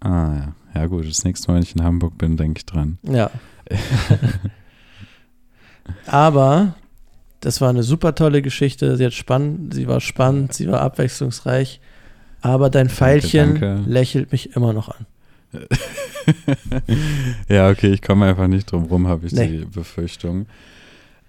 Ah 0.00 0.34
ja, 0.34 0.54
ja 0.74 0.86
gut, 0.86 1.08
das 1.08 1.24
nächste 1.24 1.48
Mal, 1.48 1.54
wenn 1.54 1.62
ich 1.62 1.74
in 1.74 1.82
Hamburg 1.82 2.18
bin, 2.18 2.36
denke 2.36 2.58
ich 2.58 2.66
dran. 2.66 2.98
Ja, 3.04 3.30
Aber 6.06 6.74
das 7.40 7.60
war 7.60 7.70
eine 7.70 7.82
super 7.82 8.14
tolle 8.14 8.42
Geschichte. 8.42 8.96
Sie 8.96 9.04
hat 9.04 9.12
spannend, 9.12 9.74
sie 9.74 9.88
war 9.88 10.00
spannend, 10.00 10.54
sie 10.54 10.68
war 10.68 10.80
abwechslungsreich. 10.80 11.80
Aber 12.40 12.70
dein 12.70 12.88
Pfeilchen 12.88 13.60
danke. 13.60 13.90
lächelt 13.90 14.32
mich 14.32 14.56
immer 14.56 14.72
noch 14.72 14.88
an. 14.88 15.06
ja, 17.48 17.68
okay, 17.68 17.92
ich 17.92 18.02
komme 18.02 18.26
einfach 18.26 18.48
nicht 18.48 18.70
drum 18.70 18.84
rum, 18.84 19.06
habe 19.06 19.26
ich 19.26 19.32
nee. 19.32 19.48
die 19.48 19.64
Befürchtung. 19.64 20.46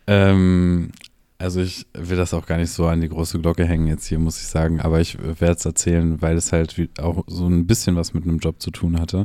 Ähm, 0.07 0.91
also 1.38 1.62
ich 1.62 1.85
will 1.93 2.17
das 2.17 2.33
auch 2.33 2.45
gar 2.45 2.57
nicht 2.57 2.71
so 2.71 2.88
an 2.88 3.01
die 3.01 3.09
große 3.09 3.39
Glocke 3.39 3.65
hängen 3.65 3.88
jetzt 3.88 4.05
hier, 4.05 4.17
muss 4.17 4.39
ich 4.39 4.47
sagen. 4.47 4.79
Aber 4.79 5.01
ich 5.01 5.17
werde 5.19 5.57
es 5.57 5.65
erzählen, 5.65 6.21
weil 6.21 6.38
es 6.38 6.51
halt 6.51 6.75
auch 7.00 7.23
so 7.27 7.47
ein 7.47 7.67
bisschen 7.67 7.95
was 7.95 8.13
mit 8.13 8.23
einem 8.23 8.39
Job 8.39 8.62
zu 8.62 8.71
tun 8.71 9.00
hatte. 9.00 9.23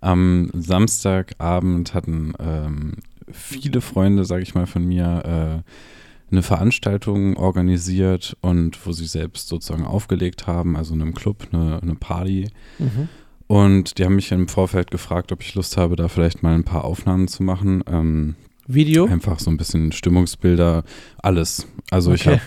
Am 0.00 0.50
Samstagabend 0.54 1.94
hatten 1.94 2.32
ähm, 2.38 2.94
viele 3.30 3.80
Freunde, 3.80 4.24
sage 4.24 4.42
ich 4.42 4.54
mal, 4.54 4.66
von 4.66 4.86
mir 4.86 5.62
äh, 5.64 6.32
eine 6.32 6.42
Veranstaltung 6.42 7.36
organisiert 7.36 8.36
und 8.40 8.86
wo 8.86 8.92
sie 8.92 9.06
selbst 9.06 9.48
sozusagen 9.48 9.84
aufgelegt 9.84 10.46
haben, 10.46 10.76
also 10.76 10.94
in 10.94 11.02
einem 11.02 11.14
Club, 11.14 11.48
eine, 11.52 11.80
eine 11.82 11.94
Party. 11.96 12.48
Mhm. 12.78 13.08
Und 13.46 13.98
die 13.98 14.04
haben 14.04 14.14
mich 14.14 14.30
im 14.30 14.46
Vorfeld 14.46 14.92
gefragt, 14.92 15.32
ob 15.32 15.42
ich 15.42 15.54
Lust 15.56 15.76
habe, 15.76 15.96
da 15.96 16.06
vielleicht 16.08 16.42
mal 16.42 16.54
ein 16.54 16.64
paar 16.64 16.84
Aufnahmen 16.84 17.26
zu 17.26 17.42
machen. 17.42 17.82
Ähm, 17.88 18.36
Video? 18.68 19.06
Einfach 19.06 19.40
so 19.40 19.50
ein 19.50 19.56
bisschen 19.56 19.90
Stimmungsbilder, 19.90 20.84
alles. 21.18 21.66
Also 21.90 22.12
okay. 22.12 22.20
ich 22.20 22.26
habe 22.28 22.40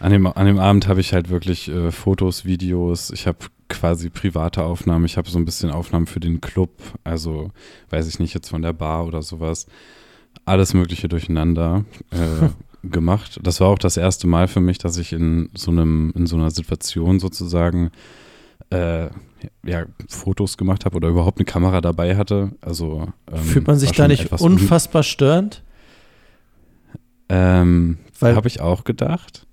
an 0.00 0.10
dem, 0.10 0.26
an 0.26 0.46
dem 0.46 0.58
Abend 0.58 0.88
habe 0.88 1.00
ich 1.00 1.12
halt 1.12 1.30
wirklich 1.30 1.68
äh, 1.68 1.92
Fotos, 1.92 2.44
Videos, 2.44 3.12
ich 3.12 3.28
habe 3.28 3.38
quasi 3.72 4.10
private 4.10 4.62
Aufnahmen. 4.62 5.04
Ich 5.06 5.16
habe 5.16 5.28
so 5.28 5.38
ein 5.38 5.44
bisschen 5.44 5.70
Aufnahmen 5.70 6.06
für 6.06 6.20
den 6.20 6.40
Club, 6.40 6.70
also 7.02 7.50
weiß 7.90 8.06
ich 8.06 8.18
nicht, 8.18 8.34
jetzt 8.34 8.50
von 8.50 8.62
der 8.62 8.72
Bar 8.72 9.06
oder 9.06 9.22
sowas. 9.22 9.66
Alles 10.44 10.74
Mögliche 10.74 11.08
durcheinander 11.08 11.84
äh, 12.10 12.48
gemacht. 12.88 13.40
Das 13.42 13.60
war 13.60 13.68
auch 13.68 13.78
das 13.78 13.96
erste 13.96 14.26
Mal 14.26 14.46
für 14.46 14.60
mich, 14.60 14.78
dass 14.78 14.96
ich 14.98 15.12
in 15.12 15.50
so 15.54 15.70
einem, 15.70 16.12
in 16.14 16.26
so 16.26 16.36
einer 16.36 16.50
Situation 16.50 17.18
sozusagen 17.18 17.90
äh, 18.70 19.08
ja, 19.64 19.86
Fotos 20.08 20.56
gemacht 20.56 20.84
habe 20.84 20.96
oder 20.96 21.08
überhaupt 21.08 21.38
eine 21.38 21.46
Kamera 21.46 21.80
dabei 21.80 22.16
hatte. 22.16 22.52
Also 22.60 23.08
ähm, 23.30 23.42
fühlt 23.42 23.66
man 23.66 23.78
sich 23.78 23.92
da 23.92 24.06
nicht 24.06 24.30
unfassbar 24.32 25.02
störend? 25.02 25.62
Ähm, 27.28 27.98
habe 28.20 28.48
ich 28.48 28.60
auch 28.60 28.84
gedacht. 28.84 29.46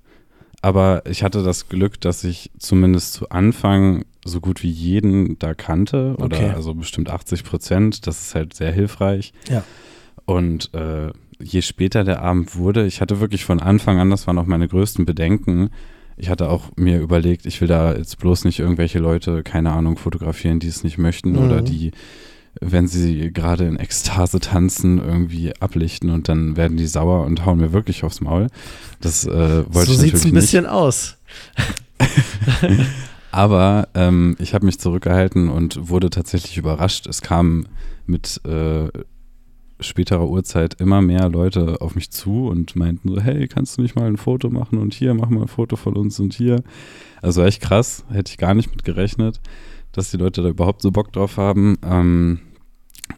Aber 0.62 1.04
ich 1.06 1.24
hatte 1.24 1.44
das 1.44 1.70
Glück, 1.70 2.02
dass 2.02 2.24
ich 2.24 2.52
zumindest 2.58 3.14
zu 3.14 3.30
Anfang 3.30 4.04
so 4.26 4.42
gut 4.42 4.62
wie 4.62 4.70
jeden 4.70 5.40
da 5.40 5.54
kannte. 5.54 6.16
Oder 6.18 6.38
okay. 6.38 6.50
also 6.50 6.74
bestimmt 6.74 7.10
80 7.10 7.44
Prozent. 7.44 8.08
Das 8.08 8.22
ist 8.22 8.36
halt 8.36 8.54
sehr 8.54 8.72
hilfreich. 8.72 9.34
Ja. 9.50 9.64
Und 10.26 10.74
äh, 10.74 11.12
je 11.42 11.62
später 11.62 12.04
der 12.04 12.22
Abend 12.22 12.56
wurde, 12.58 12.86
ich 12.86 13.02
hatte 13.02 13.20
wirklich 13.20 13.46
von 13.46 13.60
Anfang 13.60 14.00
an, 14.00 14.10
das 14.10 14.28
waren 14.28 14.38
auch 14.38 14.46
meine 14.46 14.68
größten 14.68 15.06
Bedenken. 15.06 15.70
Ich 16.18 16.30
hatte 16.30 16.50
auch 16.50 16.72
mir 16.76 17.00
überlegt, 17.00 17.46
ich 17.46 17.62
will 17.62 17.70
da 17.70 17.96
jetzt 17.96 18.20
bloß 18.20 18.44
nicht 18.44 18.60
irgendwelche 18.60 19.00
Leute, 19.00 19.42
keine 19.44 19.72
Ahnung, 19.72 19.98
fotografieren, 19.98 20.60
die 20.60 20.68
es 20.68 20.84
nicht 20.84 20.98
möchten 20.98 21.32
mhm. 21.32 21.38
oder 21.40 21.62
die 21.62 21.92
wenn 22.62 22.88
sie 22.88 23.32
gerade 23.32 23.66
in 23.66 23.78
Ekstase 23.78 24.40
tanzen, 24.40 24.98
irgendwie 24.98 25.54
ablichten 25.60 26.10
und 26.10 26.28
dann 26.30 26.58
werden 26.58 26.78
die 26.78 26.88
sauer 26.88 27.26
und 27.26 27.46
hauen 27.46 27.60
mir 27.60 27.74
wirklich 27.74 28.04
aufs 28.04 28.22
Maul. 28.22 28.48
Das 29.02 29.26
äh, 29.26 29.64
wollte 29.74 29.94
so 29.94 30.04
ich 30.04 30.14
natürlich 30.14 30.14
nicht. 30.14 30.14
So 30.14 30.16
sieht 30.16 30.16
es 30.16 30.26
ein 30.26 30.34
bisschen 30.34 30.66
aus. 30.66 31.18
Aber 33.32 33.88
ähm, 33.94 34.36
ich 34.40 34.54
habe 34.54 34.66
mich 34.66 34.80
zurückgehalten 34.80 35.50
und 35.50 35.90
wurde 35.90 36.10
tatsächlich 36.10 36.58
überrascht. 36.58 37.06
Es 37.06 37.22
kamen 37.22 37.68
mit 38.08 38.42
äh, 38.46 38.88
späterer 39.80 40.28
Uhrzeit 40.28 40.76
immer 40.82 41.02
mehr 41.02 41.30
Leute 41.30 41.80
auf 41.80 41.96
mich 41.96 42.10
zu 42.10 42.48
und 42.48 42.76
meinten 42.76 43.10
so, 43.10 43.22
hey, 43.22 43.48
kannst 43.48 43.78
du 43.78 43.84
nicht 43.84 43.96
mal 43.96 44.08
ein 44.08 44.18
Foto 44.18 44.50
machen 44.50 44.80
und 44.80 44.94
hier, 44.94 45.14
mach 45.14 45.30
mal 45.30 45.44
ein 45.44 45.48
Foto 45.48 45.76
von 45.76 45.96
uns 45.96 46.20
und 46.20 46.34
hier. 46.34 46.64
Also 47.22 47.44
echt 47.44 47.62
krass, 47.62 48.04
hätte 48.10 48.32
ich 48.32 48.38
gar 48.38 48.56
nicht 48.56 48.72
mit 48.72 48.84
gerechnet 48.84 49.40
dass 49.92 50.12
die 50.12 50.18
Leute 50.18 50.42
da 50.42 50.50
überhaupt 50.50 50.82
so 50.82 50.92
Bock 50.92 51.12
drauf 51.12 51.38
haben. 51.38 51.78
Ähm, 51.84 52.40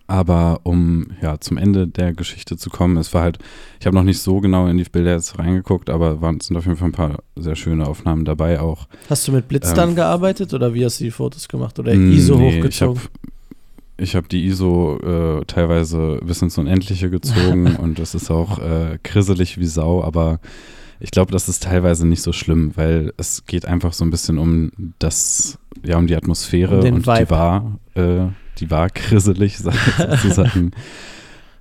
aber 0.08 0.60
um 0.64 1.08
ja 1.22 1.40
zum 1.40 1.58
Ende 1.58 1.88
der 1.88 2.14
Geschichte 2.14 2.58
zu 2.58 2.70
kommen, 2.70 2.98
es 2.98 3.14
war 3.14 3.24
halt, 3.24 3.40
ich 3.80 3.86
habe 3.86 3.96
noch 3.96 4.04
nicht 4.04 4.20
so 4.20 4.40
genau 4.40 4.68
in 4.68 4.78
die 4.78 4.84
Bilder 4.84 5.12
jetzt 5.12 5.40
reingeguckt, 5.40 5.90
aber 5.90 6.22
waren, 6.22 6.40
sind 6.40 6.58
auf 6.58 6.66
jeden 6.66 6.78
Fall 6.78 6.90
ein 6.90 6.94
paar 6.94 7.20
sehr 7.36 7.56
schöne 7.56 7.88
Aufnahmen 7.88 8.26
dabei 8.26 8.60
auch. 8.60 8.88
Hast 9.10 9.28
du 9.28 9.32
mit 9.32 9.48
Blitz 9.48 9.70
ähm, 9.70 9.76
dann 9.76 9.96
gearbeitet 9.96 10.54
oder 10.54 10.74
wie 10.74 10.84
hast 10.84 11.00
du 11.00 11.06
die 11.06 11.12
Fotos 11.12 11.48
gemacht 11.48 11.80
oder 11.80 11.94
ISO 11.94 12.36
nee, 12.36 12.58
hochgezogen? 12.58 13.02
Ich 13.98 14.16
habe 14.16 14.24
hab 14.24 14.30
die 14.30 14.46
ISO 14.48 14.98
äh, 15.00 15.46
teilweise 15.46 16.20
bis 16.24 16.42
ins 16.42 16.58
Unendliche 16.58 17.10
gezogen 17.10 17.76
und 17.78 18.00
es 18.00 18.16
ist 18.16 18.32
auch 18.32 18.60
äh, 18.60 18.98
krisselig 19.04 19.60
wie 19.60 19.66
Sau, 19.66 20.04
aber 20.04 20.40
ich 21.00 21.12
glaube, 21.12 21.32
das 21.32 21.50
ist 21.50 21.64
teilweise 21.64 22.06
nicht 22.06 22.22
so 22.22 22.32
schlimm, 22.32 22.74
weil 22.76 23.14
es 23.18 23.46
geht 23.46 23.66
einfach 23.66 23.94
so 23.94 24.06
ein 24.06 24.12
bisschen 24.12 24.38
um 24.38 24.72
das, 25.00 25.58
ja, 25.84 25.98
um 25.98 26.08
die 26.08 26.16
Atmosphäre 26.16 26.80
um 26.80 26.96
und 26.96 27.08
Vibe. 27.08 27.26
die 27.26 27.30
war, 27.30 27.80
äh, 27.96 28.28
die 28.58 28.72
war 28.72 28.90
krisselig 28.94 29.58
sozusagen. 29.98 30.72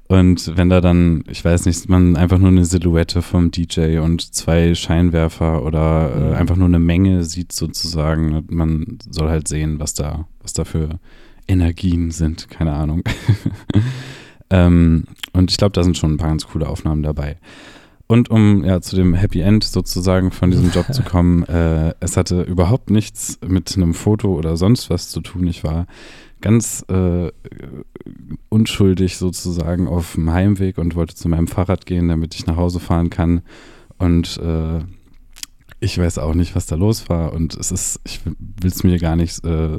und 0.09 0.57
wenn 0.57 0.69
da 0.69 0.81
dann, 0.81 1.25
ich 1.29 1.45
weiß 1.45 1.67
nicht, 1.67 1.89
man 1.89 2.17
einfach 2.17 2.39
nur 2.39 2.49
eine 2.49 2.65
Silhouette 2.65 3.23
vom 3.23 3.51
DJ 3.51 3.99
und 3.99 4.35
zwei 4.35 4.75
Scheinwerfer 4.75 5.65
oder 5.65 6.33
äh, 6.33 6.35
einfach 6.35 6.57
nur 6.57 6.69
eine 6.69 6.79
Menge 6.79 7.25
sieht 7.25 7.53
sozusagen, 7.53 8.45
man 8.51 8.99
soll 9.09 9.29
halt 9.29 9.49
sehen, 9.49 9.81
was 9.81 9.95
da, 9.95 10.27
was 10.43 10.53
da 10.53 10.65
für 10.65 10.99
Energien 11.47 12.11
sind, 12.11 12.49
keine 12.49 12.73
Ahnung. 12.73 13.03
ähm, 14.51 15.05
und 15.33 15.51
ich 15.51 15.57
glaube, 15.57 15.73
da 15.73 15.83
sind 15.83 15.97
schon 15.97 16.15
ein 16.15 16.17
paar 16.17 16.29
ganz 16.29 16.47
coole 16.47 16.69
Aufnahmen 16.69 17.03
dabei. 17.03 17.39
Und 18.11 18.29
um 18.29 18.65
ja 18.65 18.81
zu 18.81 18.97
dem 18.97 19.15
Happy 19.15 19.41
End 19.41 19.63
sozusagen 19.63 20.33
von 20.33 20.51
diesem 20.51 20.73
Job 20.73 20.87
zu 20.93 21.05
kommen, 21.05 21.45
äh, 21.45 21.95
es 22.01 22.17
hatte 22.17 22.43
überhaupt 22.43 22.91
nichts 22.91 23.39
mit 23.47 23.77
einem 23.77 23.95
Foto 23.95 24.35
oder 24.35 24.57
sonst 24.57 24.91
was 24.91 25.11
zu 25.11 25.21
tun. 25.21 25.47
Ich 25.47 25.63
war 25.63 25.87
ganz 26.41 26.85
äh, 26.89 27.31
unschuldig 28.49 29.17
sozusagen 29.17 29.87
auf 29.87 30.15
dem 30.17 30.29
Heimweg 30.33 30.79
und 30.79 30.97
wollte 30.97 31.15
zu 31.15 31.29
meinem 31.29 31.47
Fahrrad 31.47 31.87
gehen, 31.87 32.09
damit 32.09 32.35
ich 32.35 32.47
nach 32.47 32.57
Hause 32.57 32.81
fahren 32.81 33.11
kann. 33.11 33.43
Und 33.97 34.39
äh, 34.39 34.81
ich 35.79 35.97
weiß 35.97 36.19
auch 36.19 36.35
nicht, 36.35 36.57
was 36.57 36.67
da 36.67 36.75
los 36.75 37.09
war 37.09 37.33
und 37.33 37.55
es 37.55 37.71
ist, 37.71 38.01
ich 38.05 38.27
will 38.27 38.35
es 38.65 38.83
mir 38.83 38.99
gar 38.99 39.15
nicht 39.15 39.45
äh, 39.45 39.79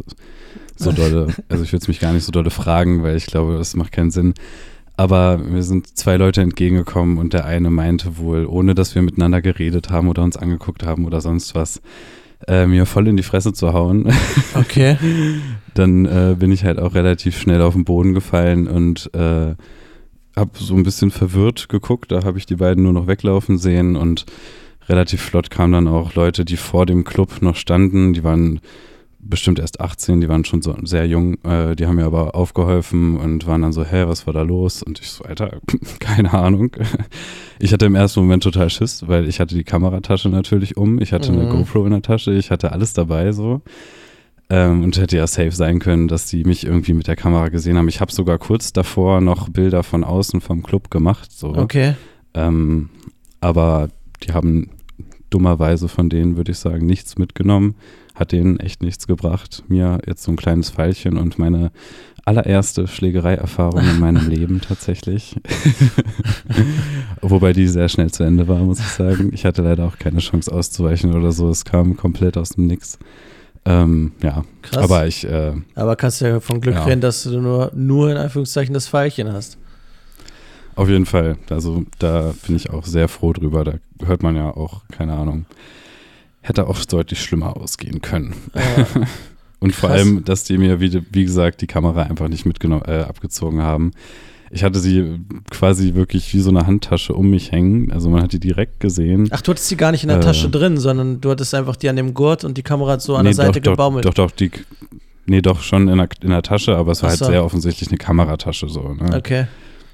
so 0.77 0.93
dolle, 0.93 1.35
also 1.49 1.65
ich 1.65 1.73
will 1.73 1.79
es 1.79 1.89
mich 1.89 1.99
gar 1.99 2.13
nicht 2.13 2.23
so 2.23 2.31
dolle 2.31 2.49
fragen, 2.49 3.03
weil 3.03 3.17
ich 3.17 3.25
glaube, 3.25 3.57
das 3.57 3.75
macht 3.75 3.91
keinen 3.91 4.11
Sinn. 4.11 4.35
Aber 5.01 5.39
mir 5.39 5.63
sind 5.63 5.97
zwei 5.97 6.15
Leute 6.15 6.41
entgegengekommen 6.41 7.17
und 7.17 7.33
der 7.33 7.45
eine 7.45 7.71
meinte 7.71 8.19
wohl, 8.19 8.45
ohne 8.45 8.75
dass 8.75 8.93
wir 8.93 9.01
miteinander 9.01 9.41
geredet 9.41 9.89
haben 9.89 10.07
oder 10.07 10.21
uns 10.21 10.37
angeguckt 10.37 10.85
haben 10.85 11.05
oder 11.05 11.21
sonst 11.21 11.55
was, 11.55 11.81
äh, 12.47 12.67
mir 12.67 12.85
voll 12.85 13.07
in 13.07 13.17
die 13.17 13.23
Fresse 13.23 13.51
zu 13.51 13.73
hauen. 13.73 14.13
Okay. 14.53 14.97
Dann 15.73 16.05
äh, 16.05 16.35
bin 16.37 16.51
ich 16.51 16.65
halt 16.65 16.77
auch 16.77 16.93
relativ 16.93 17.39
schnell 17.39 17.63
auf 17.63 17.73
den 17.73 17.83
Boden 17.83 18.13
gefallen 18.13 18.67
und 18.67 19.09
äh, 19.15 19.55
habe 20.35 20.51
so 20.53 20.75
ein 20.75 20.83
bisschen 20.83 21.09
verwirrt 21.09 21.67
geguckt. 21.67 22.11
Da 22.11 22.23
habe 22.23 22.37
ich 22.37 22.45
die 22.45 22.57
beiden 22.57 22.83
nur 22.83 22.93
noch 22.93 23.07
weglaufen 23.07 23.57
sehen 23.57 23.95
und 23.95 24.27
relativ 24.87 25.21
flott 25.21 25.49
kamen 25.49 25.73
dann 25.73 25.87
auch 25.87 26.13
Leute, 26.13 26.45
die 26.45 26.57
vor 26.57 26.85
dem 26.85 27.05
Club 27.05 27.41
noch 27.41 27.55
standen. 27.55 28.13
Die 28.13 28.23
waren 28.23 28.59
bestimmt 29.23 29.59
erst 29.59 29.79
18, 29.79 30.21
die 30.21 30.29
waren 30.29 30.45
schon 30.45 30.61
so 30.61 30.75
sehr 30.83 31.07
jung. 31.07 31.35
Äh, 31.43 31.75
die 31.75 31.85
haben 31.85 31.95
mir 31.95 32.05
aber 32.05 32.35
aufgeholfen 32.35 33.17
und 33.17 33.45
waren 33.47 33.61
dann 33.61 33.73
so, 33.73 33.83
hä, 33.83 34.05
was 34.07 34.25
war 34.27 34.33
da 34.33 34.41
los? 34.41 34.83
Und 34.83 34.99
ich 34.99 35.09
so, 35.09 35.23
Alter, 35.23 35.59
keine 35.99 36.33
Ahnung. 36.33 36.75
Ich 37.63 37.71
hatte 37.71 37.85
im 37.85 37.93
ersten 37.93 38.21
Moment 38.21 38.41
total 38.41 38.71
Schiss, 38.71 39.07
weil 39.07 39.27
ich 39.27 39.39
hatte 39.39 39.53
die 39.53 39.63
Kameratasche 39.63 40.29
natürlich 40.29 40.77
um. 40.77 40.99
Ich 40.99 41.13
hatte 41.13 41.31
mhm. 41.31 41.41
eine 41.41 41.49
GoPro 41.49 41.85
in 41.85 41.91
der 41.91 42.01
Tasche, 42.01 42.33
ich 42.33 42.49
hatte 42.49 42.71
alles 42.71 42.93
dabei 42.93 43.33
so. 43.33 43.61
Ähm, 44.49 44.83
und 44.83 44.97
hätte 44.97 45.15
ja 45.15 45.27
safe 45.27 45.51
sein 45.51 45.77
können, 45.77 46.07
dass 46.07 46.25
die 46.25 46.43
mich 46.43 46.65
irgendwie 46.65 46.93
mit 46.93 47.05
der 47.05 47.15
Kamera 47.15 47.49
gesehen 47.49 47.77
haben. 47.77 47.87
Ich 47.87 48.01
habe 48.01 48.11
sogar 48.11 48.39
kurz 48.39 48.73
davor 48.73 49.21
noch 49.21 49.47
Bilder 49.49 49.83
von 49.83 50.03
außen 50.03 50.41
vom 50.41 50.63
Club 50.63 50.89
gemacht. 50.89 51.31
So. 51.31 51.55
Okay. 51.55 51.93
Ähm, 52.33 52.89
aber 53.41 53.89
die 54.23 54.33
haben 54.33 54.71
dummerweise 55.29 55.87
von 55.87 56.09
denen, 56.09 56.37
würde 56.37 56.51
ich 56.51 56.57
sagen, 56.57 56.85
nichts 56.85 57.19
mitgenommen. 57.19 57.75
Hat 58.21 58.33
denen 58.33 58.59
echt 58.59 58.83
nichts 58.83 59.07
gebracht. 59.07 59.63
Mir 59.67 59.97
jetzt 60.05 60.21
so 60.21 60.31
ein 60.31 60.35
kleines 60.35 60.69
Pfeilchen 60.69 61.17
und 61.17 61.39
meine 61.39 61.71
allererste 62.23 62.87
Schlägerei-Erfahrung 62.87 63.81
in 63.81 63.99
meinem 63.99 64.29
Leben 64.29 64.61
tatsächlich. 64.61 65.37
Wobei 67.23 67.51
die 67.51 67.67
sehr 67.67 67.89
schnell 67.89 68.11
zu 68.11 68.21
Ende 68.21 68.47
war, 68.47 68.59
muss 68.59 68.79
ich 68.79 68.85
sagen. 68.85 69.31
Ich 69.33 69.43
hatte 69.43 69.63
leider 69.63 69.85
auch 69.85 69.97
keine 69.97 70.19
Chance 70.19 70.51
auszuweichen 70.53 71.15
oder 71.15 71.31
so. 71.31 71.49
Es 71.49 71.65
kam 71.65 71.97
komplett 71.97 72.37
aus 72.37 72.49
dem 72.49 72.67
Nix. 72.67 72.99
Ähm, 73.65 74.11
ja, 74.21 74.43
Krass. 74.61 74.83
aber 74.83 75.07
ich. 75.07 75.23
Äh, 75.23 75.53
aber 75.73 75.95
kannst 75.95 76.21
du 76.21 76.25
ja 76.25 76.39
von 76.39 76.61
Glück 76.61 76.75
ja. 76.75 76.83
reden, 76.83 77.01
dass 77.01 77.23
du 77.23 77.41
nur, 77.41 77.71
nur 77.73 78.11
in 78.11 78.17
Anführungszeichen 78.17 78.75
das 78.75 78.87
Pfeilchen 78.87 79.33
hast. 79.33 79.57
Auf 80.75 80.89
jeden 80.89 81.07
Fall. 81.07 81.37
Also 81.49 81.85
da 81.97 82.35
bin 82.45 82.55
ich 82.55 82.69
auch 82.69 82.85
sehr 82.85 83.07
froh 83.07 83.33
drüber. 83.33 83.63
Da 83.63 83.73
hört 84.05 84.21
man 84.21 84.35
ja 84.35 84.51
auch, 84.51 84.83
keine 84.91 85.13
Ahnung, 85.13 85.47
hätte 86.41 86.67
auch 86.67 86.83
deutlich 86.85 87.21
schlimmer 87.21 87.57
ausgehen 87.57 88.01
können. 88.01 88.35
Ja. 88.53 88.87
Und 89.59 89.75
vor 89.75 89.91
allem, 89.91 90.25
dass 90.25 90.43
die 90.43 90.57
mir, 90.57 90.79
wie, 90.79 91.03
wie 91.11 91.23
gesagt, 91.23 91.61
die 91.61 91.67
Kamera 91.67 92.01
einfach 92.01 92.27
nicht 92.27 92.47
mitgenommen, 92.47 92.83
äh, 92.87 93.01
abgezogen 93.01 93.61
haben. 93.61 93.91
Ich 94.49 94.63
hatte 94.63 94.79
sie 94.79 95.19
quasi 95.51 95.93
wirklich 95.93 96.33
wie 96.33 96.39
so 96.39 96.49
eine 96.49 96.65
Handtasche 96.65 97.13
um 97.13 97.29
mich 97.29 97.51
hängen. 97.51 97.91
Also 97.91 98.09
man 98.09 98.23
hat 98.23 98.33
die 98.33 98.39
direkt 98.39 98.79
gesehen. 98.79 99.29
Ach, 99.29 99.41
du 99.41 99.51
hattest 99.51 99.69
sie 99.69 99.77
gar 99.77 99.91
nicht 99.91 100.01
in 100.01 100.09
der 100.09 100.17
äh, 100.17 100.21
Tasche 100.21 100.49
drin, 100.49 100.77
sondern 100.77 101.21
du 101.21 101.29
hattest 101.29 101.53
einfach 101.53 101.75
die 101.75 101.89
an 101.89 101.95
dem 101.95 102.15
Gurt 102.15 102.43
und 102.43 102.57
die 102.57 102.63
Kamera 102.63 102.93
hat 102.93 103.03
so 103.03 103.15
an 103.15 103.23
nee, 103.23 103.29
der 103.29 103.35
Seite 103.35 103.61
doch, 103.61 103.73
gebaumelt. 103.73 104.03
Doch, 104.05 104.15
doch, 104.15 104.31
die. 104.31 104.49
Nee, 105.27 105.41
doch 105.41 105.61
schon 105.61 105.87
in 105.87 105.97
der, 105.99 106.09
in 106.21 106.31
der 106.31 106.41
Tasche, 106.41 106.75
aber 106.75 106.91
es 106.93 107.03
war 107.03 107.11
halt 107.11 107.19
so. 107.19 107.25
halt 107.25 107.33
sehr 107.33 107.45
offensichtlich 107.45 107.89
eine 107.89 107.99
Kameratasche 107.99 108.67
so. 108.67 108.93
Ne? 108.93 109.15
Okay. 109.15 109.45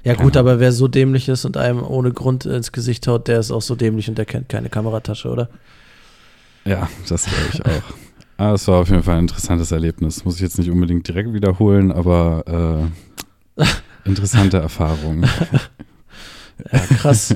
Ja 0.02 0.14
gut, 0.14 0.34
ja. 0.34 0.40
aber 0.40 0.58
wer 0.58 0.72
so 0.72 0.88
dämlich 0.88 1.28
ist 1.28 1.44
und 1.44 1.58
einem 1.58 1.82
ohne 1.82 2.12
Grund 2.12 2.46
ins 2.46 2.72
Gesicht 2.72 3.06
haut, 3.06 3.28
der 3.28 3.40
ist 3.40 3.50
auch 3.50 3.60
so 3.60 3.74
dämlich 3.74 4.08
und 4.08 4.16
der 4.16 4.24
kennt 4.24 4.48
keine 4.48 4.70
Kameratasche, 4.70 5.28
oder? 5.28 5.50
Ja, 6.68 6.88
das 7.08 7.24
glaube 7.24 7.48
ich 7.52 7.64
auch. 7.64 7.94
Ah, 8.36 8.52
es 8.52 8.68
war 8.68 8.80
auf 8.80 8.88
jeden 8.88 9.02
Fall 9.02 9.16
ein 9.16 9.24
interessantes 9.24 9.72
Erlebnis. 9.72 10.24
Muss 10.24 10.36
ich 10.36 10.42
jetzt 10.42 10.58
nicht 10.58 10.70
unbedingt 10.70 11.08
direkt 11.08 11.32
wiederholen, 11.32 11.90
aber 11.90 12.90
äh, 13.56 13.64
interessante 14.04 14.58
Erfahrung. 14.58 15.22
ja, 16.72 16.78
krass. 16.78 17.34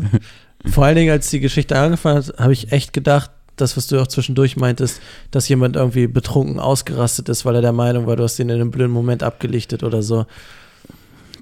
Vor 0.66 0.84
allen 0.84 0.96
Dingen, 0.96 1.10
als 1.10 1.30
die 1.30 1.40
Geschichte 1.40 1.78
angefangen 1.78 2.18
hat, 2.18 2.38
habe 2.38 2.52
ich 2.52 2.72
echt 2.72 2.92
gedacht, 2.92 3.30
das, 3.56 3.76
was 3.76 3.86
du 3.86 4.00
auch 4.00 4.06
zwischendurch 4.06 4.56
meintest, 4.56 5.00
dass 5.30 5.48
jemand 5.48 5.76
irgendwie 5.76 6.06
betrunken 6.06 6.60
ausgerastet 6.60 7.28
ist, 7.28 7.44
weil 7.44 7.56
er 7.56 7.62
der 7.62 7.72
Meinung 7.72 8.06
war, 8.06 8.16
du 8.16 8.22
hast 8.22 8.38
ihn 8.38 8.48
in 8.48 8.60
einem 8.60 8.70
blöden 8.70 8.92
Moment 8.92 9.22
abgelichtet 9.22 9.82
oder 9.82 10.02
so. 10.02 10.26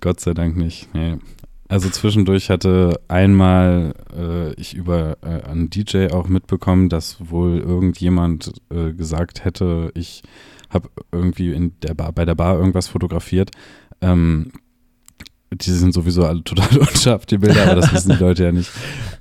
Gott 0.00 0.20
sei 0.20 0.33
Dank 0.33 0.57
nicht. 0.57 0.92
Nee. 0.94 1.18
Also 1.70 1.88
zwischendurch 1.88 2.50
hatte 2.50 3.00
einmal 3.06 3.94
äh, 4.12 4.52
ich 4.54 4.74
über 4.74 5.18
äh, 5.22 5.48
einen 5.48 5.70
DJ 5.70 6.09
auch 6.09 6.26
mitbekommen, 6.26 6.88
dass 6.88 7.18
wohl 7.30 7.59
irgendjemand 7.59 8.52
äh, 8.70 8.92
gesagt 8.92 9.44
hätte, 9.44 9.92
ich 9.94 10.22
habe 10.68 10.90
irgendwie 11.12 11.52
in 11.52 11.74
der 11.83 11.94
Bar, 11.94 12.12
bei 12.12 12.24
der 12.24 12.35
Bar 12.35 12.59
irgendwas 12.59 12.88
fotografiert. 12.88 13.52
Ähm, 14.00 14.50
die 15.52 15.70
sind 15.70 15.94
sowieso 15.94 16.24
alle 16.24 16.42
total 16.44 16.76
unscharf, 16.76 17.24
die 17.24 17.38
Bilder, 17.38 17.62
aber 17.62 17.80
das 17.80 17.92
wissen 17.94 18.16
die 18.16 18.18
Leute 18.18 18.42
ja 18.42 18.52
nicht. 18.52 18.72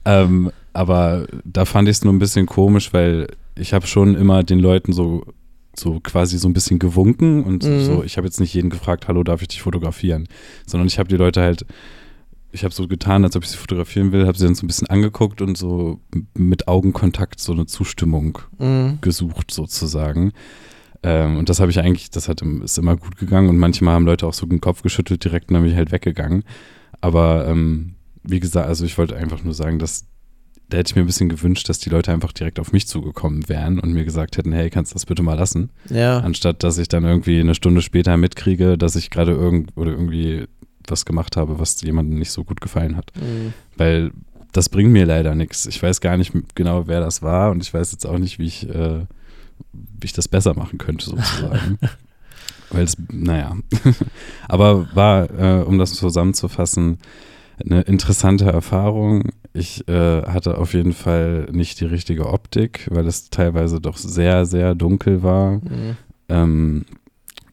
Ähm, 0.05 0.51
aber 0.73 1.27
da 1.45 1.65
fand 1.65 1.87
ich 1.87 1.97
es 1.97 2.03
nur 2.03 2.13
ein 2.13 2.19
bisschen 2.19 2.47
komisch, 2.47 2.93
weil 2.93 3.27
ich 3.59 3.73
habe 3.73 3.85
schon 3.85 4.15
immer 4.15 4.43
den 4.43 4.59
Leuten 4.59 4.91
so 4.91 5.23
so 5.75 5.99
quasi 5.99 6.39
so 6.39 6.49
ein 6.49 6.53
bisschen 6.53 6.79
gewunken 6.79 7.43
und 7.43 7.63
mhm. 7.63 7.81
so, 7.81 8.03
ich 8.03 8.17
habe 8.17 8.25
jetzt 8.25 8.39
nicht 8.39 8.53
jeden 8.53 8.71
gefragt, 8.71 9.07
hallo, 9.07 9.23
darf 9.23 9.43
ich 9.43 9.49
dich 9.49 9.61
fotografieren, 9.61 10.27
sondern 10.65 10.87
ich 10.87 10.99
habe 10.99 11.07
die 11.07 11.15
Leute 11.15 11.41
halt 11.41 11.65
ich 12.51 12.63
habe 12.63 12.73
so 12.73 12.87
getan, 12.87 13.23
als 13.23 13.35
ob 13.35 13.43
ich 13.43 13.49
sie 13.49 13.57
fotografieren 13.57 14.11
will, 14.11 14.25
habe 14.25 14.37
sie 14.37 14.45
dann 14.45 14.55
so 14.55 14.65
ein 14.65 14.67
bisschen 14.67 14.87
angeguckt 14.87 15.41
und 15.41 15.57
so 15.57 15.99
mit 16.33 16.67
Augenkontakt 16.67 17.39
so 17.39 17.51
eine 17.51 17.65
Zustimmung 17.65 18.39
mhm. 18.57 18.97
gesucht 19.01 19.51
sozusagen. 19.51 20.33
Ähm, 21.03 21.37
und 21.37 21.49
das 21.49 21.59
habe 21.59 21.71
ich 21.71 21.79
eigentlich, 21.79 22.09
das 22.09 22.27
hat, 22.27 22.41
ist 22.41 22.77
immer 22.77 22.97
gut 22.97 23.17
gegangen 23.17 23.49
und 23.49 23.57
manchmal 23.57 23.93
haben 23.93 24.05
Leute 24.05 24.27
auch 24.27 24.33
so 24.33 24.45
den 24.45 24.61
Kopf 24.61 24.81
geschüttelt 24.81 25.23
direkt 25.23 25.49
und 25.49 25.53
dann 25.53 25.63
bin 25.63 25.71
ich 25.71 25.77
halt 25.77 25.91
weggegangen. 25.91 26.43
Aber 27.01 27.47
ähm, 27.47 27.95
wie 28.23 28.39
gesagt, 28.39 28.67
also 28.67 28.83
ich 28.85 28.97
wollte 28.97 29.15
einfach 29.15 29.43
nur 29.43 29.53
sagen, 29.53 29.79
dass 29.79 30.05
da 30.69 30.77
hätte 30.77 30.91
ich 30.91 30.95
mir 30.95 31.01
ein 31.01 31.07
bisschen 31.07 31.29
gewünscht, 31.29 31.67
dass 31.67 31.79
die 31.79 31.89
Leute 31.89 32.11
einfach 32.11 32.31
direkt 32.31 32.59
auf 32.59 32.71
mich 32.71 32.87
zugekommen 32.87 33.49
wären 33.49 33.79
und 33.79 33.91
mir 33.91 34.05
gesagt 34.05 34.37
hätten, 34.37 34.51
hey, 34.51 34.69
kannst 34.69 34.91
du 34.91 34.93
das 34.93 35.07
bitte 35.07 35.23
mal 35.23 35.33
lassen? 35.33 35.71
Ja. 35.89 36.19
Anstatt 36.19 36.63
dass 36.63 36.77
ich 36.77 36.87
dann 36.87 37.05
irgendwie 37.05 37.39
eine 37.39 37.55
Stunde 37.55 37.81
später 37.81 38.15
mitkriege, 38.17 38.77
dass 38.77 38.95
ich 38.95 39.09
gerade 39.09 39.31
irgend 39.31 39.75
oder 39.75 39.91
irgendwie 39.91 40.45
was 40.87 41.05
gemacht 41.05 41.37
habe, 41.37 41.59
was 41.59 41.81
jemandem 41.81 42.19
nicht 42.19 42.31
so 42.31 42.43
gut 42.43 42.61
gefallen 42.61 42.95
hat. 42.95 43.11
Mhm. 43.15 43.53
Weil 43.77 44.11
das 44.51 44.69
bringt 44.69 44.91
mir 44.91 45.05
leider 45.05 45.35
nichts. 45.35 45.65
Ich 45.65 45.81
weiß 45.81 46.01
gar 46.01 46.17
nicht 46.17 46.33
genau, 46.55 46.87
wer 46.87 46.99
das 46.99 47.21
war 47.21 47.51
und 47.51 47.61
ich 47.61 47.73
weiß 47.73 47.91
jetzt 47.91 48.05
auch 48.05 48.17
nicht, 48.17 48.39
wie 48.39 48.47
ich, 48.47 48.67
äh, 48.69 49.05
wie 49.73 50.05
ich 50.05 50.13
das 50.13 50.27
besser 50.27 50.53
machen 50.55 50.77
könnte, 50.77 51.05
sozusagen. 51.05 51.77
Weil 52.71 52.83
es, 52.83 52.97
naja. 53.11 53.55
Aber 54.47 54.93
war, 54.95 55.29
äh, 55.31 55.63
um 55.63 55.77
das 55.77 55.93
zusammenzufassen, 55.93 56.99
eine 57.59 57.81
interessante 57.81 58.45
Erfahrung. 58.45 59.31
Ich 59.53 59.87
äh, 59.87 60.23
hatte 60.23 60.57
auf 60.57 60.73
jeden 60.73 60.93
Fall 60.93 61.47
nicht 61.51 61.79
die 61.81 61.85
richtige 61.85 62.27
Optik, 62.27 62.87
weil 62.91 63.07
es 63.07 63.29
teilweise 63.29 63.81
doch 63.81 63.97
sehr, 63.97 64.45
sehr 64.45 64.75
dunkel 64.75 65.23
war. 65.23 65.53
Mhm. 65.53 65.97
Ähm, 66.29 66.85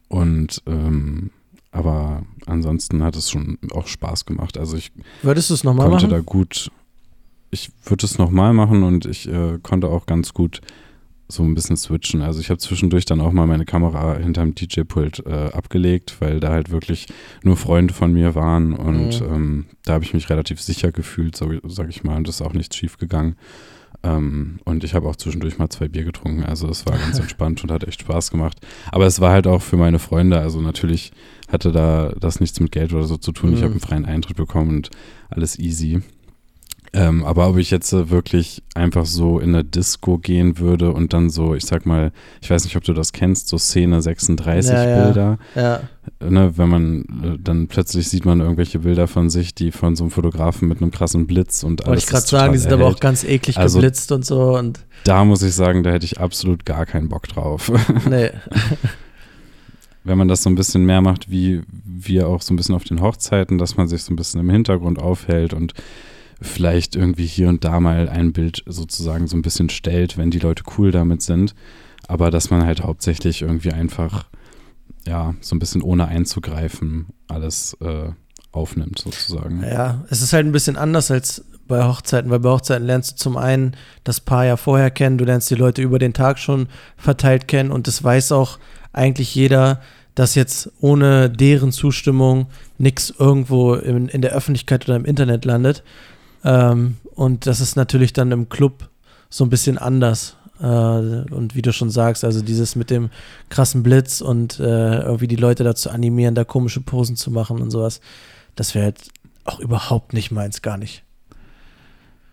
und 0.08 0.62
ähm, 0.66 1.30
aber 1.76 2.22
ansonsten 2.46 3.02
hat 3.02 3.16
es 3.16 3.30
schon 3.30 3.58
auch 3.72 3.86
Spaß 3.86 4.24
gemacht. 4.24 4.58
Also 4.58 4.76
ich 4.76 4.92
Würdest 5.22 5.50
es 5.50 5.64
machen? 5.64 5.78
konnte 5.78 6.08
da 6.08 6.20
gut, 6.20 6.70
ich 7.50 7.70
würde 7.84 8.06
es 8.06 8.18
nochmal 8.18 8.52
machen 8.52 8.82
und 8.82 9.06
ich 9.06 9.28
äh, 9.28 9.58
konnte 9.62 9.88
auch 9.88 10.06
ganz 10.06 10.32
gut 10.32 10.60
so 11.28 11.42
ein 11.42 11.54
bisschen 11.54 11.76
switchen. 11.76 12.22
Also 12.22 12.40
ich 12.40 12.50
habe 12.50 12.58
zwischendurch 12.58 13.04
dann 13.04 13.20
auch 13.20 13.32
mal 13.32 13.46
meine 13.46 13.64
Kamera 13.64 14.16
hinterm 14.16 14.54
DJ-Pult 14.54 15.26
äh, 15.26 15.50
abgelegt, 15.52 16.16
weil 16.20 16.40
da 16.40 16.50
halt 16.50 16.70
wirklich 16.70 17.06
nur 17.42 17.56
Freunde 17.56 17.92
von 17.92 18.12
mir 18.12 18.34
waren 18.34 18.74
und 18.74 19.20
mhm. 19.20 19.34
ähm, 19.34 19.66
da 19.84 19.94
habe 19.94 20.04
ich 20.04 20.14
mich 20.14 20.30
relativ 20.30 20.60
sicher 20.60 20.92
gefühlt, 20.92 21.36
so, 21.36 21.50
sag 21.64 21.88
ich 21.88 22.04
mal, 22.04 22.16
und 22.16 22.28
es 22.28 22.36
ist 22.36 22.42
auch 22.42 22.52
nichts 22.52 22.76
schief 22.76 22.96
gegangen. 22.96 23.36
Ähm, 24.06 24.60
und 24.64 24.84
ich 24.84 24.94
habe 24.94 25.08
auch 25.08 25.16
zwischendurch 25.16 25.58
mal 25.58 25.68
zwei 25.68 25.88
Bier 25.88 26.04
getrunken. 26.04 26.44
Also 26.44 26.68
es 26.68 26.86
war 26.86 26.96
ganz 26.96 27.18
entspannt 27.18 27.62
und 27.64 27.72
hat 27.72 27.84
echt 27.84 28.00
Spaß 28.00 28.30
gemacht. 28.30 28.58
Aber 28.92 29.06
es 29.06 29.20
war 29.20 29.32
halt 29.32 29.46
auch 29.46 29.62
für 29.62 29.76
meine 29.76 29.98
Freunde. 29.98 30.38
Also 30.38 30.60
natürlich 30.60 31.12
hatte 31.48 31.72
da 31.72 32.12
das 32.18 32.40
nichts 32.40 32.60
mit 32.60 32.72
Geld 32.72 32.92
oder 32.92 33.04
so 33.04 33.16
zu 33.16 33.32
tun. 33.32 33.50
Mhm. 33.50 33.56
Ich 33.56 33.62
habe 33.62 33.72
einen 33.72 33.80
freien 33.80 34.04
Eintritt 34.04 34.36
bekommen 34.36 34.76
und 34.76 34.90
alles 35.28 35.58
easy. 35.58 36.02
Ähm, 36.96 37.24
aber 37.24 37.46
ob 37.50 37.58
ich 37.58 37.70
jetzt 37.70 37.92
äh, 37.92 38.08
wirklich 38.08 38.62
einfach 38.74 39.04
so 39.04 39.38
in 39.38 39.54
eine 39.54 39.64
Disco 39.64 40.16
gehen 40.16 40.58
würde 40.58 40.92
und 40.92 41.12
dann 41.12 41.28
so, 41.28 41.54
ich 41.54 41.66
sag 41.66 41.84
mal, 41.84 42.10
ich 42.40 42.48
weiß 42.48 42.64
nicht, 42.64 42.74
ob 42.74 42.84
du 42.84 42.94
das 42.94 43.12
kennst, 43.12 43.48
so 43.48 43.58
Szene 43.58 44.00
36 44.00 44.72
ja, 44.72 45.04
Bilder. 45.04 45.38
Ja. 45.54 45.80
Ne, 46.26 46.56
wenn 46.56 46.68
man 46.70 47.02
äh, 47.22 47.38
dann 47.38 47.66
plötzlich 47.68 48.08
sieht 48.08 48.24
man 48.24 48.40
irgendwelche 48.40 48.78
Bilder 48.78 49.08
von 49.08 49.28
sich, 49.28 49.54
die 49.54 49.72
von 49.72 49.94
so 49.94 50.04
einem 50.04 50.10
Fotografen 50.10 50.68
mit 50.68 50.80
einem 50.80 50.90
krassen 50.90 51.26
Blitz 51.26 51.64
und 51.64 51.82
alles. 51.82 51.88
Wollte 51.88 51.98
ich 51.98 52.06
gerade 52.06 52.26
sagen, 52.26 52.52
die 52.54 52.58
sind 52.60 52.70
erhält. 52.70 52.86
aber 52.86 52.96
auch 52.96 53.00
ganz 53.00 53.24
eklig 53.24 53.58
also, 53.58 53.78
geblitzt 53.78 54.10
und 54.10 54.24
so. 54.24 54.56
Und 54.56 54.80
da 55.04 55.22
muss 55.26 55.42
ich 55.42 55.54
sagen, 55.54 55.82
da 55.82 55.90
hätte 55.90 56.06
ich 56.06 56.18
absolut 56.18 56.64
gar 56.64 56.86
keinen 56.86 57.10
Bock 57.10 57.28
drauf. 57.28 57.70
Nee. 58.08 58.30
wenn 60.04 60.16
man 60.16 60.28
das 60.28 60.42
so 60.42 60.48
ein 60.48 60.54
bisschen 60.54 60.86
mehr 60.86 61.00
macht, 61.02 61.30
wie 61.30 61.62
wir 61.84 62.28
auch 62.28 62.40
so 62.40 62.54
ein 62.54 62.56
bisschen 62.56 62.74
auf 62.74 62.84
den 62.84 63.02
Hochzeiten, 63.02 63.58
dass 63.58 63.76
man 63.76 63.88
sich 63.88 64.02
so 64.02 64.12
ein 64.12 64.16
bisschen 64.16 64.40
im 64.40 64.48
Hintergrund 64.48 64.98
aufhält 64.98 65.52
und 65.52 65.74
vielleicht 66.40 66.96
irgendwie 66.96 67.26
hier 67.26 67.48
und 67.48 67.64
da 67.64 67.80
mal 67.80 68.08
ein 68.08 68.32
Bild 68.32 68.62
sozusagen 68.66 69.26
so 69.26 69.36
ein 69.36 69.42
bisschen 69.42 69.68
stellt, 69.70 70.18
wenn 70.18 70.30
die 70.30 70.38
Leute 70.38 70.64
cool 70.76 70.90
damit 70.90 71.22
sind. 71.22 71.54
Aber 72.08 72.30
dass 72.30 72.50
man 72.50 72.64
halt 72.64 72.82
hauptsächlich 72.82 73.42
irgendwie 73.42 73.72
einfach, 73.72 74.26
ja, 75.06 75.34
so 75.40 75.56
ein 75.56 75.58
bisschen 75.58 75.82
ohne 75.82 76.08
einzugreifen 76.08 77.06
alles 77.28 77.76
äh, 77.80 78.10
aufnimmt 78.52 78.98
sozusagen. 78.98 79.62
Ja, 79.62 80.04
es 80.10 80.22
ist 80.22 80.32
halt 80.32 80.46
ein 80.46 80.52
bisschen 80.52 80.76
anders 80.76 81.10
als 81.10 81.44
bei 81.66 81.84
Hochzeiten, 81.84 82.30
weil 82.30 82.40
bei 82.40 82.50
Hochzeiten 82.50 82.86
lernst 82.86 83.12
du 83.12 83.16
zum 83.16 83.36
einen 83.36 83.72
das 84.04 84.20
Paar 84.20 84.46
ja 84.46 84.56
vorher 84.56 84.90
kennen, 84.90 85.18
du 85.18 85.24
lernst 85.24 85.50
die 85.50 85.56
Leute 85.56 85.82
über 85.82 85.98
den 85.98 86.12
Tag 86.12 86.38
schon 86.38 86.68
verteilt 86.96 87.48
kennen 87.48 87.72
und 87.72 87.86
das 87.88 88.04
weiß 88.04 88.32
auch 88.32 88.58
eigentlich 88.92 89.34
jeder, 89.34 89.80
dass 90.14 90.34
jetzt 90.34 90.70
ohne 90.80 91.28
deren 91.28 91.72
Zustimmung 91.72 92.46
nichts 92.78 93.12
irgendwo 93.18 93.74
in, 93.74 94.08
in 94.08 94.22
der 94.22 94.32
Öffentlichkeit 94.32 94.88
oder 94.88 94.96
im 94.96 95.04
Internet 95.04 95.44
landet. 95.44 95.82
Ähm, 96.44 96.96
und 97.14 97.46
das 97.46 97.60
ist 97.60 97.76
natürlich 97.76 98.12
dann 98.12 98.32
im 98.32 98.48
Club 98.48 98.88
so 99.30 99.44
ein 99.44 99.50
bisschen 99.50 99.78
anders. 99.78 100.36
Äh, 100.60 100.64
und 100.64 101.54
wie 101.54 101.62
du 101.62 101.72
schon 101.72 101.90
sagst, 101.90 102.24
also 102.24 102.42
dieses 102.42 102.76
mit 102.76 102.90
dem 102.90 103.10
krassen 103.48 103.82
Blitz 103.82 104.20
und 104.20 104.60
äh, 104.60 105.00
irgendwie 105.00 105.28
die 105.28 105.36
Leute 105.36 105.64
dazu 105.64 105.90
animieren, 105.90 106.34
da 106.34 106.44
komische 106.44 106.80
Posen 106.80 107.16
zu 107.16 107.30
machen 107.30 107.60
und 107.60 107.70
sowas, 107.70 108.00
das 108.54 108.74
wäre 108.74 108.86
halt 108.86 109.10
auch 109.44 109.60
überhaupt 109.60 110.12
nicht 110.12 110.30
meins, 110.30 110.62
gar 110.62 110.78
nicht. 110.78 111.04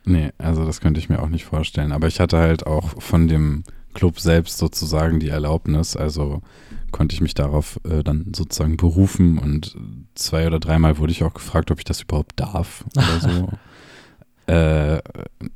Nee, 0.05 0.31
also 0.37 0.65
das 0.65 0.81
könnte 0.81 0.99
ich 0.99 1.09
mir 1.09 1.21
auch 1.21 1.29
nicht 1.29 1.45
vorstellen. 1.45 1.91
Aber 1.91 2.07
ich 2.07 2.19
hatte 2.19 2.37
halt 2.37 2.65
auch 2.65 3.01
von 3.01 3.27
dem 3.27 3.63
Club 3.93 4.19
selbst 4.19 4.57
sozusagen 4.57 5.19
die 5.19 5.29
Erlaubnis. 5.29 5.95
Also 5.95 6.41
konnte 6.91 7.13
ich 7.13 7.21
mich 7.21 7.33
darauf 7.33 7.79
äh, 7.85 8.03
dann 8.03 8.31
sozusagen 8.35 8.77
berufen 8.77 9.37
und 9.37 9.75
zwei 10.15 10.45
oder 10.47 10.59
dreimal 10.59 10.97
wurde 10.97 11.11
ich 11.11 11.23
auch 11.23 11.33
gefragt, 11.33 11.71
ob 11.71 11.79
ich 11.79 11.85
das 11.85 12.01
überhaupt 12.01 12.39
darf 12.39 12.85
oder 12.95 13.19
so. 13.21 13.49
Äh, 14.45 14.99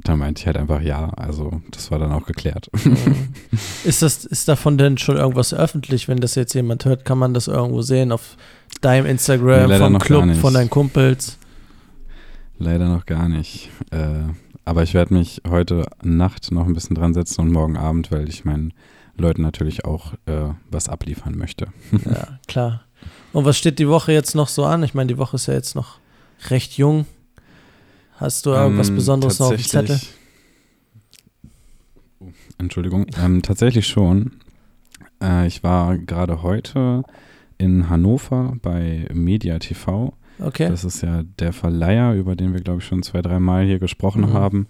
da 0.04 0.16
meinte 0.16 0.40
ich 0.40 0.48
halt 0.48 0.58
einfach 0.58 0.82
ja, 0.82 1.10
also 1.10 1.62
das 1.72 1.92
war 1.92 2.00
dann 2.00 2.12
auch 2.12 2.26
geklärt. 2.26 2.70
ist 3.84 4.02
das, 4.02 4.24
ist 4.24 4.48
davon 4.48 4.78
denn 4.78 4.98
schon 4.98 5.18
irgendwas 5.18 5.54
öffentlich, 5.54 6.08
wenn 6.08 6.20
das 6.20 6.36
jetzt 6.36 6.54
jemand 6.54 6.86
hört, 6.86 7.04
kann 7.04 7.18
man 7.18 7.34
das 7.34 7.48
irgendwo 7.48 7.82
sehen 7.82 8.12
auf 8.12 8.38
deinem 8.82 9.06
Instagram, 9.06 9.70
nee, 9.70 9.78
vom 9.78 10.00
Club, 10.00 10.36
von 10.36 10.54
deinen 10.54 10.70
Kumpels? 10.70 11.38
Leider 12.60 12.88
noch 12.88 13.06
gar 13.06 13.28
nicht. 13.30 13.70
Äh, 13.92 14.32
aber 14.64 14.84
ich 14.84 14.94
werde 14.94 15.14
mich 15.14 15.42
heute 15.48 15.86
Nacht 16.02 16.52
noch 16.52 16.66
ein 16.66 16.74
bisschen 16.74 16.96
dran 16.96 17.14
setzen 17.14 17.42
und 17.42 17.52
morgen 17.52 17.78
Abend, 17.78 18.12
weil 18.12 18.28
ich 18.30 18.46
meinen 18.46 18.74
Leuten 19.18 19.42
natürlich 19.42 19.86
auch 19.86 20.14
äh, 20.26 20.50
was 20.70 20.90
abliefern 20.90 21.38
möchte. 21.38 21.68
ja, 22.06 22.40
klar. 22.48 22.84
Und 23.34 23.46
was 23.46 23.58
steht 23.58 23.80
die 23.80 23.88
Woche 23.88 24.12
jetzt 24.12 24.36
noch 24.36 24.48
so 24.48 24.66
an? 24.66 24.84
Ich 24.84 24.94
meine, 24.94 25.08
die 25.08 25.18
Woche 25.18 25.36
ist 25.36 25.48
ja 25.48 25.54
jetzt 25.54 25.76
noch 25.76 26.00
recht 26.50 26.78
jung. 26.78 27.06
Hast 28.18 28.46
du 28.46 28.52
irgendwas 28.52 28.90
ähm, 28.90 28.96
Besonderes 28.96 29.40
noch 29.40 29.48
auf 29.48 29.56
dem 29.56 29.64
Zettel? 29.64 30.00
Entschuldigung. 32.58 33.08
Ähm, 33.24 33.42
tatsächlich 33.42 33.88
schon. 33.88 34.34
Äh, 35.22 35.48
ich 35.48 35.64
war 35.64 35.98
gerade 35.98 36.44
heute 36.44 37.04
in 37.58 37.90
Hannover 37.90 38.58
bei 38.62 39.08
Media 39.14 39.60
TV 39.60 40.14
Okay. 40.40 40.70
Das 40.70 40.84
ist 40.84 41.02
ja 41.02 41.24
der 41.40 41.54
Verleiher, 41.54 42.14
über 42.14 42.36
den 42.36 42.54
wir, 42.54 42.62
glaube 42.62 42.80
ich, 42.80 42.86
schon 42.86 43.04
zwei, 43.04 43.22
drei 43.22 43.40
Mal 43.40 43.66
hier 43.66 43.80
gesprochen 43.80 44.22
mhm. 44.22 44.34
haben. 44.34 44.68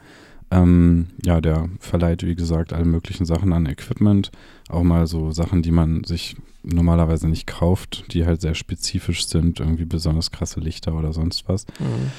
Ähm, 0.50 1.08
ja, 1.26 1.42
der 1.42 1.70
verleiht, 1.80 2.24
wie 2.24 2.36
gesagt, 2.36 2.72
alle 2.72 2.86
möglichen 2.86 3.26
Sachen 3.26 3.52
an 3.52 3.66
Equipment. 3.66 4.32
Auch 4.70 4.84
mal 4.84 5.06
so 5.08 5.32
Sachen, 5.32 5.62
die 5.62 5.72
man 5.72 6.06
sich 6.06 6.38
normalerweise 6.64 7.28
nicht 7.28 7.48
kauft, 7.48 8.14
die 8.14 8.26
halt 8.26 8.40
sehr 8.42 8.56
spezifisch 8.56 9.28
sind, 9.28 9.60
irgendwie 9.60 9.86
besonders 9.86 10.32
krasse 10.32 10.60
Lichter 10.60 10.96
oder 10.96 11.12
sonst 11.12 11.50
was. 11.50 11.66
Mhm. 11.80 12.12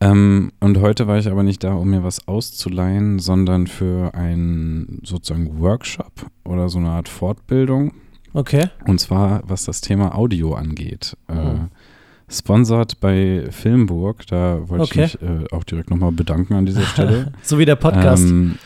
Ähm, 0.00 0.52
und 0.60 0.80
heute 0.80 1.06
war 1.06 1.18
ich 1.18 1.28
aber 1.28 1.42
nicht 1.42 1.62
da, 1.62 1.74
um 1.74 1.90
mir 1.90 2.02
was 2.02 2.26
auszuleihen, 2.26 3.18
sondern 3.18 3.66
für 3.66 4.14
einen 4.14 5.00
sozusagen 5.04 5.60
Workshop 5.60 6.12
oder 6.44 6.68
so 6.68 6.78
eine 6.78 6.90
Art 6.90 7.08
Fortbildung. 7.08 7.92
Okay. 8.32 8.68
Und 8.86 8.98
zwar, 8.98 9.42
was 9.46 9.64
das 9.64 9.80
Thema 9.80 10.14
Audio 10.14 10.54
angeht. 10.54 11.16
Mhm. 11.28 11.36
Äh, 11.36 12.32
Sponsored 12.32 13.00
bei 13.00 13.48
Filmburg. 13.50 14.26
Da 14.28 14.68
wollte 14.68 14.84
okay. 14.84 15.04
ich 15.04 15.20
mich 15.20 15.30
äh, 15.30 15.46
auch 15.50 15.64
direkt 15.64 15.90
nochmal 15.90 16.12
bedanken 16.12 16.54
an 16.54 16.64
dieser 16.64 16.82
Stelle. 16.82 17.32
so 17.42 17.58
wie 17.58 17.64
der 17.64 17.76
Podcast. 17.76 18.24
Ähm, 18.24 18.56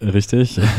richtig. 0.00 0.58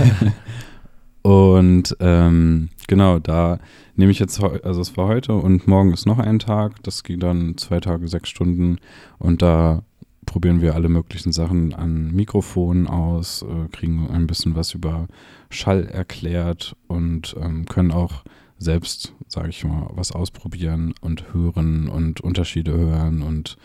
und 1.22 1.96
ähm, 2.00 2.70
genau, 2.88 3.20
da 3.20 3.60
nehme 3.96 4.12
ich 4.12 4.20
jetzt, 4.20 4.42
also 4.42 4.82
es 4.82 4.98
war 4.98 5.08
heute 5.08 5.34
und 5.34 5.68
morgen 5.68 5.94
ist 5.94 6.06
noch 6.06 6.20
ein 6.20 6.40
Tag. 6.40 6.82
Das 6.84 7.04
geht 7.04 7.22
dann 7.24 7.58
zwei 7.58 7.80
Tage, 7.80 8.08
sechs 8.08 8.30
Stunden. 8.30 8.78
Und 9.20 9.42
da 9.42 9.84
probieren 10.26 10.62
wir 10.62 10.76
alle 10.76 10.90
möglichen 10.90 11.32
Sachen 11.32 11.74
an 11.74 12.12
Mikrofonen 12.12 12.88
aus, 12.88 13.44
äh, 13.44 13.68
kriegen 13.70 14.10
ein 14.10 14.28
bisschen 14.28 14.56
was 14.56 14.74
über 14.74 15.08
Schall 15.50 15.88
erklärt 15.88 16.76
und 16.88 17.36
ähm, 17.40 17.66
können 17.66 17.92
auch 17.92 18.24
selbst, 18.58 19.14
sage 19.28 19.50
ich 19.50 19.64
mal, 19.64 19.90
was 19.94 20.12
ausprobieren 20.12 20.94
und 21.02 21.34
hören 21.34 21.90
und 21.90 22.22
Unterschiede 22.22 22.72
hören 22.72 23.24
und 23.24 23.58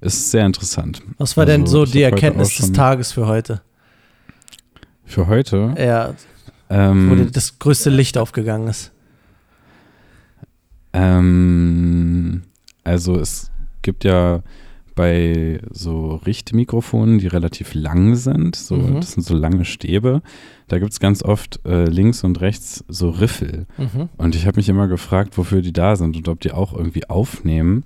ist 0.00 0.30
sehr 0.30 0.46
interessant. 0.46 1.02
Was 1.18 1.36
war 1.36 1.44
also, 1.44 1.56
denn 1.56 1.66
so 1.66 1.84
die 1.84 2.02
Erkenntnis 2.02 2.56
des 2.56 2.72
Tages 2.72 3.12
für 3.12 3.26
heute? 3.26 3.62
Für 5.04 5.26
heute? 5.26 5.74
Ja. 5.78 6.14
Ähm, 6.70 7.10
wo 7.10 7.24
das 7.24 7.58
größte 7.58 7.90
Licht 7.90 8.18
aufgegangen 8.18 8.68
ist. 8.68 8.92
Ähm, 10.92 12.42
also 12.84 13.18
es 13.18 13.50
gibt 13.82 14.04
ja 14.04 14.42
bei 14.98 15.60
so 15.70 16.16
Richtmikrofonen, 16.16 17.20
die 17.20 17.28
relativ 17.28 17.74
lang 17.74 18.16
sind. 18.16 18.56
So, 18.56 18.74
mhm. 18.74 18.96
Das 18.96 19.12
sind 19.12 19.22
so 19.22 19.36
lange 19.36 19.64
Stäbe. 19.64 20.22
Da 20.66 20.80
gibt 20.80 20.90
es 20.90 20.98
ganz 20.98 21.22
oft 21.22 21.60
äh, 21.64 21.84
links 21.84 22.24
und 22.24 22.40
rechts 22.40 22.84
so 22.88 23.10
Riffel. 23.10 23.66
Mhm. 23.76 24.08
Und 24.16 24.34
ich 24.34 24.46
habe 24.46 24.56
mich 24.56 24.68
immer 24.68 24.88
gefragt, 24.88 25.38
wofür 25.38 25.62
die 25.62 25.72
da 25.72 25.94
sind 25.94 26.16
und 26.16 26.28
ob 26.28 26.40
die 26.40 26.50
auch 26.50 26.72
irgendwie 26.72 27.08
aufnehmen. 27.08 27.84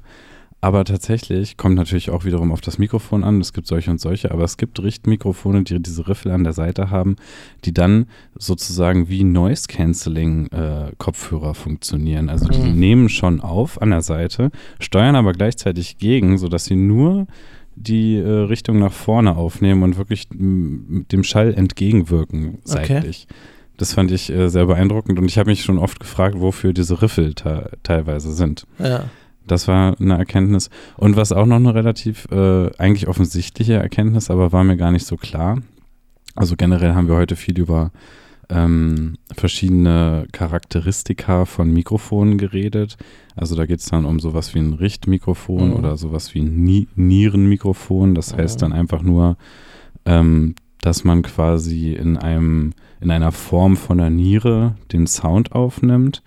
Aber 0.64 0.84
tatsächlich 0.84 1.56
kommt 1.56 1.74
natürlich 1.74 2.10
auch 2.10 2.24
wiederum 2.24 2.52
auf 2.52 2.60
das 2.60 2.78
Mikrofon 2.78 3.24
an. 3.24 3.40
Es 3.40 3.52
gibt 3.52 3.66
solche 3.66 3.90
und 3.90 4.00
solche, 4.00 4.30
aber 4.30 4.44
es 4.44 4.56
gibt 4.56 4.80
Richtmikrofone, 4.80 5.64
die 5.64 5.82
diese 5.82 6.06
Riffel 6.06 6.30
an 6.30 6.44
der 6.44 6.52
Seite 6.52 6.88
haben, 6.88 7.16
die 7.64 7.74
dann 7.74 8.06
sozusagen 8.38 9.08
wie 9.08 9.24
Noise 9.24 9.66
Cancelling 9.66 10.46
äh, 10.52 10.92
Kopfhörer 10.98 11.54
funktionieren. 11.54 12.28
Also 12.28 12.46
die 12.46 12.60
mhm. 12.60 12.78
nehmen 12.78 13.08
schon 13.08 13.40
auf 13.40 13.82
an 13.82 13.90
der 13.90 14.02
Seite, 14.02 14.52
steuern 14.78 15.16
aber 15.16 15.32
gleichzeitig 15.32 15.98
gegen, 15.98 16.38
sodass 16.38 16.66
sie 16.66 16.76
nur 16.76 17.26
die 17.74 18.18
äh, 18.18 18.28
Richtung 18.28 18.78
nach 18.78 18.92
vorne 18.92 19.34
aufnehmen 19.36 19.82
und 19.82 19.96
wirklich 19.96 20.28
dem 20.30 21.24
Schall 21.24 21.54
entgegenwirken 21.54 22.58
seitlich. 22.62 23.26
Okay. 23.28 23.38
Das 23.78 23.94
fand 23.94 24.12
ich 24.12 24.30
äh, 24.30 24.48
sehr 24.48 24.66
beeindruckend 24.66 25.18
und 25.18 25.24
ich 25.24 25.38
habe 25.38 25.50
mich 25.50 25.64
schon 25.64 25.78
oft 25.78 25.98
gefragt, 25.98 26.36
wofür 26.38 26.72
diese 26.72 27.02
Riffel 27.02 27.34
teilweise 27.34 28.32
sind. 28.32 28.64
Ja. 28.78 29.06
Das 29.46 29.68
war 29.68 29.98
eine 30.00 30.16
Erkenntnis. 30.16 30.70
Und 30.96 31.16
was 31.16 31.32
auch 31.32 31.46
noch 31.46 31.56
eine 31.56 31.74
relativ 31.74 32.26
äh, 32.30 32.70
eigentlich 32.78 33.08
offensichtliche 33.08 33.74
Erkenntnis, 33.74 34.30
aber 34.30 34.52
war 34.52 34.64
mir 34.64 34.76
gar 34.76 34.92
nicht 34.92 35.06
so 35.06 35.16
klar. 35.16 35.58
Also 36.34 36.56
generell 36.56 36.94
haben 36.94 37.08
wir 37.08 37.16
heute 37.16 37.36
viel 37.36 37.58
über 37.58 37.90
ähm, 38.48 39.14
verschiedene 39.34 40.26
Charakteristika 40.32 41.44
von 41.44 41.72
Mikrofonen 41.72 42.38
geredet. 42.38 42.96
Also 43.34 43.54
da 43.56 43.66
geht 43.66 43.80
es 43.80 43.86
dann 43.86 44.04
um 44.04 44.20
sowas 44.20 44.54
wie 44.54 44.58
ein 44.58 44.74
Richtmikrofon 44.74 45.70
mhm. 45.70 45.76
oder 45.76 45.96
sowas 45.96 46.34
wie 46.34 46.40
ein 46.40 46.62
Ni 46.62 46.88
Nierenmikrofon. 46.94 48.14
Das 48.14 48.36
heißt 48.36 48.58
mhm. 48.58 48.60
dann 48.60 48.72
einfach 48.72 49.02
nur, 49.02 49.36
ähm, 50.04 50.54
dass 50.80 51.04
man 51.04 51.22
quasi 51.22 51.92
in 51.92 52.16
einem 52.16 52.72
in 53.00 53.10
einer 53.10 53.32
Form 53.32 53.76
von 53.76 53.98
der 53.98 54.10
Niere 54.10 54.76
den 54.92 55.06
Sound 55.06 55.52
aufnimmt. 55.52 56.22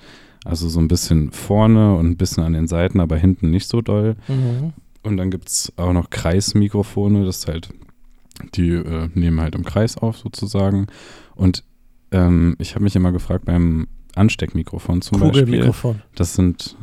Also 0.45 0.69
so 0.69 0.79
ein 0.79 0.87
bisschen 0.87 1.31
vorne 1.31 1.95
und 1.95 2.05
ein 2.05 2.17
bisschen 2.17 2.43
an 2.43 2.53
den 2.53 2.67
Seiten, 2.67 2.99
aber 2.99 3.17
hinten 3.17 3.49
nicht 3.49 3.67
so 3.67 3.81
doll. 3.81 4.15
Mhm. 4.27 4.73
Und 5.01 5.17
dann 5.17 5.31
gibt 5.31 5.49
es 5.49 5.73
auch 5.75 5.91
noch 5.91 6.09
Kreismikrofone, 6.09 7.25
das 7.25 7.39
ist 7.39 7.47
halt, 7.47 7.69
die 8.53 8.69
äh, 8.69 9.09
nehmen 9.15 9.41
halt 9.41 9.55
im 9.55 9.65
Kreis 9.65 9.97
auf 9.97 10.17
sozusagen. 10.17 10.87
Und 11.35 11.63
ähm, 12.11 12.55
ich 12.59 12.75
habe 12.75 12.83
mich 12.83 12.95
immer 12.95 13.11
gefragt 13.11 13.45
beim 13.45 13.87
Ansteckmikrofon 14.15 15.01
zum 15.01 15.19
Kugelmikrofon. 15.19 15.93
Beispiel. 15.93 16.09
Das 16.15 16.35
sind, 16.35 16.75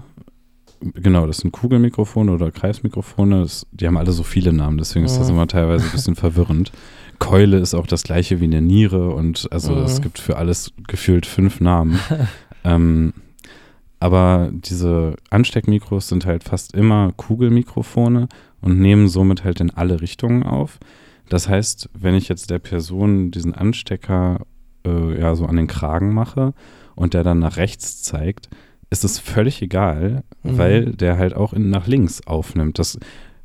genau, 0.81 1.27
das 1.27 1.39
sind 1.39 1.53
Kugelmikrofone 1.53 2.33
oder 2.33 2.51
Kreismikrofone. 2.51 3.43
Das, 3.43 3.67
die 3.71 3.87
haben 3.87 3.97
alle 3.97 4.13
so 4.13 4.25
viele 4.25 4.53
Namen, 4.53 4.79
deswegen 4.79 5.05
ist 5.05 5.19
das 5.19 5.29
mhm. 5.29 5.35
immer 5.35 5.47
teilweise 5.47 5.85
ein 5.85 5.93
bisschen 5.93 6.17
verwirrend. 6.17 6.73
Keule 7.19 7.59
ist 7.59 7.75
auch 7.75 7.87
das 7.87 8.03
gleiche 8.03 8.41
wie 8.41 8.47
eine 8.47 8.61
Niere 8.61 9.11
und 9.11 9.49
also 9.53 9.77
mhm. 9.77 9.85
es 9.85 10.01
gibt 10.01 10.19
für 10.19 10.37
alles 10.37 10.73
gefühlt 10.89 11.27
fünf 11.27 11.61
Namen. 11.61 12.01
ähm, 12.65 13.15
aber 14.03 14.51
diese 14.53 15.15
Ansteckmikros 15.31 16.09
sind 16.09 16.27
halt 16.27 16.43
fast 16.43 16.75
immer 16.75 17.13
Kugelmikrofone 17.17 18.27
und 18.61 18.81
nehmen 18.81 19.07
somit 19.07 19.45
halt 19.45 19.61
in 19.61 19.71
alle 19.71 20.01
Richtungen 20.01 20.43
auf. 20.43 20.81
Das 21.29 21.49
heißt, 21.49 21.89
wenn 21.95 22.17
ich 22.17 22.29
jetzt 22.29 22.51
der 22.51 22.59
Person 22.59 23.31
diesen 23.31 23.55
Anstecker 23.55 24.41
äh, 24.85 25.21
ja 25.21 25.37
so 25.37 25.47
an 25.47 25.55
den 25.55 25.69
Kragen 25.69 26.13
mache 26.13 26.53
und 26.97 27.15
der 27.15 27.23
dann 27.23 27.39
nach 27.39 27.59
rechts 27.59 28.03
zeigt, 28.03 28.49
ist 28.91 29.05
es 29.05 29.21
völlig 29.21 29.63
egal, 29.63 30.25
mhm. 30.43 30.59
weil 30.59 30.85
der 30.87 31.17
halt 31.17 31.37
auch 31.37 31.53
in, 31.53 31.71
nach 31.71 31.87
links 31.87 32.27
aufnimmt. 32.27 32.81
Das 32.81 32.99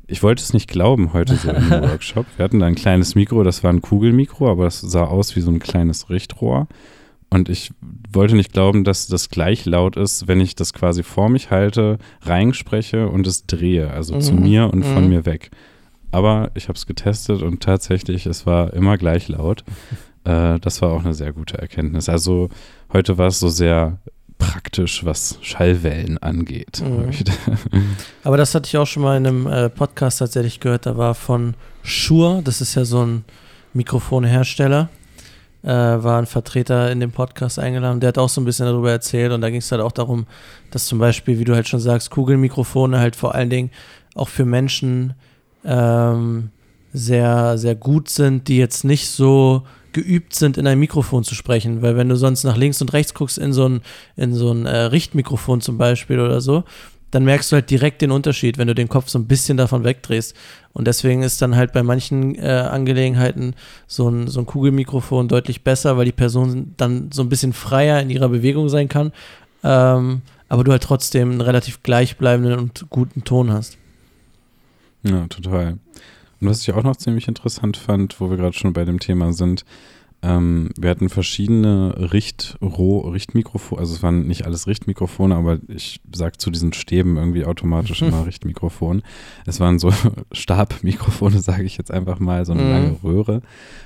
ich 0.08 0.24
wollte 0.24 0.42
es 0.42 0.54
nicht 0.54 0.68
glauben 0.68 1.12
heute 1.12 1.36
so 1.36 1.52
im 1.52 1.70
Workshop. 1.70 2.26
Wir 2.36 2.42
hatten 2.42 2.58
da 2.58 2.66
ein 2.66 2.74
kleines 2.74 3.14
Mikro, 3.14 3.44
das 3.44 3.62
war 3.62 3.72
ein 3.72 3.80
Kugelmikro, 3.80 4.50
aber 4.50 4.64
das 4.64 4.80
sah 4.80 5.04
aus 5.04 5.36
wie 5.36 5.40
so 5.40 5.52
ein 5.52 5.60
kleines 5.60 6.10
Richtrohr. 6.10 6.66
Und 7.30 7.48
ich 7.48 7.72
wollte 8.10 8.34
nicht 8.34 8.52
glauben, 8.52 8.84
dass 8.84 9.06
das 9.06 9.28
gleich 9.28 9.66
laut 9.66 9.96
ist, 9.96 10.28
wenn 10.28 10.40
ich 10.40 10.54
das 10.54 10.72
quasi 10.72 11.02
vor 11.02 11.28
mich 11.28 11.50
halte, 11.50 11.98
reinspreche 12.22 13.08
und 13.08 13.26
es 13.26 13.46
drehe, 13.46 13.90
also 13.90 14.14
mhm. 14.14 14.20
zu 14.20 14.32
mir 14.34 14.72
und 14.72 14.84
von 14.84 15.04
mhm. 15.04 15.10
mir 15.10 15.26
weg. 15.26 15.50
Aber 16.10 16.50
ich 16.54 16.68
habe 16.68 16.76
es 16.76 16.86
getestet 16.86 17.42
und 17.42 17.62
tatsächlich, 17.62 18.24
es 18.24 18.46
war 18.46 18.72
immer 18.72 18.96
gleich 18.96 19.28
laut. 19.28 19.62
Äh, 20.24 20.58
das 20.60 20.80
war 20.80 20.92
auch 20.92 21.04
eine 21.04 21.12
sehr 21.12 21.32
gute 21.32 21.58
Erkenntnis. 21.58 22.08
Also 22.08 22.48
heute 22.92 23.18
war 23.18 23.26
es 23.26 23.40
so 23.40 23.48
sehr 23.50 23.98
praktisch, 24.38 25.04
was 25.04 25.38
Schallwellen 25.42 26.16
angeht. 26.18 26.82
Mhm. 26.82 27.10
Aber 28.24 28.36
das 28.36 28.54
hatte 28.54 28.68
ich 28.68 28.76
auch 28.78 28.86
schon 28.86 29.02
mal 29.02 29.16
in 29.16 29.26
einem 29.26 29.46
äh, 29.46 29.68
Podcast 29.68 30.20
tatsächlich 30.20 30.60
gehört. 30.60 30.86
Da 30.86 30.96
war 30.96 31.14
von 31.14 31.54
Shure, 31.82 32.42
das 32.42 32.60
ist 32.60 32.74
ja 32.74 32.84
so 32.84 33.04
ein 33.04 33.24
Mikrofonhersteller, 33.74 34.88
äh, 35.62 35.68
war 35.68 36.18
ein 36.18 36.26
Vertreter 36.26 36.90
in 36.90 37.00
dem 37.00 37.12
Podcast 37.12 37.58
eingeladen. 37.58 38.00
Der 38.00 38.08
hat 38.08 38.18
auch 38.18 38.28
so 38.28 38.40
ein 38.40 38.44
bisschen 38.44 38.66
darüber 38.66 38.90
erzählt 38.90 39.32
und 39.32 39.40
da 39.40 39.50
ging 39.50 39.58
es 39.58 39.70
halt 39.72 39.82
auch 39.82 39.92
darum, 39.92 40.26
dass 40.70 40.86
zum 40.86 40.98
Beispiel, 40.98 41.38
wie 41.38 41.44
du 41.44 41.54
halt 41.54 41.68
schon 41.68 41.80
sagst, 41.80 42.10
Kugelmikrofone 42.10 42.98
halt 42.98 43.16
vor 43.16 43.34
allen 43.34 43.50
Dingen 43.50 43.70
auch 44.14 44.28
für 44.28 44.44
Menschen 44.44 45.14
ähm, 45.64 46.50
sehr, 46.92 47.58
sehr 47.58 47.74
gut 47.74 48.08
sind, 48.08 48.48
die 48.48 48.56
jetzt 48.56 48.84
nicht 48.84 49.08
so 49.08 49.62
geübt 49.92 50.34
sind, 50.34 50.58
in 50.58 50.66
ein 50.66 50.78
Mikrofon 50.78 51.24
zu 51.24 51.34
sprechen. 51.34 51.82
Weil 51.82 51.96
wenn 51.96 52.08
du 52.08 52.16
sonst 52.16 52.44
nach 52.44 52.56
links 52.56 52.80
und 52.80 52.92
rechts 52.92 53.14
guckst 53.14 53.38
in 53.38 53.52
so 53.52 53.68
ein, 53.68 53.80
in 54.16 54.34
so 54.34 54.52
ein 54.52 54.66
äh, 54.66 54.76
Richtmikrofon 54.76 55.60
zum 55.60 55.78
Beispiel 55.78 56.20
oder 56.20 56.40
so, 56.40 56.64
dann 57.10 57.24
merkst 57.24 57.50
du 57.50 57.56
halt 57.56 57.70
direkt 57.70 58.02
den 58.02 58.10
Unterschied, 58.10 58.58
wenn 58.58 58.68
du 58.68 58.74
den 58.74 58.88
Kopf 58.88 59.08
so 59.08 59.18
ein 59.18 59.26
bisschen 59.26 59.56
davon 59.56 59.84
wegdrehst. 59.84 60.36
Und 60.72 60.86
deswegen 60.86 61.22
ist 61.22 61.40
dann 61.40 61.56
halt 61.56 61.72
bei 61.72 61.82
manchen 61.82 62.34
äh, 62.36 62.48
Angelegenheiten 62.48 63.54
so 63.86 64.08
ein, 64.08 64.28
so 64.28 64.40
ein 64.40 64.46
Kugelmikrofon 64.46 65.28
deutlich 65.28 65.64
besser, 65.64 65.96
weil 65.96 66.04
die 66.04 66.12
Person 66.12 66.74
dann 66.76 67.10
so 67.12 67.22
ein 67.22 67.28
bisschen 67.28 67.52
freier 67.52 68.00
in 68.00 68.10
ihrer 68.10 68.28
Bewegung 68.28 68.68
sein 68.68 68.88
kann, 68.88 69.12
ähm, 69.64 70.22
aber 70.48 70.64
du 70.64 70.72
halt 70.72 70.82
trotzdem 70.82 71.30
einen 71.30 71.40
relativ 71.40 71.82
gleichbleibenden 71.82 72.58
und 72.58 72.86
guten 72.90 73.24
Ton 73.24 73.52
hast. 73.52 73.76
Ja, 75.02 75.26
total. 75.26 75.78
Und 76.40 76.48
was 76.48 76.62
ich 76.62 76.72
auch 76.72 76.82
noch 76.82 76.96
ziemlich 76.96 77.28
interessant 77.28 77.76
fand, 77.76 78.20
wo 78.20 78.30
wir 78.30 78.36
gerade 78.36 78.56
schon 78.56 78.72
bei 78.72 78.84
dem 78.84 79.00
Thema 79.00 79.32
sind, 79.32 79.64
ähm, 80.20 80.70
wir 80.76 80.90
hatten 80.90 81.08
verschiedene 81.08 81.94
Richt-Roh, 82.12 83.08
Richtmikrofone, 83.10 83.80
also 83.80 83.94
es 83.94 84.02
waren 84.02 84.26
nicht 84.26 84.46
alles 84.46 84.66
Richtmikrofone, 84.66 85.36
aber 85.36 85.58
ich 85.68 86.00
sag 86.12 86.40
zu 86.40 86.50
diesen 86.50 86.72
Stäben 86.72 87.16
irgendwie 87.16 87.44
automatisch 87.44 88.02
immer 88.02 88.24
Richtmikrofon. 88.26 89.02
Es 89.46 89.60
waren 89.60 89.78
so 89.78 89.92
Stabmikrofone, 90.32 91.40
sage 91.40 91.62
ich 91.62 91.76
jetzt 91.76 91.92
einfach 91.92 92.18
mal, 92.18 92.44
so 92.44 92.52
eine 92.52 92.62
mhm. 92.62 92.70
lange 92.70 92.96
Röhre. 93.04 93.42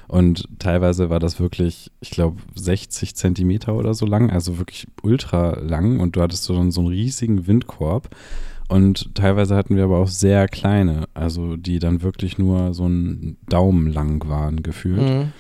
Und 0.09 0.49
teilweise 0.59 1.11
war 1.11 1.21
das 1.21 1.39
wirklich, 1.39 1.91
ich 2.01 2.11
glaube, 2.11 2.41
60 2.55 3.15
Zentimeter 3.15 3.75
oder 3.75 3.93
so 3.93 4.07
lang, 4.07 4.31
also 4.31 4.59
wirklich 4.59 4.87
ultra 5.03 5.59
lang. 5.61 6.01
Und 6.01 6.17
du 6.17 6.23
hattest 6.23 6.45
so, 6.45 6.71
so 6.71 6.81
einen 6.81 6.89
riesigen 6.89 7.47
Windkorb. 7.47 8.09
Und 8.69 9.15
teilweise 9.15 9.55
hatten 9.55 9.77
wir 9.77 9.85
aber 9.85 9.99
auch 9.99 10.09
sehr 10.09 10.49
kleine, 10.49 11.05
also 11.13 11.59
die 11.59 11.79
dann 11.79 12.01
wirklich 12.01 12.39
nur 12.39 12.73
so 12.73 12.85
einen 12.85 13.37
Daumen 13.47 13.93
lang 13.93 14.27
waren, 14.29 14.63
gefühlt. 14.63 15.03
Mhm. 15.03 15.33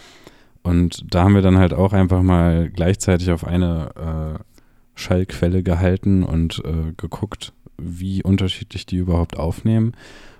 Und 0.62 1.04
da 1.12 1.24
haben 1.24 1.34
wir 1.34 1.42
dann 1.42 1.58
halt 1.58 1.74
auch 1.74 1.92
einfach 1.92 2.22
mal 2.22 2.70
gleichzeitig 2.70 3.30
auf 3.30 3.44
eine 3.46 4.38
äh, 4.38 4.44
Schallquelle 4.94 5.62
gehalten 5.62 6.22
und 6.22 6.62
äh, 6.64 6.92
geguckt, 6.96 7.52
wie 7.78 8.22
unterschiedlich 8.22 8.86
die 8.86 8.96
überhaupt 8.96 9.36
aufnehmen. 9.38 9.94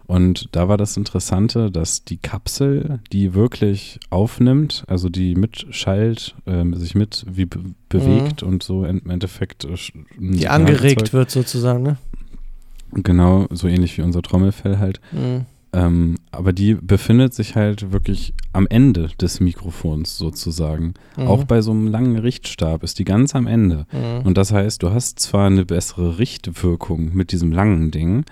Und 0.06 0.48
da 0.52 0.68
war 0.68 0.76
das 0.76 0.96
Interessante, 0.96 1.70
dass 1.70 2.04
die 2.04 2.18
Kapsel, 2.18 3.00
die 3.12 3.34
wirklich 3.34 3.98
aufnimmt, 4.10 4.84
also 4.86 5.08
die 5.08 5.34
mitschallt, 5.34 6.34
äh, 6.44 6.64
sich 6.76 6.94
mit 6.94 7.24
wie 7.28 7.46
be 7.46 7.60
bewegt 7.88 8.42
mhm. 8.42 8.48
und 8.48 8.62
so 8.62 8.84
im 8.84 9.08
Endeffekt. 9.08 9.64
Äh, 9.64 9.76
die 10.18 10.48
angeregt 10.48 11.12
wird 11.12 11.30
sozusagen, 11.30 11.82
ne? 11.82 11.96
Genau, 12.94 13.46
so 13.50 13.68
ähnlich 13.68 13.96
wie 13.96 14.02
unser 14.02 14.22
Trommelfell 14.22 14.78
halt. 14.78 15.00
Mhm. 15.12 15.46
Ähm, 15.74 16.16
aber 16.30 16.52
die 16.52 16.74
befindet 16.74 17.32
sich 17.32 17.56
halt 17.56 17.92
wirklich 17.92 18.34
am 18.52 18.66
Ende 18.66 19.08
des 19.20 19.40
Mikrofons 19.40 20.18
sozusagen. 20.18 20.94
Mhm. 21.16 21.26
Auch 21.26 21.44
bei 21.44 21.62
so 21.62 21.70
einem 21.70 21.86
langen 21.86 22.18
Richtstab 22.18 22.82
ist 22.82 22.98
die 22.98 23.04
ganz 23.04 23.34
am 23.34 23.46
Ende. 23.46 23.86
Mhm. 23.90 24.26
Und 24.26 24.36
das 24.36 24.52
heißt, 24.52 24.82
du 24.82 24.90
hast 24.90 25.18
zwar 25.18 25.46
eine 25.46 25.64
bessere 25.64 26.18
Richtwirkung 26.18 27.14
mit 27.14 27.32
diesem 27.32 27.52
langen 27.52 27.90
Ding, 27.90 28.24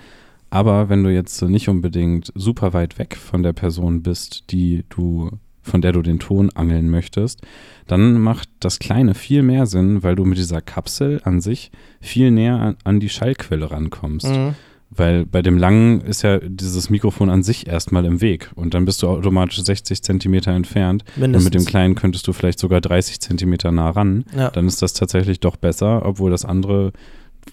aber 0.51 0.89
wenn 0.89 1.03
du 1.03 1.11
jetzt 1.11 1.41
nicht 1.43 1.69
unbedingt 1.69 2.31
super 2.35 2.73
weit 2.73 2.99
weg 2.99 3.17
von 3.17 3.43
der 3.43 3.53
Person 3.53 4.03
bist, 4.03 4.51
die 4.51 4.85
du 4.89 5.31
von 5.63 5.83
der 5.83 5.93
du 5.93 6.03
den 6.03 6.19
Ton 6.19 6.51
angeln 6.51 6.91
möchtest, 6.91 7.43
dann 7.87 8.19
macht 8.19 8.49
das 8.61 8.79
Kleine 8.79 9.15
viel 9.15 9.43
mehr 9.43 9.67
Sinn, 9.67 10.03
weil 10.03 10.17
du 10.17 10.25
mit 10.25 10.39
dieser 10.39 10.63
Kapsel 10.63 11.21
an 11.25 11.41
sich 11.41 11.71
viel 12.01 12.31
näher 12.31 12.59
an, 12.59 12.77
an 12.83 12.99
die 12.99 13.11
Schallquelle 13.11 13.71
rankommst. 13.71 14.27
Mhm. 14.27 14.55
Weil 14.91 15.25
bei 15.25 15.41
dem 15.41 15.57
langen 15.57 16.01
ist 16.01 16.23
ja 16.23 16.41
dieses 16.41 16.91
Mikrofon 16.91 17.31
an 17.31 17.45
sich 17.45 17.69
erstmal 17.69 18.05
im 18.05 18.21
Weg 18.21 18.51
und 18.57 18.75
dann 18.75 18.85
bist 18.85 19.03
du 19.03 19.09
automatisch 19.09 19.63
60 19.63 20.03
Zentimeter 20.03 20.51
entfernt. 20.51 21.05
Mindestens. 21.15 21.37
Und 21.37 21.45
mit 21.45 21.55
dem 21.55 21.65
kleinen 21.65 21.95
könntest 21.95 22.27
du 22.27 22.33
vielleicht 22.33 22.59
sogar 22.59 22.81
30 22.81 23.21
Zentimeter 23.21 23.71
nah 23.71 23.91
ran. 23.91 24.25
Ja. 24.37 24.51
Dann 24.51 24.67
ist 24.67 24.83
das 24.83 24.93
tatsächlich 24.93 25.39
doch 25.39 25.57
besser, 25.57 26.05
obwohl 26.05 26.33
das 26.33 26.45
andere 26.45 26.93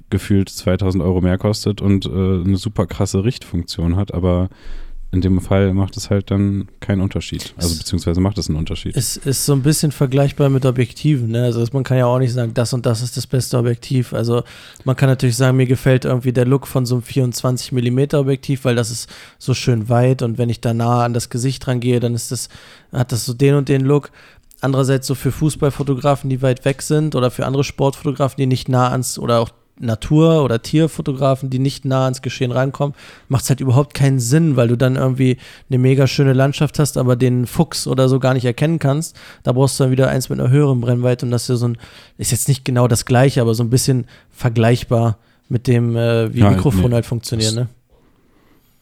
gefühlt 0.09 0.49
2000 0.49 1.03
Euro 1.03 1.21
mehr 1.21 1.37
kostet 1.37 1.79
und 1.79 2.05
äh, 2.05 2.09
eine 2.09 2.57
super 2.57 2.87
krasse 2.87 3.23
Richtfunktion 3.23 3.95
hat. 3.97 4.13
Aber 4.13 4.49
in 5.11 5.21
dem 5.21 5.39
Fall 5.39 5.73
macht 5.73 5.95
es 5.95 6.09
halt 6.09 6.31
dann 6.31 6.67
keinen 6.81 7.01
Unterschied. 7.01 7.53
Also 7.55 7.77
beziehungsweise 7.77 8.19
macht 8.19 8.37
es 8.37 8.49
einen 8.49 8.57
Unterschied. 8.57 8.95
Es 8.97 9.15
ist 9.15 9.45
so 9.45 9.53
ein 9.53 9.61
bisschen 9.61 9.93
vergleichbar 9.93 10.49
mit 10.49 10.65
Objektiven. 10.65 11.29
Ne? 11.29 11.43
Also 11.43 11.63
man 11.71 11.83
kann 11.83 11.97
ja 11.97 12.05
auch 12.05 12.19
nicht 12.19 12.33
sagen, 12.33 12.53
das 12.53 12.73
und 12.73 12.85
das 12.85 13.01
ist 13.01 13.15
das 13.15 13.25
beste 13.25 13.57
Objektiv. 13.57 14.13
Also 14.13 14.43
man 14.83 14.97
kann 14.97 15.07
natürlich 15.07 15.37
sagen, 15.37 15.55
mir 15.55 15.65
gefällt 15.65 16.03
irgendwie 16.03 16.33
der 16.33 16.45
Look 16.45 16.67
von 16.67 16.85
so 16.85 16.95
einem 16.95 17.03
24 17.03 17.71
mm 17.71 18.15
Objektiv, 18.15 18.65
weil 18.65 18.75
das 18.75 18.91
ist 18.91 19.09
so 19.39 19.53
schön 19.53 19.87
weit 19.87 20.23
und 20.23 20.37
wenn 20.37 20.49
ich 20.49 20.59
da 20.59 20.73
nah 20.73 21.05
an 21.05 21.13
das 21.13 21.29
Gesicht 21.29 21.65
rangehe, 21.67 22.01
dann 22.01 22.13
ist 22.13 22.33
das, 22.33 22.49
hat 22.91 23.13
das 23.13 23.25
so 23.25 23.33
den 23.33 23.55
und 23.55 23.69
den 23.69 23.81
Look. 23.81 24.11
Andererseits 24.59 25.07
so 25.07 25.15
für 25.15 25.31
Fußballfotografen, 25.31 26.29
die 26.29 26.41
weit 26.41 26.65
weg 26.65 26.81
sind 26.81 27.15
oder 27.15 27.31
für 27.31 27.45
andere 27.45 27.63
Sportfotografen, 27.63 28.37
die 28.37 28.47
nicht 28.47 28.67
nah 28.67 28.89
ans 28.89 29.19
oder 29.19 29.39
auch 29.39 29.51
Natur- 29.79 30.43
oder 30.43 30.61
Tierfotografen, 30.61 31.49
die 31.49 31.59
nicht 31.59 31.85
nah 31.85 32.05
ans 32.05 32.21
Geschehen 32.21 32.51
reinkommen, 32.51 32.95
macht 33.27 33.43
es 33.43 33.49
halt 33.49 33.59
überhaupt 33.59 33.93
keinen 33.93 34.19
Sinn, 34.19 34.55
weil 34.55 34.67
du 34.67 34.75
dann 34.75 34.95
irgendwie 34.95 35.37
eine 35.69 35.77
mega 35.77 36.07
schöne 36.07 36.33
Landschaft 36.33 36.79
hast, 36.79 36.97
aber 36.97 37.15
den 37.15 37.47
Fuchs 37.47 37.87
oder 37.87 38.09
so 38.09 38.19
gar 38.19 38.33
nicht 38.33 38.45
erkennen 38.45 38.79
kannst. 38.79 39.15
Da 39.43 39.51
brauchst 39.51 39.79
du 39.79 39.83
dann 39.83 39.91
wieder 39.91 40.09
eins 40.09 40.29
mit 40.29 40.39
einer 40.39 40.49
höheren 40.49 40.81
Brennweite 40.81 41.25
und 41.25 41.31
das 41.31 41.49
ist 41.49 41.59
so 41.59 41.67
ein, 41.67 41.77
ist 42.17 42.31
jetzt 42.31 42.47
nicht 42.47 42.65
genau 42.65 42.87
das 42.87 43.05
gleiche, 43.05 43.41
aber 43.41 43.53
so 43.53 43.63
ein 43.63 43.69
bisschen 43.69 44.05
vergleichbar 44.31 45.17
mit 45.49 45.67
dem, 45.67 45.95
äh, 45.95 46.33
wie 46.33 46.39
ja, 46.39 46.49
Mikrofon 46.49 46.89
nee, 46.89 46.95
halt 46.95 47.05
funktionieren, 47.05 47.55
ne? 47.55 47.67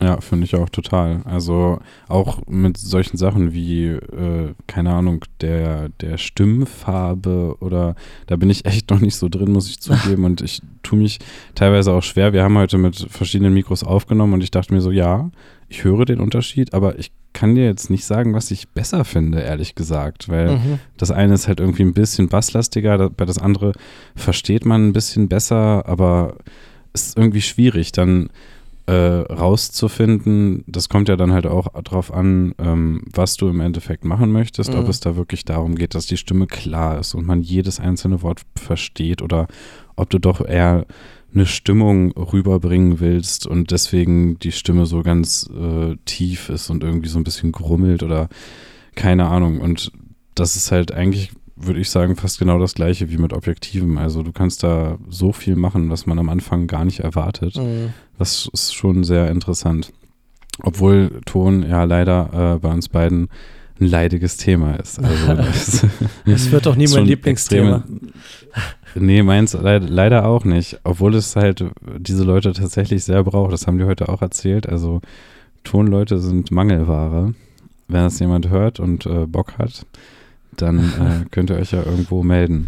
Ja, 0.01 0.19
finde 0.19 0.45
ich 0.45 0.55
auch 0.55 0.69
total. 0.69 1.21
Also 1.23 1.79
auch 2.09 2.39
mit 2.47 2.77
solchen 2.77 3.15
Sachen 3.17 3.53
wie, 3.53 3.85
äh, 3.87 4.53
keine 4.67 4.93
Ahnung, 4.93 5.23
der, 5.39 5.89
der 6.01 6.17
Stimmfarbe 6.17 7.55
oder 7.61 7.95
da 8.27 8.35
bin 8.35 8.49
ich 8.49 8.65
echt 8.65 8.89
noch 8.89 8.99
nicht 8.99 9.15
so 9.15 9.29
drin, 9.29 9.51
muss 9.51 9.69
ich 9.69 9.79
zugeben. 9.79 10.23
Und 10.25 10.41
ich 10.41 10.61
tue 10.83 10.99
mich 10.99 11.19
teilweise 11.55 11.93
auch 11.93 12.03
schwer. 12.03 12.33
Wir 12.33 12.43
haben 12.43 12.57
heute 12.57 12.77
mit 12.77 13.07
verschiedenen 13.09 13.53
Mikros 13.53 13.83
aufgenommen 13.83 14.33
und 14.33 14.43
ich 14.43 14.51
dachte 14.51 14.73
mir 14.73 14.81
so, 14.81 14.91
ja, 14.91 15.31
ich 15.67 15.83
höre 15.83 16.05
den 16.05 16.19
Unterschied, 16.19 16.73
aber 16.73 16.99
ich 16.99 17.11
kann 17.33 17.55
dir 17.55 17.65
jetzt 17.65 17.89
nicht 17.89 18.05
sagen, 18.05 18.33
was 18.33 18.51
ich 18.51 18.69
besser 18.69 19.03
finde, 19.03 19.41
ehrlich 19.41 19.75
gesagt, 19.75 20.29
weil 20.29 20.57
mhm. 20.57 20.79
das 20.97 21.11
eine 21.11 21.33
ist 21.33 21.47
halt 21.47 21.59
irgendwie 21.59 21.83
ein 21.83 21.93
bisschen 21.93 22.29
basslastiger, 22.29 23.09
bei 23.09 23.25
das 23.25 23.39
andere 23.39 23.73
versteht 24.15 24.65
man 24.65 24.87
ein 24.87 24.93
bisschen 24.93 25.27
besser, 25.27 25.87
aber 25.87 26.37
es 26.93 27.07
ist 27.07 27.17
irgendwie 27.17 27.41
schwierig. 27.41 27.91
Dann 27.91 28.29
äh, 28.87 28.93
rauszufinden, 28.93 30.63
das 30.67 30.89
kommt 30.89 31.09
ja 31.09 31.15
dann 31.15 31.31
halt 31.31 31.47
auch 31.47 31.67
darauf 31.83 32.13
an, 32.13 32.53
ähm, 32.59 33.01
was 33.11 33.35
du 33.35 33.47
im 33.47 33.59
Endeffekt 33.59 34.05
machen 34.05 34.31
möchtest, 34.31 34.73
mhm. 34.73 34.79
ob 34.79 34.89
es 34.89 34.99
da 34.99 35.15
wirklich 35.15 35.43
darum 35.43 35.75
geht, 35.75 35.95
dass 35.95 36.05
die 36.05 36.17
Stimme 36.17 36.45
klar 36.45 36.99
ist 36.99 37.15
und 37.15 37.25
man 37.25 37.41
jedes 37.41 37.79
einzelne 37.79 38.21
Wort 38.21 38.41
versteht 38.55 39.21
oder 39.21 39.47
ob 39.95 40.09
du 40.09 40.19
doch 40.19 40.45
eher 40.45 40.85
eine 41.33 41.45
Stimmung 41.45 42.11
rüberbringen 42.11 42.99
willst 42.99 43.45
und 43.45 43.71
deswegen 43.71 44.39
die 44.39 44.51
Stimme 44.51 44.85
so 44.85 45.01
ganz 45.01 45.49
äh, 45.49 45.95
tief 46.05 46.49
ist 46.49 46.69
und 46.69 46.83
irgendwie 46.83 47.09
so 47.09 47.19
ein 47.19 47.25
bisschen 47.25 47.51
grummelt 47.51 48.03
oder 48.03 48.29
keine 48.95 49.27
Ahnung. 49.27 49.59
Und 49.59 49.91
das 50.33 50.55
ist 50.55 50.71
halt 50.71 50.91
eigentlich 50.91 51.31
würde 51.55 51.79
ich 51.79 51.89
sagen, 51.89 52.15
fast 52.15 52.39
genau 52.39 52.59
das 52.59 52.75
gleiche 52.75 53.09
wie 53.09 53.17
mit 53.17 53.33
Objektiven. 53.33 53.97
Also 53.97 54.23
du 54.23 54.31
kannst 54.31 54.63
da 54.63 54.97
so 55.09 55.31
viel 55.31 55.55
machen, 55.55 55.89
was 55.89 56.05
man 56.05 56.19
am 56.19 56.29
Anfang 56.29 56.67
gar 56.67 56.85
nicht 56.85 56.99
erwartet. 56.99 57.55
Mhm. 57.57 57.93
Das 58.17 58.49
ist 58.53 58.73
schon 58.73 59.03
sehr 59.03 59.29
interessant. 59.29 59.93
Obwohl 60.61 61.21
Ton 61.25 61.63
ja 61.63 61.83
leider 61.83 62.55
äh, 62.55 62.59
bei 62.59 62.71
uns 62.71 62.89
beiden 62.89 63.29
ein 63.79 63.87
leidiges 63.87 64.37
Thema 64.37 64.75
ist. 64.75 64.99
Also 64.99 65.33
es 66.25 66.51
wird 66.51 66.65
doch 66.65 66.75
nie 66.75 66.87
mein 66.87 67.05
Lieblingsthema. 67.05 67.83
nee, 68.95 69.21
meins 69.23 69.53
leider, 69.53 69.87
leider 69.87 70.25
auch 70.25 70.45
nicht. 70.45 70.79
Obwohl 70.83 71.15
es 71.15 71.35
halt 71.35 71.65
diese 71.97 72.23
Leute 72.23 72.53
tatsächlich 72.53 73.03
sehr 73.03 73.23
braucht. 73.23 73.51
Das 73.51 73.67
haben 73.67 73.77
die 73.77 73.85
heute 73.85 74.09
auch 74.09 74.21
erzählt. 74.21 74.67
Also 74.67 75.01
Tonleute 75.63 76.19
sind 76.19 76.51
Mangelware. 76.51 77.33
Wenn 77.87 78.01
das 78.01 78.19
jemand 78.19 78.49
hört 78.49 78.79
und 78.79 79.05
äh, 79.05 79.27
Bock 79.27 79.57
hat, 79.59 79.85
dann 80.61 80.79
äh, 80.79 81.25
könnt 81.31 81.49
ihr 81.49 81.57
euch 81.57 81.71
ja 81.71 81.83
irgendwo 81.83 82.23
melden. 82.23 82.67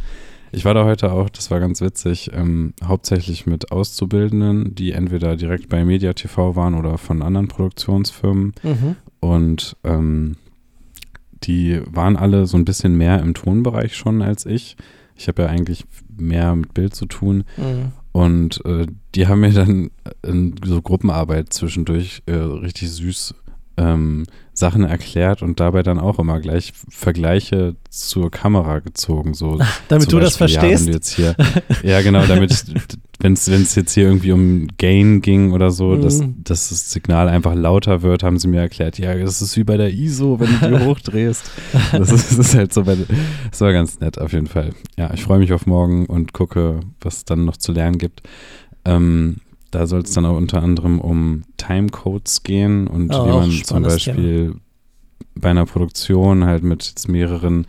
Ich 0.51 0.65
war 0.65 0.73
da 0.73 0.85
heute 0.85 1.11
auch, 1.11 1.29
das 1.29 1.51
war 1.51 1.59
ganz 1.59 1.81
witzig, 1.81 2.31
ähm, 2.33 2.73
hauptsächlich 2.83 3.45
mit 3.45 3.71
Auszubildenden, 3.71 4.75
die 4.75 4.93
entweder 4.93 5.35
direkt 5.35 5.69
bei 5.69 5.83
Media 5.83 6.13
TV 6.13 6.55
waren 6.55 6.73
oder 6.73 6.97
von 6.97 7.21
anderen 7.21 7.47
Produktionsfirmen. 7.47 8.53
Mhm. 8.63 8.95
Und 9.19 9.75
ähm, 9.83 10.37
die 11.43 11.81
waren 11.85 12.15
alle 12.15 12.45
so 12.45 12.57
ein 12.57 12.65
bisschen 12.65 12.97
mehr 12.97 13.19
im 13.19 13.33
Tonbereich 13.33 13.95
schon 13.95 14.21
als 14.21 14.45
ich. 14.45 14.77
Ich 15.15 15.27
habe 15.27 15.43
ja 15.43 15.49
eigentlich 15.49 15.85
mehr 16.17 16.55
mit 16.55 16.73
Bild 16.73 16.95
zu 16.95 17.05
tun. 17.05 17.43
Mhm. 17.57 17.91
Und 18.11 18.65
äh, 18.65 18.87
die 19.15 19.27
haben 19.27 19.41
mir 19.41 19.51
dann 19.51 19.91
in 20.23 20.55
so 20.63 20.81
Gruppenarbeit 20.81 21.53
zwischendurch 21.53 22.23
äh, 22.25 22.33
richtig 22.33 22.89
süß 22.89 23.35
ähm, 23.77 24.25
Sachen 24.53 24.83
erklärt 24.83 25.43
und 25.43 25.59
dabei 25.59 25.83
dann 25.83 25.99
auch 25.99 26.17
immer 26.17 26.39
gleich 26.39 26.73
Vergleiche 26.89 27.75
zur 27.89 28.31
Kamera 28.31 28.79
gezogen. 28.79 29.33
So 29.35 29.59
damit 29.87 30.11
du 30.11 30.19
das 30.19 30.37
Beispiel, 30.37 30.59
verstehst? 30.59 30.87
Ja, 30.87 30.93
jetzt 30.93 31.15
hier, 31.15 31.35
ja 31.83 32.01
genau, 32.01 32.25
damit 32.25 32.65
wenn 33.19 33.33
es 33.33 33.75
jetzt 33.75 33.93
hier 33.93 34.05
irgendwie 34.05 34.31
um 34.31 34.67
Gain 34.77 35.21
ging 35.21 35.51
oder 35.51 35.69
so, 35.71 35.89
Mhm. 35.95 36.01
dass, 36.01 36.19
dass 36.43 36.69
das 36.69 36.91
Signal 36.91 37.29
einfach 37.29 37.53
lauter 37.55 38.01
wird, 38.01 38.23
haben 38.23 38.39
sie 38.39 38.47
mir 38.47 38.61
erklärt, 38.61 38.97
ja, 38.97 39.15
das 39.15 39.41
ist 39.41 39.57
wie 39.57 39.63
bei 39.63 39.77
der 39.77 39.91
ISO, 39.93 40.39
wenn 40.39 40.59
du 40.59 40.77
die 40.77 40.85
hochdrehst. 40.85 41.49
Das 41.91 42.11
ist, 42.11 42.31
das 42.31 42.39
ist 42.39 42.55
halt 42.55 42.73
so, 42.73 42.83
bei, 42.83 42.97
das 43.49 43.61
war 43.61 43.73
ganz 43.73 43.99
nett 43.99 44.19
auf 44.19 44.33
jeden 44.33 44.47
Fall. 44.47 44.71
Ja, 44.97 45.13
ich 45.13 45.23
freue 45.23 45.39
mich 45.39 45.53
auf 45.53 45.65
morgen 45.67 46.05
und 46.07 46.33
gucke, 46.33 46.79
was 47.01 47.17
es 47.17 47.25
dann 47.25 47.45
noch 47.45 47.57
zu 47.57 47.71
lernen 47.73 47.97
gibt. 47.99 48.21
Ähm, 48.85 49.37
da 49.71 49.87
soll 49.87 50.01
es 50.01 50.11
dann 50.11 50.25
auch 50.25 50.37
unter 50.37 50.61
anderem 50.63 50.99
um 50.99 51.43
Timecodes 51.57 52.43
gehen 52.43 52.87
und 52.87 53.13
Oh, 53.13 53.25
wie 53.25 53.31
man 53.31 53.51
zum 53.63 53.83
Beispiel 53.83 54.55
bei 55.35 55.49
einer 55.49 55.65
Produktion 55.65 56.45
halt 56.45 56.63
mit 56.63 56.93
mehreren 57.07 57.67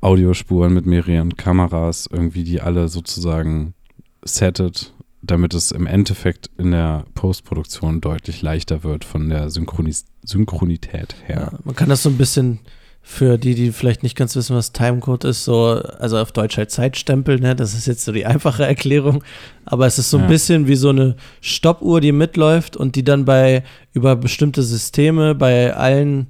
Audiospuren, 0.00 0.72
mit 0.74 0.86
mehreren 0.86 1.36
Kameras 1.36 2.08
irgendwie 2.10 2.44
die 2.44 2.60
alle 2.60 2.88
sozusagen 2.88 3.74
settet, 4.22 4.94
damit 5.22 5.54
es 5.54 5.70
im 5.70 5.86
Endeffekt 5.86 6.50
in 6.58 6.70
der 6.70 7.04
Postproduktion 7.14 8.00
deutlich 8.00 8.42
leichter 8.42 8.84
wird 8.84 9.04
von 9.04 9.28
der 9.28 9.50
Synchronis 9.50 10.04
Synchronität 10.22 11.16
her. 11.26 11.52
Ja, 11.52 11.58
man 11.64 11.74
kann 11.74 11.88
das 11.88 12.02
so 12.02 12.08
ein 12.08 12.16
bisschen 12.18 12.60
für 13.06 13.36
die, 13.36 13.54
die 13.54 13.70
vielleicht 13.70 14.02
nicht 14.02 14.16
ganz 14.16 14.34
wissen, 14.34 14.56
was 14.56 14.72
Timecode 14.72 15.24
ist, 15.24 15.44
so, 15.44 15.78
also 15.98 16.16
auf 16.18 16.32
Deutsch 16.32 16.56
halt 16.56 16.70
Zeitstempel, 16.70 17.38
ne? 17.38 17.54
Das 17.54 17.74
ist 17.74 17.86
jetzt 17.86 18.02
so 18.04 18.12
die 18.12 18.24
einfache 18.24 18.64
Erklärung. 18.66 19.22
Aber 19.66 19.86
es 19.86 19.98
ist 19.98 20.08
so 20.08 20.16
ein 20.16 20.22
Ja. 20.24 20.28
bisschen 20.30 20.66
wie 20.68 20.74
so 20.74 20.88
eine 20.88 21.14
Stoppuhr, 21.42 22.00
die 22.00 22.12
mitläuft 22.12 22.78
und 22.78 22.96
die 22.96 23.04
dann 23.04 23.26
bei 23.26 23.62
über 23.92 24.16
bestimmte 24.16 24.62
Systeme 24.62 25.34
bei 25.34 25.74
allen 25.76 26.28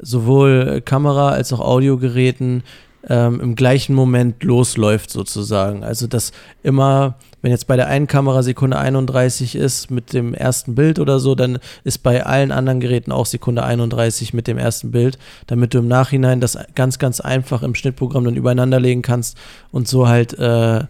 sowohl 0.00 0.80
Kamera- 0.84 1.30
als 1.32 1.52
auch 1.52 1.60
Audiogeräten 1.60 2.62
ähm, 3.06 3.40
im 3.40 3.54
gleichen 3.54 3.94
Moment 3.94 4.42
losläuft 4.42 5.10
sozusagen. 5.10 5.84
Also 5.84 6.06
dass 6.06 6.32
immer, 6.62 7.16
wenn 7.44 7.50
jetzt 7.50 7.66
bei 7.66 7.76
der 7.76 7.88
einen 7.88 8.06
Kamera 8.06 8.42
Sekunde 8.42 8.78
31 8.78 9.54
ist 9.54 9.90
mit 9.90 10.14
dem 10.14 10.32
ersten 10.32 10.74
Bild 10.74 10.98
oder 10.98 11.18
so, 11.18 11.34
dann 11.34 11.58
ist 11.84 11.98
bei 11.98 12.24
allen 12.24 12.50
anderen 12.50 12.80
Geräten 12.80 13.12
auch 13.12 13.26
Sekunde 13.26 13.62
31 13.62 14.32
mit 14.32 14.46
dem 14.46 14.56
ersten 14.56 14.92
Bild, 14.92 15.18
damit 15.46 15.74
du 15.74 15.78
im 15.80 15.86
Nachhinein 15.86 16.40
das 16.40 16.56
ganz, 16.74 16.98
ganz 16.98 17.20
einfach 17.20 17.62
im 17.62 17.74
Schnittprogramm 17.74 18.24
dann 18.24 18.36
übereinander 18.36 18.80
legen 18.80 19.02
kannst 19.02 19.36
und 19.72 19.86
so 19.86 20.08
halt 20.08 20.38
äh, 20.38 20.84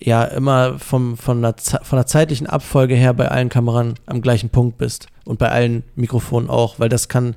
ja 0.00 0.24
immer 0.24 0.78
vom, 0.78 1.18
von, 1.18 1.42
der, 1.42 1.56
von 1.58 1.98
der 1.98 2.06
zeitlichen 2.06 2.46
Abfolge 2.46 2.94
her 2.94 3.12
bei 3.12 3.28
allen 3.28 3.50
Kameran 3.50 3.96
am 4.06 4.22
gleichen 4.22 4.48
Punkt 4.48 4.78
bist 4.78 5.08
und 5.26 5.38
bei 5.38 5.50
allen 5.50 5.82
Mikrofonen 5.94 6.48
auch, 6.48 6.78
weil 6.78 6.88
das 6.88 7.08
kann 7.10 7.36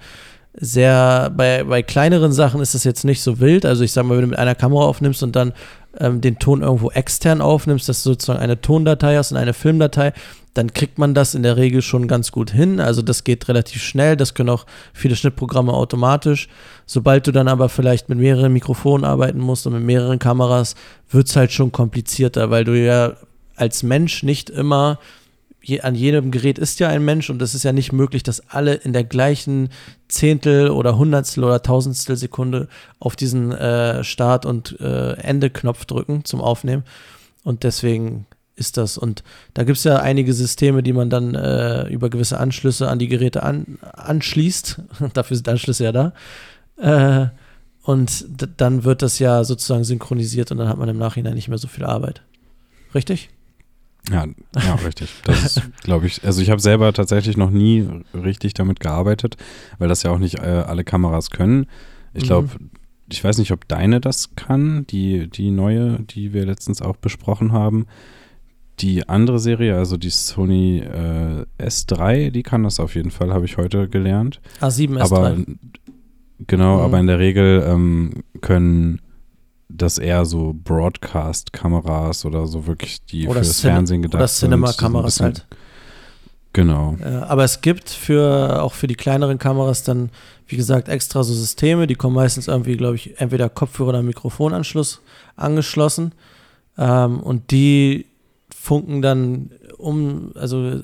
sehr, 0.57 1.31
bei, 1.35 1.63
bei 1.63 1.83
kleineren 1.83 2.31
Sachen 2.31 2.61
ist 2.61 2.75
das 2.75 2.83
jetzt 2.83 3.03
nicht 3.03 3.21
so 3.21 3.39
wild. 3.39 3.65
Also 3.65 3.83
ich 3.83 3.91
sag 3.91 4.05
mal, 4.05 4.15
wenn 4.15 4.23
du 4.23 4.29
mit 4.29 4.39
einer 4.39 4.55
Kamera 4.55 4.85
aufnimmst 4.85 5.21
und 5.23 5.35
dann 5.35 5.53
ähm, 5.99 6.21
den 6.21 6.39
Ton 6.39 6.61
irgendwo 6.61 6.91
extern 6.91 7.41
aufnimmst, 7.41 7.89
dass 7.89 8.03
du 8.03 8.11
sozusagen 8.11 8.39
eine 8.39 8.61
Tondatei 8.61 9.17
hast 9.17 9.31
und 9.31 9.37
eine 9.37 9.53
Filmdatei, 9.53 10.13
dann 10.53 10.71
kriegt 10.71 10.97
man 10.97 11.13
das 11.13 11.35
in 11.35 11.43
der 11.43 11.57
Regel 11.57 11.81
schon 11.81 12.07
ganz 12.07 12.31
gut 12.31 12.51
hin. 12.51 12.79
Also 12.79 13.01
das 13.01 13.25
geht 13.25 13.49
relativ 13.49 13.83
schnell, 13.83 14.15
das 14.15 14.33
können 14.33 14.49
auch 14.49 14.65
viele 14.93 15.17
Schnittprogramme 15.17 15.73
automatisch. 15.73 16.47
Sobald 16.85 17.27
du 17.27 17.31
dann 17.33 17.49
aber 17.49 17.67
vielleicht 17.67 18.07
mit 18.07 18.19
mehreren 18.19 18.53
Mikrofonen 18.53 19.03
arbeiten 19.03 19.39
musst 19.39 19.67
und 19.67 19.73
mit 19.73 19.83
mehreren 19.83 20.19
Kameras, 20.19 20.75
wird 21.09 21.27
es 21.27 21.35
halt 21.35 21.51
schon 21.51 21.73
komplizierter, 21.73 22.49
weil 22.49 22.63
du 22.63 22.79
ja 22.79 23.13
als 23.57 23.83
Mensch 23.83 24.23
nicht 24.23 24.49
immer 24.49 24.99
je, 25.65 25.81
an 25.81 25.95
jedem 25.95 26.31
Gerät 26.31 26.59
ist 26.59 26.79
ja 26.79 26.87
ein 26.89 27.03
Mensch 27.03 27.29
und 27.29 27.41
es 27.41 27.55
ist 27.55 27.63
ja 27.63 27.73
nicht 27.73 27.91
möglich, 27.91 28.23
dass 28.23 28.49
alle 28.49 28.75
in 28.75 28.93
der 28.93 29.03
gleichen 29.03 29.69
Zehntel 30.07 30.69
oder 30.69 30.97
Hundertstel 30.97 31.43
oder 31.43 31.61
Tausendstel 31.61 32.15
Sekunde 32.15 32.67
auf 32.99 33.15
diesen 33.15 33.51
äh, 33.51 34.03
Start- 34.03 34.45
und 34.45 34.79
äh, 34.79 35.13
Ende-Knopf 35.13 35.85
drücken 35.85 36.23
zum 36.23 36.41
Aufnehmen. 36.41 36.83
Und 37.43 37.63
deswegen 37.63 38.27
ist 38.55 38.77
das. 38.77 38.97
Und 38.97 39.23
da 39.53 39.63
gibt 39.63 39.79
es 39.79 39.83
ja 39.83 39.97
einige 39.97 40.33
Systeme, 40.33 40.83
die 40.83 40.93
man 40.93 41.09
dann 41.09 41.33
äh, 41.33 41.87
über 41.89 42.09
gewisse 42.09 42.39
Anschlüsse 42.39 42.87
an 42.87 42.99
die 42.99 43.07
Geräte 43.07 43.43
an, 43.43 43.79
anschließt. 43.81 44.81
Dafür 45.13 45.35
sind 45.35 45.49
Anschlüsse 45.49 45.83
ja 45.83 45.91
da. 45.91 46.13
Äh, 46.77 47.29
und 47.81 48.25
dann 48.57 48.83
wird 48.83 49.01
das 49.01 49.19
ja 49.19 49.43
sozusagen 49.43 49.83
synchronisiert 49.83 50.51
und 50.51 50.57
dann 50.57 50.69
hat 50.69 50.77
man 50.77 50.89
im 50.89 50.97
Nachhinein 50.97 51.35
nicht 51.35 51.49
mehr 51.49 51.57
so 51.57 51.67
viel 51.67 51.85
Arbeit. 51.85 52.21
Richtig? 52.95 53.29
Ja, 54.11 54.25
ja, 54.55 54.75
richtig. 54.75 55.09
Das 55.23 55.43
ist, 55.57 55.61
glaube 55.83 56.05
ich, 56.07 56.23
also 56.23 56.41
ich 56.41 56.49
habe 56.51 56.61
selber 56.61 56.93
tatsächlich 56.93 57.37
noch 57.37 57.49
nie 57.51 57.87
richtig 58.13 58.53
damit 58.53 58.79
gearbeitet, 58.79 59.35
weil 59.79 59.87
das 59.89 60.03
ja 60.03 60.11
auch 60.11 60.19
nicht 60.19 60.39
äh, 60.39 60.41
alle 60.67 60.83
Kameras 60.83 61.29
können. 61.31 61.65
Ich 62.13 62.23
Mhm. 62.23 62.27
glaube, 62.27 62.49
ich 63.11 63.23
weiß 63.23 63.37
nicht, 63.37 63.51
ob 63.51 63.67
deine 63.67 64.01
das 64.01 64.35
kann, 64.35 64.85
die, 64.87 65.27
die 65.29 65.51
neue, 65.51 65.99
die 66.01 66.33
wir 66.33 66.45
letztens 66.45 66.81
auch 66.81 66.95
besprochen 66.97 67.51
haben. 67.51 67.85
Die 68.79 69.07
andere 69.07 69.39
Serie, 69.39 69.77
also 69.77 69.95
die 69.95 70.09
Sony 70.09 70.79
äh, 70.79 71.45
S3, 71.59 72.29
die 72.31 72.43
kann 72.43 72.63
das 72.63 72.79
auf 72.79 72.95
jeden 72.95 73.11
Fall, 73.11 73.33
habe 73.33 73.45
ich 73.45 73.57
heute 73.57 73.87
gelernt. 73.87 74.41
A7, 74.59 74.97
S3. 74.99 75.01
Aber 75.01 75.37
genau, 76.47 76.77
Mhm. 76.77 76.83
aber 76.83 76.99
in 76.99 77.07
der 77.07 77.19
Regel 77.19 77.63
ähm, 77.67 78.23
können 78.41 79.01
das 79.69 79.97
eher 79.97 80.25
so 80.25 80.53
Broadcast-Kameras 80.63 82.25
oder 82.25 82.47
so 82.47 82.67
wirklich 82.67 83.03
die 83.05 83.27
Oder 83.27 83.43
fürs 83.43 83.59
Cine- 83.59 83.71
Fernsehen 83.71 84.01
gedacht 84.01 84.19
oder 84.19 84.27
sind, 84.27 84.49
Cinema-Kameras 84.51 85.15
so 85.15 85.23
ein 85.23 85.33
halt. 85.33 85.45
Genau. 86.53 86.95
Aber 87.27 87.43
es 87.43 87.59
gibt 87.59 87.89
für 87.89 88.63
auch 88.63 88.73
für 88.73 88.87
die 88.87 88.95
kleineren 88.95 89.37
Kameras 89.37 89.83
dann, 89.83 90.09
wie 90.47 90.55
gesagt, 90.55 90.87
extra 90.87 91.21
so 91.23 91.33
Systeme, 91.33 91.85
die 91.85 91.95
kommen 91.95 92.15
meistens 92.15 92.47
irgendwie, 92.47 92.77
glaube 92.77 92.95
ich, 92.95 93.19
entweder 93.19 93.49
Kopfhörer 93.49 93.89
oder 93.89 94.01
Mikrofonanschluss 94.01 95.01
angeschlossen. 95.35 96.13
Ähm, 96.77 97.19
und 97.19 97.51
die 97.51 98.05
funken 98.55 99.01
dann 99.01 99.51
um, 99.77 100.31
also 100.35 100.79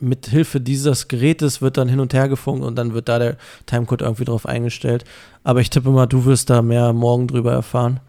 mit 0.00 0.26
Hilfe 0.26 0.60
dieses 0.60 1.08
Gerätes 1.08 1.60
wird 1.60 1.76
dann 1.76 1.88
hin 1.88 2.00
und 2.00 2.14
her 2.14 2.28
gefunkt 2.28 2.64
und 2.64 2.76
dann 2.76 2.94
wird 2.94 3.08
da 3.08 3.18
der 3.18 3.36
Timecode 3.66 4.02
irgendwie 4.02 4.24
drauf 4.24 4.46
eingestellt. 4.46 5.04
Aber 5.44 5.60
ich 5.60 5.70
tippe 5.70 5.90
mal, 5.90 6.06
du 6.06 6.24
wirst 6.24 6.50
da 6.50 6.62
mehr 6.62 6.92
morgen 6.92 7.26
drüber 7.26 7.52
erfahren. 7.52 8.00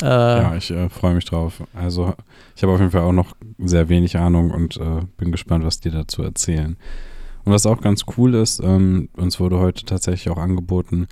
Äh, 0.00 0.06
Ja, 0.06 0.56
ich 0.56 0.70
äh, 0.70 0.88
freue 0.88 1.14
mich 1.14 1.24
drauf. 1.24 1.62
Also 1.74 2.14
ich 2.56 2.62
habe 2.62 2.72
auf 2.72 2.80
jeden 2.80 2.90
Fall 2.90 3.02
auch 3.02 3.12
noch 3.12 3.34
sehr 3.58 3.88
wenig 3.88 4.16
Ahnung 4.16 4.50
und 4.50 4.76
äh, 4.76 5.02
bin 5.16 5.30
gespannt, 5.32 5.64
was 5.64 5.80
die 5.80 5.90
dazu 5.90 6.22
erzählen. 6.22 6.76
Und 7.44 7.52
was 7.52 7.66
auch 7.66 7.80
ganz 7.80 8.04
cool 8.16 8.34
ist, 8.34 8.60
ähm, 8.60 9.08
uns 9.16 9.38
wurde 9.38 9.58
heute 9.58 9.84
tatsächlich 9.84 10.30
auch 10.30 10.38
angeboten, 10.38 11.08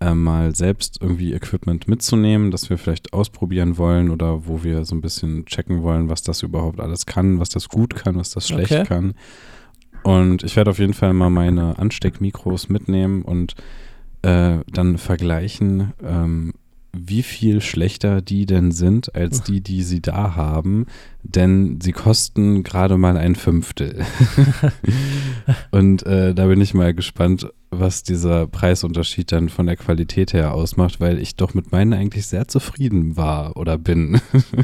äh, 0.00 0.14
mal 0.14 0.54
selbst 0.54 0.98
irgendwie 1.00 1.32
Equipment 1.32 1.88
mitzunehmen, 1.88 2.50
das 2.50 2.68
wir 2.70 2.78
vielleicht 2.78 3.12
ausprobieren 3.12 3.78
wollen 3.78 4.10
oder 4.10 4.46
wo 4.46 4.62
wir 4.62 4.84
so 4.84 4.94
ein 4.94 5.00
bisschen 5.00 5.46
checken 5.46 5.82
wollen, 5.82 6.08
was 6.08 6.22
das 6.22 6.42
überhaupt 6.42 6.80
alles 6.80 7.06
kann, 7.06 7.40
was 7.40 7.48
das 7.48 7.68
gut 7.68 7.94
kann, 7.94 8.16
was 8.16 8.30
das 8.30 8.48
schlecht 8.48 8.72
Okay. 8.72 8.84
kann. 8.84 9.14
Und 10.02 10.42
ich 10.44 10.54
werde 10.56 10.70
auf 10.70 10.78
jeden 10.78 10.94
Fall 10.94 11.12
mal 11.14 11.30
meine 11.30 11.78
Ansteckmikros 11.78 12.68
mitnehmen 12.68 13.22
und 13.22 13.54
äh, 14.22 14.58
dann 14.70 14.98
vergleichen, 14.98 15.92
ähm, 16.04 16.52
wie 16.98 17.22
viel 17.22 17.60
schlechter 17.60 18.22
die 18.22 18.46
denn 18.46 18.70
sind 18.72 19.14
als 19.14 19.42
die, 19.42 19.60
die 19.60 19.82
sie 19.82 20.00
da 20.00 20.34
haben. 20.34 20.86
Denn 21.22 21.78
sie 21.82 21.92
kosten 21.92 22.62
gerade 22.62 22.96
mal 22.96 23.16
ein 23.18 23.34
Fünftel. 23.34 24.04
Und 25.70 26.04
äh, 26.06 26.34
da 26.34 26.46
bin 26.46 26.60
ich 26.60 26.72
mal 26.72 26.94
gespannt, 26.94 27.50
was 27.80 28.02
dieser 28.02 28.46
Preisunterschied 28.46 29.32
dann 29.32 29.48
von 29.48 29.66
der 29.66 29.76
Qualität 29.76 30.32
her 30.32 30.54
ausmacht, 30.54 31.00
weil 31.00 31.18
ich 31.18 31.36
doch 31.36 31.54
mit 31.54 31.72
meinen 31.72 31.92
eigentlich 31.92 32.26
sehr 32.26 32.48
zufrieden 32.48 33.16
war 33.16 33.56
oder 33.56 33.78
bin. 33.78 34.20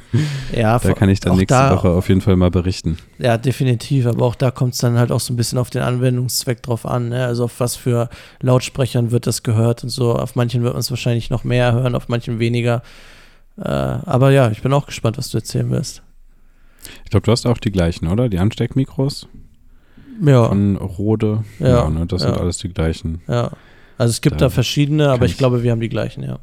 ja, 0.57 0.79
da 0.79 0.93
kann 0.95 1.09
ich 1.09 1.21
dann 1.21 1.37
nächste 1.37 1.55
da- 1.55 1.75
Woche 1.77 1.91
auf 1.91 2.09
jeden 2.09 2.21
Fall 2.21 2.37
mal 2.37 2.51
berichten. 2.51 2.99
Ja, 3.19 3.39
definitiv, 3.39 4.07
aber 4.07 4.25
auch 4.25 4.35
da 4.35 4.51
kommt 4.51 4.75
es 4.75 4.81
dann 4.81 4.99
halt 4.99 5.13
auch 5.13 5.21
so 5.21 5.33
ein 5.33 5.37
bisschen 5.37 5.59
auf 5.59 5.71
den 5.71 5.83
Anwendungszweck 5.83 6.63
drauf 6.63 6.87
an. 6.87 7.09
Ne? 7.11 7.25
Also 7.25 7.45
auf 7.45 7.61
was 7.61 7.77
für 7.77 8.09
Lautsprechern 8.41 9.11
wird 9.11 9.27
das 9.27 9.43
gehört 9.43 9.83
und 9.85 9.91
so. 9.91 10.15
Auf 10.15 10.35
manchen 10.35 10.63
wird 10.63 10.75
man 10.75 10.81
es 10.81 10.91
wahrscheinlich 10.91 11.31
noch 11.31 11.45
mehr 11.45 11.73
hören, 11.73 11.95
auf 11.95 12.09
manchen 12.09 12.39
weniger. 12.39 12.83
Äh, 13.59 13.69
aber 13.69 14.31
ja, 14.31 14.51
ich 14.51 14.63
bin 14.63 14.73
auch 14.73 14.87
gespannt, 14.87 15.19
was 15.19 15.31
du 15.31 15.39
erzählen 15.39 15.71
wirst. 15.71 16.03
Ich 17.05 17.11
glaube, 17.11 17.25
du 17.25 17.33
hast 17.33 17.47
auch 17.47 17.59
die 17.59 17.71
gleichen, 17.71 18.09
oder? 18.09 18.29
Die 18.29 18.39
Ansteckmikros? 18.39 19.29
Ja. 20.21 20.49
von 20.49 20.77
Rode. 20.77 21.45
Ja, 21.59 21.89
ne, 21.89 22.07
das 22.07 22.23
ja. 22.23 22.29
sind 22.31 22.39
alles 22.41 22.59
die 22.59 22.69
gleichen. 22.69 23.23
Ja. 23.29 23.51
Also 23.99 24.11
es 24.11 24.21
gibt 24.21 24.37
da, 24.41 24.47
Da 24.47 24.51
verschiedene, 24.51 25.11
aber 25.11 25.25
ich 25.27 25.33
ich- 25.33 25.39
glaube, 25.39 25.63
wir 25.63 25.71
haben 25.71 25.81
die 25.81 25.89
gleichen, 25.89 26.23
ja. 26.23 26.39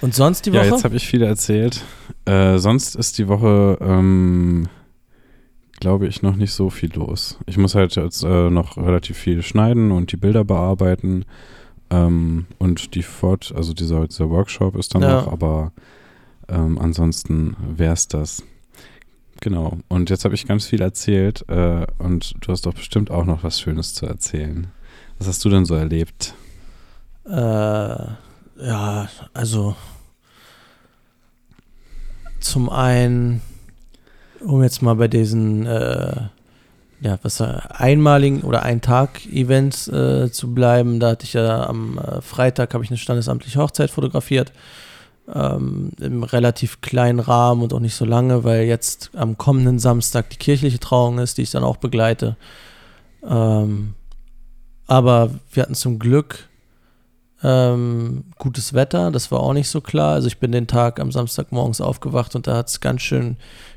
Und 0.00 0.14
sonst 0.14 0.46
die 0.46 0.50
Ja, 0.50 0.60
Woche? 0.62 0.70
jetzt 0.70 0.84
habe 0.84 0.96
ich 0.96 1.06
viel 1.06 1.22
erzählt. 1.22 1.84
Äh, 2.24 2.58
sonst 2.58 2.94
ist 2.96 3.18
die 3.18 3.28
Woche, 3.28 3.76
ähm, 3.80 4.68
glaube 5.78 6.06
ich, 6.06 6.22
noch 6.22 6.36
nicht 6.36 6.52
so 6.52 6.70
viel 6.70 6.90
los. 6.94 7.38
Ich 7.46 7.58
muss 7.58 7.74
halt 7.74 7.96
jetzt 7.96 8.22
äh, 8.22 8.50
noch 8.50 8.76
relativ 8.78 9.18
viel 9.18 9.42
schneiden 9.42 9.90
und 9.90 10.12
die 10.12 10.16
Bilder 10.16 10.44
bearbeiten. 10.44 11.24
Ähm, 11.90 12.46
und 12.58 12.94
die 12.94 13.02
Fort, 13.02 13.52
also 13.54 13.74
dieser, 13.74 14.06
dieser 14.06 14.30
Workshop 14.30 14.76
ist 14.76 14.94
dann 14.94 15.02
Ja. 15.02 15.20
noch, 15.22 15.32
aber 15.32 15.72
ähm, 16.48 16.78
ansonsten 16.78 17.56
wäre 17.76 17.92
es 17.94 18.08
das. 18.08 18.42
Genau. 19.40 19.78
Und 19.88 20.10
jetzt 20.10 20.24
habe 20.24 20.34
ich 20.34 20.46
ganz 20.46 20.66
viel 20.66 20.82
erzählt 20.82 21.44
äh, 21.48 21.86
und 21.98 22.34
du 22.40 22.52
hast 22.52 22.66
doch 22.66 22.74
bestimmt 22.74 23.10
auch 23.10 23.24
noch 23.24 23.42
was 23.42 23.60
Schönes 23.60 23.94
zu 23.94 24.06
erzählen. 24.06 24.68
Was 25.18 25.28
hast 25.28 25.44
du 25.44 25.48
denn 25.48 25.64
so 25.64 25.74
erlebt? 25.74 26.34
Äh, 27.26 27.30
ja, 27.30 29.08
also 29.32 29.74
zum 32.40 32.68
einen, 32.68 33.40
um 34.40 34.62
jetzt 34.62 34.82
mal 34.82 34.94
bei 34.94 35.08
diesen 35.08 35.66
äh, 35.66 36.28
ja, 37.00 37.18
was 37.22 37.40
äh, 37.40 37.58
einmaligen 37.70 38.42
oder 38.42 38.62
ein 38.62 38.82
Tag 38.82 39.26
Events 39.26 39.88
äh, 39.88 40.30
zu 40.30 40.52
bleiben, 40.52 41.00
da 41.00 41.10
hatte 41.10 41.24
ich 41.24 41.32
ja 41.32 41.66
am 41.66 41.98
äh, 41.98 42.20
Freitag 42.20 42.74
habe 42.74 42.84
ich 42.84 42.90
eine 42.90 42.98
standesamtliche 42.98 43.58
Hochzeit 43.58 43.90
fotografiert. 43.90 44.52
Ähm, 45.32 45.90
Im 46.00 46.22
relativ 46.22 46.80
kleinen 46.80 47.20
Rahmen 47.20 47.62
und 47.62 47.72
auch 47.72 47.80
nicht 47.80 47.94
so 47.94 48.04
lange, 48.04 48.42
weil 48.42 48.64
jetzt 48.64 49.10
am 49.14 49.38
kommenden 49.38 49.78
Samstag 49.78 50.30
die 50.30 50.38
kirchliche 50.38 50.80
Trauung 50.80 51.18
ist, 51.18 51.38
die 51.38 51.42
ich 51.42 51.50
dann 51.50 51.62
auch 51.62 51.76
begleite. 51.76 52.36
Ähm, 53.22 53.94
aber 54.86 55.30
wir 55.52 55.62
hatten 55.62 55.74
zum 55.74 55.98
Glück 56.00 56.48
ähm, 57.42 58.24
gutes 58.38 58.74
Wetter, 58.74 59.10
das 59.10 59.30
war 59.30 59.40
auch 59.40 59.52
nicht 59.52 59.68
so 59.68 59.80
klar. 59.80 60.14
Also 60.14 60.26
ich 60.26 60.38
bin 60.38 60.52
den 60.52 60.66
Tag 60.66 61.00
am 61.00 61.12
Samstagmorgens 61.12 61.80
aufgewacht 61.80 62.34
und 62.34 62.46
da 62.46 62.56
hat 62.56 62.68
es 62.68 62.80
ganz 62.80 63.02
schön 63.02 63.36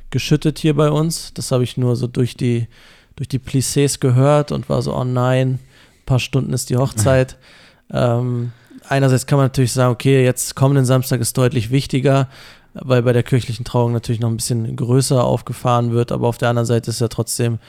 geschüttet 0.10 0.60
hier 0.60 0.76
bei 0.76 0.90
uns. 0.90 1.34
Das 1.34 1.52
habe 1.52 1.64
ich 1.64 1.78
nur 1.78 1.96
so 1.96 2.08
durch 2.08 2.36
die, 2.36 2.68
durch 3.16 3.30
die 3.30 3.40
Plissés 3.40 4.00
gehört 4.00 4.52
und 4.52 4.70
war 4.70 4.82
so, 4.82 4.96
oh 4.96 5.04
nein, 5.04 5.48
ein 5.50 6.06
paar 6.06 6.20
Stunden 6.20 6.52
ist 6.52 6.70
die 6.70 6.78
Hochzeit. 6.78 7.38
ähm, 7.92 8.52
einerseits 8.94 9.26
kann 9.26 9.38
man 9.38 9.46
natürlich 9.46 9.74
sagen, 9.74 9.92
okay, 9.92 10.24
jetzt 10.24 10.56
kommenden 10.56 10.86
Samstag 10.86 11.20
ist 11.20 11.38
deutlich 11.38 11.72
wichtiger, 11.72 12.28
weil 12.74 13.04
bei 13.04 13.14
der 13.14 13.24
kirchlichen 13.24 13.66
Trauung 13.66 13.92
natürlich 13.92 14.22
noch 14.22 14.30
ein 14.30 14.38
bisschen 14.38 14.76
größer 14.76 15.24
aufgefahren 15.24 15.92
wird, 15.92 16.12
aber 16.12 16.28
auf 16.28 16.38
der 16.38 16.50
anderen 16.50 16.66
Seite 16.66 16.92
ist 16.92 17.02
ja 17.02 17.08
trotzdem 17.08 17.60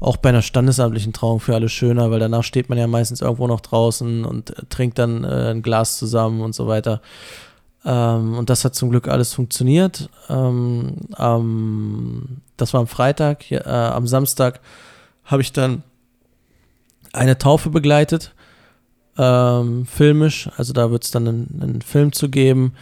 auch 0.00 0.16
bei 0.16 0.28
einer 0.28 0.42
standesamtlichen 0.42 1.12
Trauung 1.12 1.40
für 1.40 1.54
alle 1.54 1.68
schöner, 1.68 2.10
weil 2.10 2.20
danach 2.20 2.44
steht 2.44 2.68
man 2.68 2.78
ja 2.78 2.86
meistens 2.86 3.22
irgendwo 3.22 3.46
noch 3.46 3.60
draußen 3.60 4.24
und 4.24 4.50
äh, 4.50 4.62
trinkt 4.68 4.98
dann 4.98 5.24
äh, 5.24 5.50
ein 5.50 5.62
Glas 5.62 5.96
zusammen 5.96 6.42
und 6.42 6.54
so 6.54 6.66
weiter. 6.66 7.00
Ähm, 7.84 8.36
und 8.36 8.50
das 8.50 8.64
hat 8.64 8.74
zum 8.74 8.90
Glück 8.90 9.08
alles 9.08 9.32
funktioniert. 9.32 10.10
Ähm, 10.28 10.96
ähm, 11.18 12.40
das 12.56 12.74
war 12.74 12.80
am 12.80 12.86
Freitag. 12.86 13.50
Äh, 13.50 13.62
am 13.62 14.06
Samstag 14.06 14.60
habe 15.24 15.42
ich 15.42 15.52
dann 15.52 15.82
eine 17.12 17.38
Taufe 17.38 17.70
begleitet, 17.70 18.34
ähm, 19.18 19.86
filmisch. 19.86 20.48
Also 20.56 20.72
da 20.72 20.90
wird 20.90 21.04
es 21.04 21.10
dann 21.10 21.28
einen, 21.28 21.58
einen 21.62 21.82
Film 21.82 22.12
zu 22.12 22.28
geben. 22.28 22.74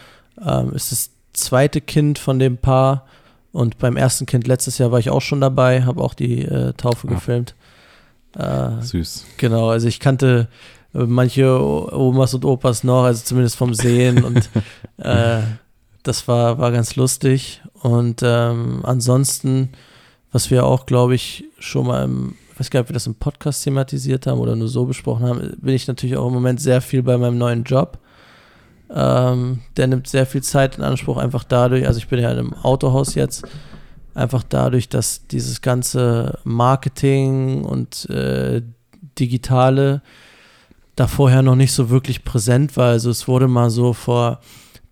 Ähm, 0.45 0.73
ist 0.73 0.93
das 0.93 1.11
zweite 1.33 1.81
Kind 1.81 2.19
von 2.19 2.39
dem 2.39 2.59
Paar. 2.59 3.07
Und 3.53 3.79
beim 3.79 3.97
ersten 3.97 4.25
Kind 4.27 4.47
letztes 4.47 4.79
Jahr 4.79 4.93
war 4.93 4.99
ich 4.99 5.11
auch 5.11 5.21
schon 5.21 5.41
dabei, 5.41 5.83
habe 5.85 6.03
auch 6.03 6.15
die 6.15 6.43
äh, 6.43 6.73
Taufe 6.73 7.07
Ah. 7.09 7.11
gefilmt. 7.15 7.55
Äh, 8.37 8.81
Süß. 8.81 9.27
Genau, 9.37 9.69
also 9.69 9.89
ich 9.89 10.01
kannte 10.01 10.49
äh, 10.95 11.01
manche 11.01 11.61
Omas 11.61 12.33
und 12.33 12.47
Opas 12.47 12.83
noch, 12.83 13.05
also 13.05 13.23
zumindest 13.25 13.57
vom 13.57 13.75
Sehen 13.75 14.25
und 14.25 14.49
äh, 14.97 15.41
das 16.03 16.27
war, 16.29 16.59
war 16.59 16.73
ganz 16.73 16.97
lustig. 16.97 17.61
Und 17.83 18.23
ähm, 18.25 18.81
ansonsten, 18.85 19.71
was 20.33 20.51
wir 20.51 20.65
auch, 20.65 20.87
glaube 20.87 21.15
ich, 21.15 21.45
schon 21.59 21.87
mal 21.89 22.05
im, 22.05 22.35
ich 22.53 22.61
weiß 22.61 22.71
gar 22.71 22.81
nicht, 22.81 22.87
ob 22.87 22.91
wir 22.91 22.95
das 22.95 23.07
im 23.07 23.15
Podcast 23.15 23.65
thematisiert 23.65 24.27
haben 24.27 24.39
oder 24.39 24.55
nur 24.55 24.69
so 24.69 24.85
besprochen 24.85 25.27
haben, 25.27 25.57
bin 25.59 25.75
ich 25.75 25.89
natürlich 25.89 26.17
auch 26.17 26.27
im 26.27 26.35
Moment 26.35 26.61
sehr 26.61 26.81
viel 26.81 27.03
bei 27.03 27.17
meinem 27.17 27.39
neuen 27.39 27.65
Job. 27.65 27.99
Ähm, 28.91 29.61
der 29.77 29.87
nimmt 29.87 30.07
sehr 30.07 30.27
viel 30.27 30.43
Zeit 30.43 30.77
in 30.77 30.85
Anspruch, 30.85 31.17
einfach 31.17 31.45
dadurch, 31.45 31.87
also 31.87 31.99
ich 31.99 32.09
bin 32.09 32.19
ja 32.19 32.31
in 32.31 32.39
einem 32.39 32.55
Autohaus 32.55 33.15
jetzt, 33.15 33.45
einfach 34.15 34.43
dadurch, 34.47 34.91
dass 34.91 35.27
dieses 35.27 35.63
ganze 35.63 36.39
Marketing 36.45 37.65
und 37.65 38.09
äh, 38.11 38.61
Digitale 39.19 40.03
da 40.95 41.07
vorher 41.07 41.41
noch 41.41 41.57
nicht 41.57 41.73
so 41.73 41.89
wirklich 41.89 42.23
präsent 42.23 42.77
war. 42.77 42.91
Also 42.91 43.09
es 43.09 43.27
wurde 43.27 43.49
mal 43.49 43.71
so 43.71 43.95
vor 43.95 44.41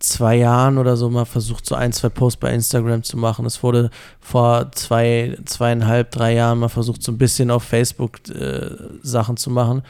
zwei 0.01 0.37
Jahren 0.37 0.79
oder 0.79 0.97
so 0.97 1.11
mal 1.11 1.27
versucht, 1.27 1.67
so 1.67 1.75
ein, 1.75 1.93
zwei 1.93 2.09
Posts 2.09 2.41
bei 2.41 2.53
Instagram 2.53 3.03
zu 3.03 3.17
machen. 3.17 3.47
Es 3.47 3.63
wurde 3.63 3.91
vor 4.19 4.73
zwei, 4.73 5.37
zweieinhalb, 5.45 6.11
drei 6.11 6.35
Jahren 6.35 6.59
mal 6.59 6.69
versucht, 6.69 7.03
so 7.03 7.13
ein 7.13 7.19
bisschen 7.19 7.51
auf 7.51 7.63
Facebook 7.63 8.19
äh, 8.31 8.71
Sachen 9.03 9.37
zu 9.37 9.51
machen, 9.51 9.83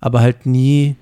aber 0.00 0.20
halt 0.20 0.46
nie, 0.46 0.96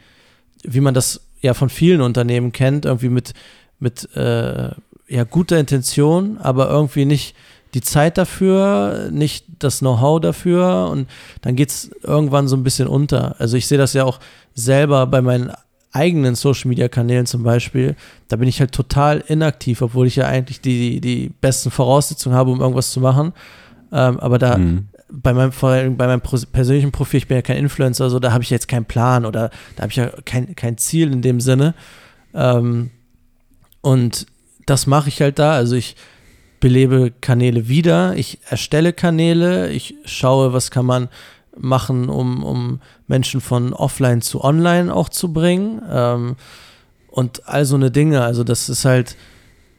wie 0.62 0.81
man 0.81 0.95
das 0.95 1.21
ja 1.43 1.53
von 1.53 1.69
vielen 1.69 2.01
Unternehmen 2.01 2.53
kennt, 2.53 2.87
irgendwie 2.87 3.11
mit, 3.11 3.35
mit 3.79 4.09
äh, 4.17 4.71
ja, 5.09 5.25
guter 5.25 5.59
Intention, 5.59 6.39
aber 6.39 6.71
irgendwie 6.71 7.05
nicht 7.05 7.37
die 7.75 7.83
Zeit 7.83 8.17
dafür, 8.17 9.11
nicht 9.11 9.45
das 9.59 9.81
Know-how 9.81 10.21
dafür 10.21 10.89
und 10.91 11.09
dann 11.43 11.57
geht 11.57 11.71
es 11.71 11.91
irgendwann 12.03 12.49
so 12.49 12.57
ein 12.57 12.62
bisschen 12.62 12.89
unter. 12.89 13.39
Also 13.39 13.57
ich 13.59 13.67
sehe 13.67 13.79
das 13.79 13.93
ja 13.93 14.05
auch 14.05 14.21
selber 14.55 15.07
bei 15.07 15.21
meinen 15.21 15.53
eigenen 15.95 16.34
Social-Media-Kanälen 16.34 17.24
zum 17.26 17.42
Beispiel, 17.45 17.97
da 18.28 18.36
bin 18.36 18.49
ich 18.49 18.61
halt 18.61 18.72
total 18.72 19.22
inaktiv, 19.28 19.80
obwohl 19.80 20.07
ich 20.07 20.16
ja 20.16 20.26
eigentlich 20.26 20.61
die, 20.61 21.01
die 21.01 21.30
besten 21.40 21.70
Voraussetzungen 21.70 22.36
habe, 22.36 22.51
um 22.51 22.61
irgendwas 22.61 22.90
zu 22.90 23.01
machen. 23.01 23.32
Ähm, 23.92 24.18
aber 24.18 24.38
da 24.38 24.59
Mhm. 24.59 24.88
bei 25.11 25.32
meinem, 25.32 25.53
vor 25.53 25.70
allem 25.70 25.97
bei 25.97 26.07
meinem 26.09 26.20
persönlichen 26.20 26.90
Profil, 26.90 27.18
ich 27.18 27.28
bin 27.28 27.36
ja 27.36 27.42
kein 27.42 27.59
Influencer, 27.59 28.11
so, 28.11 28.18
da 28.18 28.32
habe 28.32 28.42
ich 28.42 28.51
jetzt 28.51 28.66
keinen 28.66 28.86
Plan 28.86 29.24
oder 29.24 29.51
da 29.76 29.82
habe 29.82 29.90
ich 29.90 29.97
ja 29.97 30.11
kein, 30.24 30.57
kein 30.57 30.76
Ziel 30.78 31.12
in 31.12 31.22
dem 31.22 31.40
Sinne. 31.40 31.74
Ähm, 32.34 32.90
und 33.80 34.26
das 34.66 34.86
mache 34.86 35.09
ich 35.09 35.20
halt 35.20 35.38
da. 35.38 35.53
Also 35.53 35.76
ich 35.76 35.95
belebe 36.59 37.12
Kanäle 37.20 37.68
wieder, 37.68 38.16
ich 38.16 38.38
erstelle 38.49 38.92
Kanäle, 38.92 39.70
ich 39.70 39.95
schaue, 40.07 40.53
was 40.53 40.70
kann 40.70 40.86
man 40.86 41.09
machen, 41.57 42.09
um, 42.09 42.42
um 42.42 42.80
Menschen 43.07 43.40
von 43.40 43.72
offline 43.72 44.22
zu 44.22 44.42
online 44.42 44.94
auch 44.94 45.09
zu 45.09 45.32
bringen. 45.32 45.82
Ähm, 45.90 46.36
und 47.14 47.46
all 47.46 47.64
so 47.64 47.76
eine 47.76 47.92
Dinge. 47.92 48.22
Also 48.22 48.42
das 48.42 48.68
ist 48.68 48.84
halt 48.84 49.16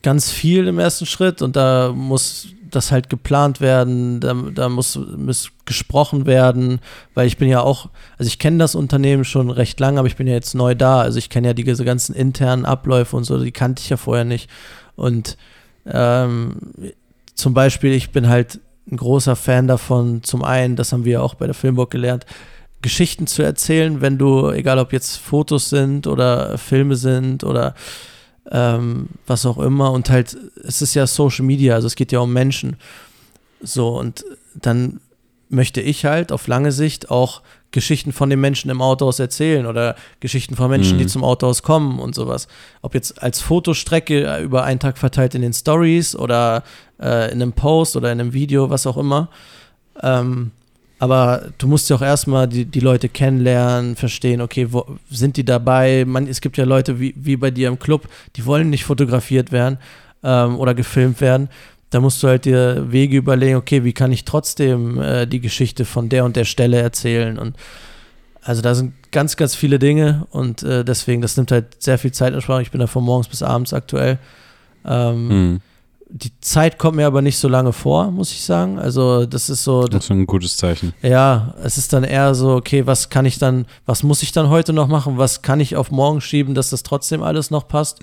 ganz 0.01 0.32
viel 0.32 0.67
im 0.67 0.80
ersten 0.80 1.05
Schritt 1.05 1.41
und 1.41 1.57
da 1.57 1.91
muss 1.93 2.47
das 2.71 2.91
halt 2.91 3.09
geplant 3.09 3.59
werden, 3.59 4.21
da, 4.21 4.34
da 4.53 4.69
muss, 4.69 4.97
muss 5.17 5.51
gesprochen 5.65 6.26
werden, 6.26 6.80
weil 7.13 7.28
ich 7.28 7.38
bin 7.38 7.49
ja 7.49 7.61
auch, 7.61 7.89
also 8.17 8.28
ich 8.28 8.39
kenne 8.39 8.57
das 8.57 8.76
Unternehmen 8.76 9.26
schon 9.26 9.49
recht 9.49 9.80
lange, 9.80 9.99
aber 9.99 10.07
ich 10.07 10.15
bin 10.15 10.28
ja 10.28 10.34
jetzt 10.34 10.55
neu 10.55 10.76
da, 10.76 11.01
also 11.01 11.17
ich 11.17 11.30
kenne 11.30 11.47
ja 11.47 11.53
diese 11.53 11.84
ganzen 11.84 12.15
internen 12.15 12.65
Abläufe 12.65 13.15
und 13.17 13.23
so, 13.26 13.38
die 13.43 13.51
kannte 13.51 13.82
ich 13.82 13.89
ja 13.89 13.97
vorher 13.97 14.26
nicht 14.26 14.49
und 14.95 15.38
ähm, 15.86 16.57
zum 17.34 17.53
Beispiel, 17.53 17.91
ich 17.93 18.11
bin 18.11 18.30
halt 18.30 18.59
ein 18.89 18.97
großer 18.97 19.36
Fan 19.36 19.67
davon, 19.67 20.23
zum 20.23 20.43
einen, 20.43 20.76
das 20.76 20.93
haben 20.93 21.03
wir 21.03 21.13
ja 21.13 21.21
auch 21.21 21.34
bei 21.34 21.47
der 21.47 21.55
Filmburg 21.55 21.91
gelernt, 21.91 22.26
Geschichten 22.82 23.26
zu 23.28 23.41
erzählen, 23.41 24.01
wenn 24.01 24.17
du, 24.17 24.49
egal 24.51 24.80
ob 24.80 24.93
jetzt 24.93 25.17
Fotos 25.17 25.69
sind 25.69 26.07
oder 26.07 26.57
Filme 26.57 26.95
sind 26.95 27.43
oder 27.43 27.73
ähm, 28.51 29.07
was 29.26 29.45
auch 29.45 29.57
immer. 29.57 29.91
Und 29.91 30.09
halt, 30.09 30.38
es 30.63 30.82
ist 30.82 30.93
ja 30.93 31.07
Social 31.07 31.45
Media, 31.45 31.76
also 31.76 31.88
es 31.88 31.95
geht 31.95 32.11
ja 32.11 32.19
um 32.19 32.32
Menschen. 32.32 32.78
So, 33.61 33.97
und 33.97 34.23
dann 34.53 34.99
möchte 35.49 35.82
ich 35.82 36.05
halt 36.05 36.32
auf 36.32 36.47
lange 36.47 36.71
Sicht 36.71 37.09
auch 37.09 37.41
Geschichten 37.71 38.13
von 38.13 38.30
den 38.30 38.39
Menschen 38.39 38.69
im 38.71 38.82
Autohaus 38.82 39.19
erzählen 39.19 39.65
oder 39.65 39.95
Geschichten 40.19 40.55
von 40.55 40.69
Menschen, 40.69 40.95
Mhm. 40.95 40.99
die 40.99 41.07
zum 41.07 41.23
Autohaus 41.23 41.61
kommen 41.61 41.99
und 41.99 42.15
sowas. 42.15 42.47
Ob 42.82 42.93
jetzt 42.93 43.21
als 43.21 43.41
Fotostrecke 43.41 44.39
über 44.41 44.63
einen 44.63 44.80
Tag 44.80 44.97
verteilt 44.97 45.36
in 45.36 45.41
den 45.41 45.53
Stories 45.53 46.15
oder 46.15 46.63
äh, 47.01 47.32
in 47.32 47.41
einem 47.41 47.53
Post 47.53 47.95
oder 47.95 48.11
in 48.11 48.19
einem 48.19 48.34
Video, 48.34 48.69
was 48.69 48.88
auch 48.88 48.97
immer. 48.97 49.30
Ähm, 50.01 50.51
aber 51.00 51.50
du 51.58 51.68
musst 51.68 51.89
ja 51.89 51.96
auch 51.98 52.02
erstmal 52.02 52.48
die, 52.48 52.66
die 52.66 52.80
Leute 52.80 53.10
kennenlernen, 53.10 53.96
verstehen, 53.96 54.41
okay, 54.41 54.68
wo 54.72 54.86
sind 55.10 55.38
die 55.38 55.43
dabei? 55.46 56.06
Man, 56.06 56.28
es 56.28 56.41
gibt 56.41 56.58
ja 56.58 56.66
Leute 56.66 57.00
wie, 57.00 57.14
wie 57.18 57.36
bei 57.36 57.52
dir 57.52 57.68
im 57.68 57.80
Club, 57.80 58.08
die 58.36 58.46
wollen 58.46 58.70
nicht 58.70 58.86
fotografiert 58.86 59.52
werden 59.52 59.78
ähm, 60.24 60.58
oder 60.58 60.74
gefilmt 60.74 61.20
werden. 61.22 61.50
Da 61.89 62.00
musst 62.00 62.22
du 62.24 62.28
halt 62.28 62.46
dir 62.46 62.91
Wege 62.91 63.18
überlegen, 63.18 63.56
okay, 63.56 63.84
wie 63.84 63.93
kann 63.93 64.12
ich 64.12 64.26
trotzdem 64.26 65.00
äh, 65.02 65.26
die 65.26 65.39
Geschichte 65.39 65.86
von 65.86 66.10
der 66.10 66.26
und 66.26 66.36
der 66.36 66.46
Stelle 66.46 66.78
erzählen? 66.82 67.38
Und 67.38 67.56
also 68.41 68.62
da 68.62 68.76
sind 68.76 68.93
ganz, 69.12 69.38
ganz 69.38 69.56
viele 69.56 69.80
Dinge 69.80 70.28
und 70.32 70.64
äh, 70.64 70.84
deswegen, 70.86 71.22
das 71.22 71.36
nimmt 71.36 71.52
halt 71.52 71.82
sehr 71.82 71.98
viel 71.98 72.12
Zeit 72.12 72.30
in 72.30 72.36
Anspruch. 72.36 72.60
Ich 72.60 72.72
bin 72.72 72.80
da 72.80 72.88
von 72.88 73.04
morgens 73.04 73.28
bis 73.28 73.43
abends 73.43 73.74
aktuell. 73.74 74.18
Ähm, 74.86 75.28
Mhm. 75.28 75.62
Die 76.18 76.32
Zeit 76.39 76.80
kommt 76.80 76.95
mir 76.95 77.07
aber 77.07 77.22
nicht 77.22 77.38
so 77.38 77.49
lange 77.49 77.74
vor, 77.74 78.09
muss 78.09 78.32
ich 78.32 78.41
sagen. 78.41 78.80
Also 78.80 79.26
das 79.26 79.49
ist 79.49 79.66
so. 79.66 79.86
Das 79.86 80.05
ist 80.05 80.11
ein 80.11 80.26
gutes 80.26 80.55
Zeichen. 80.55 80.93
Ja, 81.01 81.53
es 81.61 81.78
ist 81.78 81.91
dann 81.91 82.05
eher 82.05 82.34
so, 82.36 82.55
okay, 82.55 82.88
was 82.88 83.09
kann 83.09 83.26
ich 83.26 83.38
dann, 83.38 83.66
was 83.86 84.01
muss 84.01 84.24
ich 84.24 84.32
dann 84.32 84.47
heute 84.47 84.72
noch 84.72 84.88
machen? 84.88 85.18
Was 85.18 85.41
kann 85.41 85.59
ich 85.59 85.76
auf 85.76 85.91
morgen 85.91 86.22
schieben, 86.22 86.55
dass 86.55 86.70
das 86.70 86.84
trotzdem 86.84 87.22
alles 87.22 87.51
noch 87.51 87.68
passt? 87.68 87.99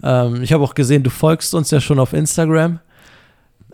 Ähm, 0.00 0.42
ich 0.42 0.52
habe 0.52 0.62
auch 0.62 0.74
gesehen, 0.74 1.02
du 1.02 1.10
folgst 1.10 1.52
uns 1.52 1.72
ja 1.72 1.80
schon 1.80 1.98
auf 1.98 2.12
Instagram. 2.12 2.78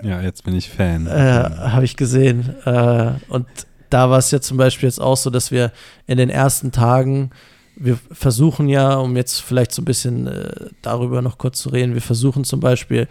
Ja, 0.03 0.22
jetzt 0.22 0.45
bin 0.45 0.57
ich 0.57 0.70
Fan. 0.70 1.07
Äh, 1.07 1.11
habe 1.11 1.85
ich 1.85 1.99
gesehen. 1.99 2.55
Äh, 2.64 3.12
und 3.29 3.47
da 3.91 4.09
war 4.09 4.18
es 4.18 4.31
ja 4.31 4.41
zum 4.41 4.57
Beispiel 4.57 4.89
jetzt 4.89 5.03
auch 5.03 5.18
so, 5.18 5.29
dass 5.29 5.51
wir 5.51 5.70
in 6.07 6.16
den 6.16 6.31
ersten 6.31 6.72
Tagen 6.72 7.31
wir 7.79 7.99
versuchen 8.11 8.70
ja, 8.70 8.95
um 8.95 9.16
jetzt 9.16 9.43
vielleicht 9.43 9.70
so 9.70 9.83
ein 9.83 9.85
bisschen 9.85 10.27
äh, 10.27 10.70
darüber 10.81 11.20
noch 11.20 11.37
kurz 11.37 11.61
zu 11.61 11.68
reden, 11.68 11.93
wir 11.93 12.01
versuchen 12.01 12.45
zum 12.45 12.59
Beispiel 12.59 13.07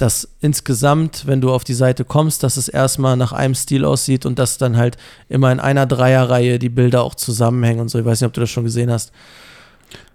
dass 0.00 0.28
insgesamt, 0.40 1.26
wenn 1.26 1.40
du 1.40 1.52
auf 1.52 1.64
die 1.64 1.74
Seite 1.74 2.04
kommst, 2.04 2.42
dass 2.42 2.56
es 2.56 2.68
erstmal 2.68 3.16
nach 3.16 3.32
einem 3.32 3.54
Stil 3.54 3.84
aussieht 3.84 4.24
und 4.24 4.38
dass 4.38 4.56
dann 4.56 4.76
halt 4.76 4.96
immer 5.28 5.52
in 5.52 5.60
einer 5.60 5.84
Dreierreihe 5.84 6.58
die 6.58 6.70
Bilder 6.70 7.02
auch 7.02 7.14
zusammenhängen 7.14 7.80
und 7.80 7.88
so. 7.90 7.98
Ich 7.98 8.04
weiß 8.04 8.20
nicht, 8.20 8.26
ob 8.26 8.32
du 8.32 8.40
das 8.40 8.50
schon 8.50 8.64
gesehen 8.64 8.90
hast. 8.90 9.12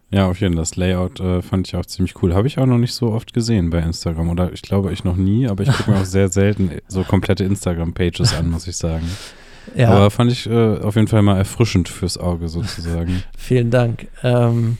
Ja, 0.10 0.28
auf 0.28 0.40
jeden 0.40 0.54
Fall. 0.54 0.62
Das 0.62 0.76
Layout 0.76 1.20
äh, 1.20 1.42
fand 1.42 1.68
ich 1.68 1.76
auch 1.76 1.86
ziemlich 1.86 2.22
cool. 2.22 2.34
Habe 2.34 2.48
ich 2.48 2.58
auch 2.58 2.66
noch 2.66 2.78
nicht 2.78 2.94
so 2.94 3.12
oft 3.12 3.34
gesehen 3.34 3.70
bei 3.70 3.80
Instagram. 3.80 4.30
Oder 4.30 4.52
ich 4.54 4.62
glaube, 4.64 4.92
ich 4.92 5.04
noch 5.04 5.18
nie, 5.18 5.48
aber 5.48 5.64
ich 5.64 5.72
gucke 5.72 5.92
mir 5.92 5.98
auch 5.98 6.06
sehr 6.06 6.30
selten 6.30 6.72
so 6.88 7.04
komplette 7.04 7.44
Instagram-Pages 7.44 8.34
an, 8.34 8.50
muss 8.50 8.68
ich 8.68 8.78
sagen. 8.78 9.10
Ja. 9.76 9.90
Aber 9.90 10.12
fand 10.12 10.32
ich 10.32 10.46
äh, 10.46 10.78
auf 10.78 10.94
jeden 10.94 11.08
Fall 11.08 11.24
mal 11.24 11.40
erfrischend 11.40 11.90
fürs 11.90 12.20
Auge 12.20 12.50
sozusagen. 12.50 13.24
Vielen 13.36 13.72
Dank. 13.72 14.08
Ähm, 14.22 14.78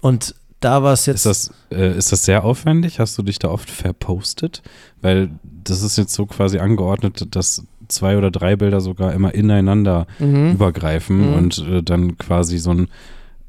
und 0.00 0.34
da 0.60 0.82
war 0.82 0.92
es 0.92 1.06
jetzt. 1.06 1.26
Ist 1.26 1.50
das, 1.70 1.78
äh, 1.78 1.96
ist 1.96 2.12
das 2.12 2.24
sehr 2.24 2.44
aufwendig? 2.44 2.98
Hast 2.98 3.16
du 3.18 3.22
dich 3.22 3.38
da 3.38 3.48
oft 3.48 3.70
verpostet? 3.70 4.62
Weil 5.00 5.30
das 5.42 5.82
ist 5.82 5.98
jetzt 5.98 6.14
so 6.14 6.26
quasi 6.26 6.58
angeordnet, 6.58 7.34
dass 7.34 7.64
zwei 7.88 8.18
oder 8.18 8.30
drei 8.30 8.56
Bilder 8.56 8.80
sogar 8.80 9.12
immer 9.12 9.34
ineinander 9.34 10.06
mhm. 10.18 10.52
übergreifen 10.52 11.30
mhm. 11.30 11.34
und 11.34 11.58
äh, 11.58 11.82
dann 11.82 12.18
quasi 12.18 12.58
so 12.58 12.72
ein 12.72 12.88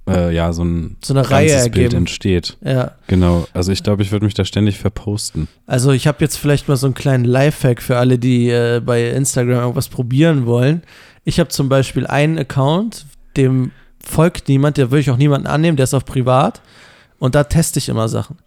äh, 0.07 0.33
ja, 0.33 0.53
so 0.53 0.63
ein 0.63 0.97
so 1.03 1.13
eine 1.13 1.29
Reihe 1.29 1.51
ergeben. 1.51 1.73
Bild 1.73 1.93
entsteht. 1.93 2.57
Ja. 2.63 2.93
Genau. 3.07 3.47
Also 3.53 3.71
ich 3.71 3.83
glaube, 3.83 4.01
ich 4.01 4.11
würde 4.11 4.25
mich 4.25 4.33
da 4.33 4.45
ständig 4.45 4.77
verposten. 4.79 5.47
Also 5.67 5.91
ich 5.91 6.07
habe 6.07 6.17
jetzt 6.21 6.37
vielleicht 6.37 6.67
mal 6.67 6.77
so 6.77 6.87
einen 6.87 6.93
kleinen 6.93 7.25
Lifehack 7.25 7.81
für 7.81 7.97
alle, 7.97 8.17
die 8.17 8.49
äh, 8.49 8.81
bei 8.83 9.09
Instagram 9.09 9.59
irgendwas 9.59 9.89
probieren 9.89 10.45
wollen. 10.45 10.83
Ich 11.25 11.39
habe 11.39 11.49
zum 11.49 11.69
Beispiel 11.69 12.07
einen 12.07 12.37
Account, 12.37 13.05
dem 13.37 13.71
folgt 14.03 14.47
niemand, 14.47 14.77
der 14.77 14.89
würde 14.89 15.01
ich 15.01 15.11
auch 15.11 15.17
niemanden 15.17 15.47
annehmen, 15.47 15.77
der 15.77 15.83
ist 15.83 15.93
auf 15.93 16.05
privat. 16.05 16.61
Und 17.19 17.35
da 17.35 17.43
teste 17.43 17.79
ich 17.79 17.89
immer 17.89 18.07
Sachen. 18.09 18.37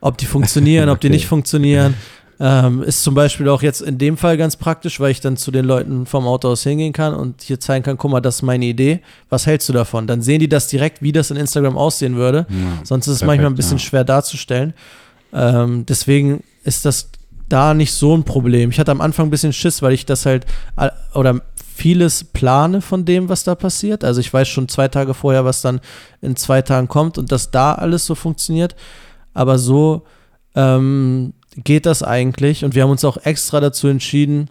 Ob 0.00 0.18
die 0.18 0.26
funktionieren, 0.26 0.88
okay. 0.88 0.94
ob 0.94 1.00
die 1.00 1.10
nicht 1.16 1.26
funktionieren. 1.26 1.94
Ähm, 2.40 2.82
ist 2.82 3.02
zum 3.04 3.14
Beispiel 3.14 3.48
auch 3.48 3.62
jetzt 3.62 3.80
in 3.80 3.96
dem 3.96 4.16
Fall 4.16 4.36
ganz 4.36 4.56
praktisch, 4.56 4.98
weil 4.98 5.12
ich 5.12 5.20
dann 5.20 5.36
zu 5.36 5.52
den 5.52 5.64
Leuten 5.64 6.04
vom 6.04 6.26
Auto 6.26 6.48
aus 6.48 6.64
hingehen 6.64 6.92
kann 6.92 7.14
und 7.14 7.42
hier 7.42 7.60
zeigen 7.60 7.84
kann, 7.84 7.96
guck 7.96 8.10
mal, 8.10 8.20
das 8.20 8.36
ist 8.36 8.42
meine 8.42 8.64
Idee. 8.64 9.00
Was 9.28 9.46
hältst 9.46 9.68
du 9.68 9.72
davon? 9.72 10.08
Dann 10.08 10.20
sehen 10.20 10.40
die 10.40 10.48
das 10.48 10.66
direkt, 10.66 11.00
wie 11.00 11.12
das 11.12 11.30
in 11.30 11.36
Instagram 11.36 11.78
aussehen 11.78 12.16
würde. 12.16 12.46
Ja, 12.48 12.56
Sonst 12.82 13.06
ist 13.06 13.16
es 13.16 13.24
manchmal 13.24 13.50
ein 13.50 13.54
bisschen 13.54 13.78
ja. 13.78 13.84
schwer 13.84 14.04
darzustellen. 14.04 14.74
Ähm, 15.32 15.86
deswegen 15.86 16.42
ist 16.64 16.84
das 16.84 17.10
da 17.48 17.72
nicht 17.74 17.92
so 17.92 18.16
ein 18.16 18.24
Problem. 18.24 18.70
Ich 18.70 18.80
hatte 18.80 18.90
am 18.90 19.00
Anfang 19.00 19.26
ein 19.28 19.30
bisschen 19.30 19.52
Schiss, 19.52 19.80
weil 19.82 19.92
ich 19.92 20.06
das 20.06 20.26
halt 20.26 20.46
oder 21.14 21.40
vieles 21.74 22.22
plane 22.22 22.80
von 22.80 23.04
dem, 23.04 23.28
was 23.28 23.42
da 23.42 23.56
passiert. 23.56 24.04
Also 24.04 24.20
ich 24.20 24.32
weiß 24.32 24.46
schon 24.46 24.68
zwei 24.68 24.86
Tage 24.86 25.12
vorher, 25.12 25.44
was 25.44 25.60
dann 25.60 25.80
in 26.20 26.36
zwei 26.36 26.62
Tagen 26.62 26.86
kommt 26.86 27.18
und 27.18 27.32
dass 27.32 27.50
da 27.50 27.74
alles 27.74 28.06
so 28.06 28.14
funktioniert. 28.14 28.76
Aber 29.32 29.58
so 29.58 30.04
ähm, 30.54 31.34
geht 31.56 31.84
das 31.86 32.04
eigentlich 32.04 32.64
und 32.64 32.76
wir 32.76 32.84
haben 32.84 32.90
uns 32.90 33.04
auch 33.04 33.16
extra 33.24 33.58
dazu 33.58 33.88
entschieden, 33.88 34.50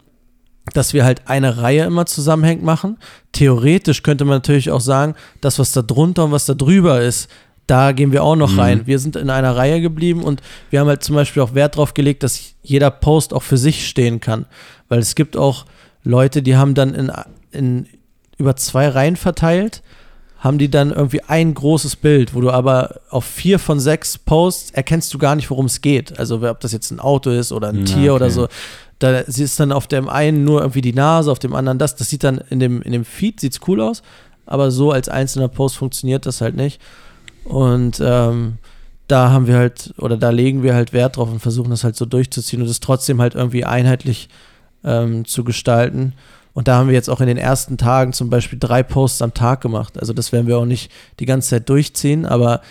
dass 0.74 0.94
wir 0.94 1.06
halt 1.06 1.30
eine 1.30 1.58
Reihe 1.60 1.86
immer 1.86 2.06
zusammenhängend 2.06 2.66
machen. 2.66 2.98
Theoretisch 3.32 4.04
könnte 4.04 4.26
man 4.26 4.36
natürlich 4.36 4.70
auch 4.70 4.82
sagen, 4.82 5.16
das, 5.40 5.60
was 5.60 5.72
da 5.72 5.82
drunter 5.82 6.26
und 6.26 6.32
was 6.34 6.46
da 6.46 6.54
drüber 6.54 7.02
ist, 7.02 7.30
da 7.68 7.94
gehen 7.94 8.12
wir 8.12 8.24
auch 8.24 8.36
noch 8.36 8.52
mhm. 8.52 8.60
rein. 8.60 8.82
Wir 8.88 9.00
sind 9.00 9.16
in 9.16 9.30
einer 9.30 9.56
Reihe 9.56 9.80
geblieben 9.80 10.24
und 10.24 10.42
wir 10.70 10.82
haben 10.82 10.88
halt 10.88 11.04
zum 11.04 11.16
Beispiel 11.16 11.42
auch 11.42 11.56
Wert 11.56 11.76
darauf 11.76 11.94
gelegt, 11.94 12.24
dass 12.24 12.54
jeder 12.62 12.92
Post 12.92 13.34
auch 13.34 13.44
für 13.44 13.58
sich 13.58 13.88
stehen 13.88 14.20
kann. 14.20 14.46
Weil 14.90 15.00
es 15.00 15.16
gibt 15.16 15.38
auch 15.38 15.66
Leute, 16.04 16.41
die 16.41 16.56
haben 16.56 16.74
dann 16.74 16.93
in, 16.93 17.12
in 17.51 17.88
über 18.38 18.56
zwei 18.56 18.88
Reihen 18.89 19.16
verteilt, 19.16 19.82
haben 20.39 20.58
die 20.58 20.70
dann 20.70 20.91
irgendwie 20.91 21.22
ein 21.22 21.54
großes 21.54 21.95
Bild, 21.95 22.36
wo 22.36 22.41
du 22.41 22.51
aber 22.51 22.99
auf 23.10 23.24
vier 23.24 23.60
von 23.60 23.80
sechs 23.80 24.18
Posts 24.18 24.72
erkennst 24.72 25.14
du 25.14 25.18
gar 25.18 25.36
nicht, 25.36 25.49
worum 25.49 25.68
es 25.68 25.80
geht. 25.80 26.20
Also 26.20 26.41
ob 26.47 26.60
das 26.60 26.74
jetzt 26.74 26.91
ein 26.91 26.99
Auto 26.99 27.30
ist 27.30 27.54
oder 27.54 27.70
ein 27.70 27.80
ja, 27.80 27.86
Tier 27.86 28.14
okay. 28.14 28.24
oder 28.24 28.30
so. 28.30 28.47
Da 28.99 29.20
ist 29.20 29.60
dann 29.60 29.72
auf 29.72 29.88
dem 29.88 30.10
einen 30.10 30.43
nur 30.43 30.62
irgendwie 30.62 30.82
die 30.82 30.93
Nase, 30.93 31.32
auf 31.32 31.39
dem 31.39 31.56
anderen 31.56 31.80
das. 31.80 31.95
Das 31.95 32.10
sieht 32.10 32.24
dann 32.24 32.39
in 32.49 32.60
dem, 32.60 32.82
in 32.82 32.91
dem 32.91 33.06
Feed, 33.06 33.39
sieht's 33.39 33.62
cool 33.68 33.80
aus, 33.80 34.04
aber 34.45 34.72
so 34.72 34.91
als 34.91 35.08
einzelner 35.08 35.47
Post 35.47 35.78
funktioniert 35.78 36.26
das 36.26 36.41
halt 36.41 36.56
nicht. 36.56 36.82
Und 37.45 38.01
ähm, 38.04 38.58
da 39.08 39.32
haben 39.32 39.47
wir 39.47 39.56
halt, 39.56 39.93
oder 39.97 40.18
da 40.18 40.30
legen 40.30 40.64
wir 40.64 40.74
halt 40.74 40.91
Wert 40.91 41.18
drauf 41.18 41.30
und 41.32 41.39
versuchen 41.39 41.70
das 41.70 41.84
halt 41.84 41.95
so 41.95 42.06
durchzuziehen 42.06 42.62
und 42.62 42.68
es 42.68 42.80
trotzdem 42.80 43.22
halt 43.22 43.36
irgendwie 43.36 43.64
einheitlich 43.64 44.30
ähm, 44.84 45.26
zu 45.26 45.44
gestalten. 45.44 46.14
Und 46.54 46.68
da 46.68 46.78
haben 46.78 46.88
wir 46.88 46.94
jetzt 46.94 47.10
auch 47.10 47.20
in 47.20 47.28
den 47.28 47.38
ersten 47.38 47.78
Tagen 47.78 48.14
zum 48.14 48.30
Beispiel 48.30 48.60
drei 48.60 48.84
Posts 48.84 49.22
am 49.24 49.34
Tag 49.34 49.62
gemacht. 49.62 50.00
Also 50.00 50.14
das 50.14 50.32
werden 50.32 50.48
wir 50.48 50.58
auch 50.58 50.66
nicht 50.66 50.92
die 51.20 51.26
ganze 51.26 51.50
Zeit 51.50 51.68
durchziehen, 51.70 52.26
aber 52.26 52.62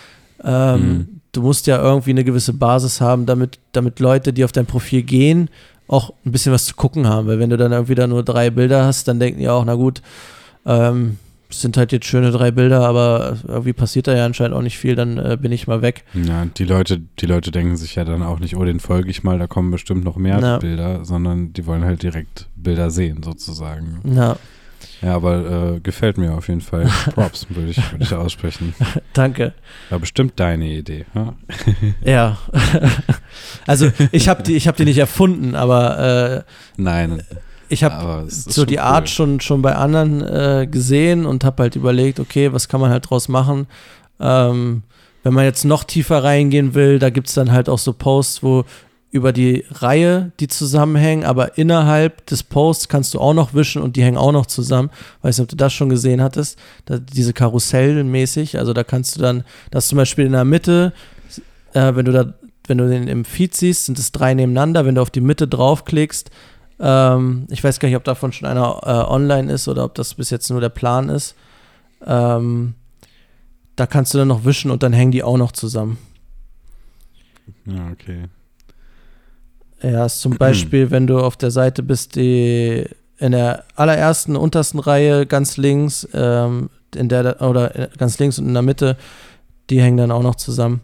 ähm, 0.43 0.81
mhm. 0.81 1.21
du 1.33 1.41
musst 1.41 1.67
ja 1.67 1.81
irgendwie 1.81 2.11
eine 2.11 2.23
gewisse 2.23 2.53
Basis 2.53 3.01
haben, 3.01 3.25
damit, 3.25 3.59
damit 3.73 3.99
Leute, 3.99 4.31
die 4.31 4.45
auf 4.45 4.53
dein 4.53 4.65
Profil 4.65 5.03
gehen, 5.03 5.49
auch 5.87 6.13
ein 6.25 6.31
bisschen 6.31 6.53
was 6.53 6.65
zu 6.65 6.75
gucken 6.75 7.07
haben. 7.07 7.27
Weil 7.27 7.39
wenn 7.39 7.49
du 7.49 7.57
dann 7.57 7.73
irgendwie 7.73 7.95
da 7.95 8.07
nur 8.07 8.23
drei 8.23 8.49
Bilder 8.49 8.85
hast, 8.85 9.07
dann 9.07 9.19
denken 9.19 9.39
die 9.39 9.49
auch, 9.49 9.65
na 9.65 9.75
gut, 9.75 10.01
ähm, 10.65 11.17
sind 11.61 11.77
halt 11.77 11.91
jetzt 11.91 12.05
schöne 12.05 12.31
drei 12.31 12.51
Bilder, 12.51 12.81
aber 12.87 13.37
irgendwie 13.47 13.73
passiert 13.73 14.07
da 14.07 14.15
ja 14.15 14.25
anscheinend 14.25 14.55
auch 14.55 14.61
nicht 14.61 14.77
viel, 14.77 14.95
dann 14.95 15.17
äh, 15.17 15.37
bin 15.39 15.51
ich 15.51 15.67
mal 15.67 15.81
weg. 15.81 16.03
Ja, 16.13 16.45
die 16.45 16.65
Leute, 16.65 17.01
die 17.19 17.25
Leute 17.25 17.51
denken 17.51 17.77
sich 17.77 17.95
ja 17.95 18.03
dann 18.03 18.23
auch 18.23 18.39
nicht, 18.39 18.55
oh, 18.55 18.63
den 18.63 18.79
folge 18.79 19.09
ich 19.09 19.23
mal, 19.23 19.39
da 19.39 19.47
kommen 19.47 19.71
bestimmt 19.71 20.03
noch 20.03 20.15
mehr 20.15 20.39
Na. 20.41 20.57
Bilder, 20.57 21.05
sondern 21.05 21.53
die 21.53 21.65
wollen 21.65 21.83
halt 21.83 22.03
direkt 22.03 22.47
Bilder 22.55 22.89
sehen, 22.89 23.23
sozusagen. 23.23 24.01
Ja. 24.03 24.37
Ja, 25.01 25.15
aber 25.15 25.75
äh, 25.75 25.79
gefällt 25.81 26.17
mir 26.17 26.33
auf 26.33 26.47
jeden 26.47 26.61
Fall. 26.61 26.89
Props 27.13 27.47
würde 27.49 27.71
ich, 27.71 27.91
würd 27.91 28.01
ich 28.01 28.13
aussprechen. 28.13 28.73
Danke. 29.13 29.53
War 29.89 29.99
bestimmt 29.99 30.33
deine 30.37 30.65
Idee. 30.65 31.05
Ja. 31.13 31.33
ja. 32.05 32.37
also 33.67 33.91
ich 34.11 34.29
habe 34.29 34.43
die, 34.43 34.57
hab 34.59 34.77
die 34.77 34.85
nicht 34.85 34.97
erfunden, 34.97 35.55
aber 35.55 36.45
äh, 36.77 36.81
Nein 36.81 37.21
ich 37.73 37.83
habe 37.83 38.25
so 38.29 38.65
die 38.65 38.75
cool. 38.75 38.81
Art 38.81 39.09
schon, 39.09 39.39
schon 39.39 39.61
bei 39.61 39.75
anderen 39.75 40.21
äh, 40.21 40.67
gesehen 40.69 41.25
und 41.25 41.43
habe 41.43 41.63
halt 41.63 41.75
überlegt, 41.75 42.19
okay, 42.19 42.53
was 42.53 42.67
kann 42.67 42.79
man 42.79 42.91
halt 42.91 43.09
draus 43.09 43.27
machen. 43.27 43.67
Ähm, 44.19 44.83
wenn 45.23 45.33
man 45.33 45.45
jetzt 45.45 45.65
noch 45.65 45.83
tiefer 45.83 46.23
reingehen 46.23 46.73
will, 46.73 46.99
da 46.99 47.09
gibt 47.09 47.27
es 47.27 47.33
dann 47.33 47.51
halt 47.51 47.69
auch 47.69 47.79
so 47.79 47.93
Posts, 47.93 48.43
wo 48.43 48.65
über 49.13 49.31
die 49.31 49.63
Reihe 49.69 50.31
die 50.39 50.47
zusammenhängen, 50.47 51.23
aber 51.23 51.57
innerhalb 51.57 52.25
des 52.25 52.41
Posts 52.41 52.87
kannst 52.87 53.13
du 53.13 53.19
auch 53.19 53.35
noch 53.35 53.53
wischen 53.53 53.81
und 53.81 53.95
die 53.95 54.03
hängen 54.03 54.17
auch 54.17 54.31
noch 54.31 54.47
zusammen. 54.47 54.89
Weiß 55.21 55.37
nicht, 55.37 55.43
ob 55.43 55.49
du 55.49 55.55
das 55.55 55.71
schon 55.71 55.89
gesehen 55.89 56.19
hattest. 56.19 56.57
Da, 56.85 56.97
diese 56.97 57.31
Karussell 57.31 58.03
mäßig. 58.03 58.57
Also 58.57 58.73
da 58.73 58.83
kannst 58.83 59.15
du 59.15 59.21
dann, 59.21 59.43
das 59.69 59.87
zum 59.87 59.97
Beispiel 59.97 60.25
in 60.25 60.31
der 60.31 60.45
Mitte, 60.45 60.93
äh, 61.73 61.95
wenn 61.95 62.05
du 62.05 62.11
da, 62.11 62.33
wenn 62.65 62.79
du 62.79 62.89
den 62.89 63.07
im 63.07 63.23
Feed 63.23 63.55
siehst, 63.55 63.85
sind 63.85 63.99
es 63.99 64.11
drei 64.11 64.33
nebeneinander. 64.33 64.83
Wenn 64.83 64.95
du 64.95 65.01
auf 65.01 65.11
die 65.11 65.21
Mitte 65.21 65.47
draufklickst, 65.47 66.31
ähm, 66.79 67.47
ich 67.49 67.63
weiß 67.63 67.79
gar 67.79 67.87
nicht, 67.87 67.97
ob 67.97 68.03
davon 68.03 68.31
schon 68.31 68.47
einer 68.47 68.79
äh, 68.83 69.11
online 69.11 69.51
ist 69.51 69.67
oder 69.67 69.85
ob 69.85 69.95
das 69.95 70.13
bis 70.15 70.29
jetzt 70.29 70.49
nur 70.49 70.61
der 70.61 70.69
Plan 70.69 71.09
ist. 71.09 71.35
Ähm, 72.05 72.75
da 73.75 73.87
kannst 73.87 74.13
du 74.13 74.17
dann 74.17 74.27
noch 74.27 74.45
wischen 74.45 74.71
und 74.71 74.83
dann 74.83 74.93
hängen 74.93 75.11
die 75.11 75.23
auch 75.23 75.37
noch 75.37 75.51
zusammen. 75.51 75.97
Ja, 77.65 77.89
okay. 77.91 78.25
Ja, 79.81 80.05
ist 80.05 80.21
zum 80.21 80.37
Beispiel, 80.37 80.91
wenn 80.91 81.07
du 81.07 81.19
auf 81.19 81.35
der 81.35 81.51
Seite 81.51 81.83
bist, 81.83 82.15
die 82.15 82.85
in 83.17 83.31
der 83.33 83.65
allerersten, 83.75 84.35
untersten 84.35 84.79
Reihe 84.79 85.25
ganz 85.25 85.57
links, 85.57 86.07
ähm, 86.13 86.69
in 86.95 87.09
der 87.09 87.41
oder 87.41 87.89
ganz 87.97 88.17
links 88.19 88.39
und 88.39 88.47
in 88.47 88.53
der 88.53 88.63
Mitte, 88.63 88.97
die 89.69 89.81
hängen 89.81 89.97
dann 89.97 90.11
auch 90.11 90.23
noch 90.23 90.35
zusammen. 90.35 90.81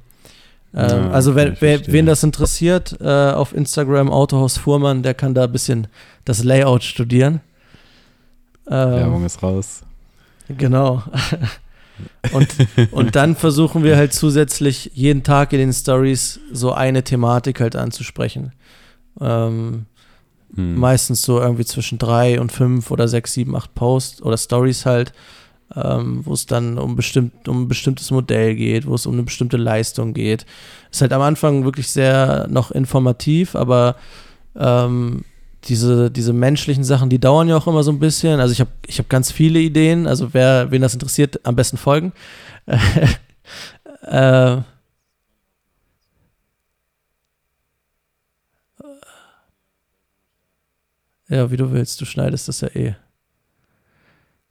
Ähm, 0.73 1.05
ja, 1.05 1.09
also 1.11 1.35
wenn, 1.35 1.57
wer, 1.59 1.85
wen 1.87 2.05
das 2.05 2.23
interessiert, 2.23 2.97
äh, 3.01 3.31
auf 3.31 3.53
Instagram 3.53 4.11
Autohaus 4.11 4.57
Fuhrmann, 4.57 5.03
der 5.03 5.13
kann 5.13 5.33
da 5.33 5.45
ein 5.45 5.51
bisschen 5.51 5.87
das 6.25 6.43
Layout 6.43 6.83
studieren. 6.83 7.41
Ähm, 8.67 8.91
Werbung 8.91 9.25
ist 9.25 9.41
raus. 9.41 9.81
Genau. 10.57 11.03
und, 12.31 12.47
und 12.91 13.15
dann 13.15 13.35
versuchen 13.35 13.83
wir 13.83 13.97
halt 13.97 14.13
zusätzlich 14.13 14.91
jeden 14.93 15.23
Tag 15.23 15.53
in 15.53 15.59
den 15.59 15.73
Stories 15.73 16.39
so 16.51 16.71
eine 16.71 17.03
Thematik 17.03 17.59
halt 17.61 17.75
anzusprechen. 17.75 18.53
Ähm, 19.19 19.85
hm. 20.53 20.75
Meistens 20.75 21.21
so 21.21 21.39
irgendwie 21.39 21.65
zwischen 21.65 21.97
drei 21.97 22.39
und 22.39 22.51
fünf 22.51 22.91
oder 22.91 23.07
sechs, 23.07 23.33
sieben, 23.33 23.55
acht 23.55 23.73
Posts 23.75 24.21
oder 24.21 24.37
Stories 24.37 24.85
halt. 24.85 25.13
Ähm, 25.75 26.25
wo 26.25 26.33
es 26.33 26.45
dann 26.45 26.77
um, 26.77 26.95
bestimmt, 26.95 27.47
um 27.47 27.63
ein 27.63 27.67
bestimmtes 27.67 28.11
Modell 28.11 28.55
geht, 28.55 28.87
wo 28.87 28.95
es 28.95 29.05
um 29.05 29.13
eine 29.13 29.23
bestimmte 29.23 29.57
Leistung 29.57 30.13
geht. 30.13 30.45
Ist 30.91 31.01
halt 31.01 31.13
am 31.13 31.21
Anfang 31.21 31.63
wirklich 31.63 31.89
sehr 31.89 32.47
noch 32.49 32.71
informativ, 32.71 33.55
aber 33.55 33.95
ähm, 34.55 35.23
diese, 35.65 36.09
diese 36.09 36.33
menschlichen 36.33 36.83
Sachen, 36.83 37.09
die 37.09 37.19
dauern 37.19 37.49
ja 37.49 37.57
auch 37.57 37.67
immer 37.67 37.83
so 37.83 37.91
ein 37.91 37.99
bisschen. 37.99 38.39
Also 38.39 38.53
ich 38.53 38.61
habe 38.61 38.71
ich 38.87 38.99
hab 38.99 39.09
ganz 39.09 39.31
viele 39.31 39.59
Ideen. 39.59 40.07
Also 40.07 40.33
wer, 40.33 40.71
wen 40.71 40.81
das 40.81 40.93
interessiert, 40.93 41.45
am 41.45 41.55
besten 41.55 41.77
folgen. 41.77 42.13
äh, 42.65 44.61
ja, 51.27 51.51
wie 51.51 51.57
du 51.57 51.71
willst. 51.71 51.99
Du 52.01 52.05
schneidest 52.05 52.47
das 52.47 52.61
ja 52.61 52.69
eh. 52.69 52.95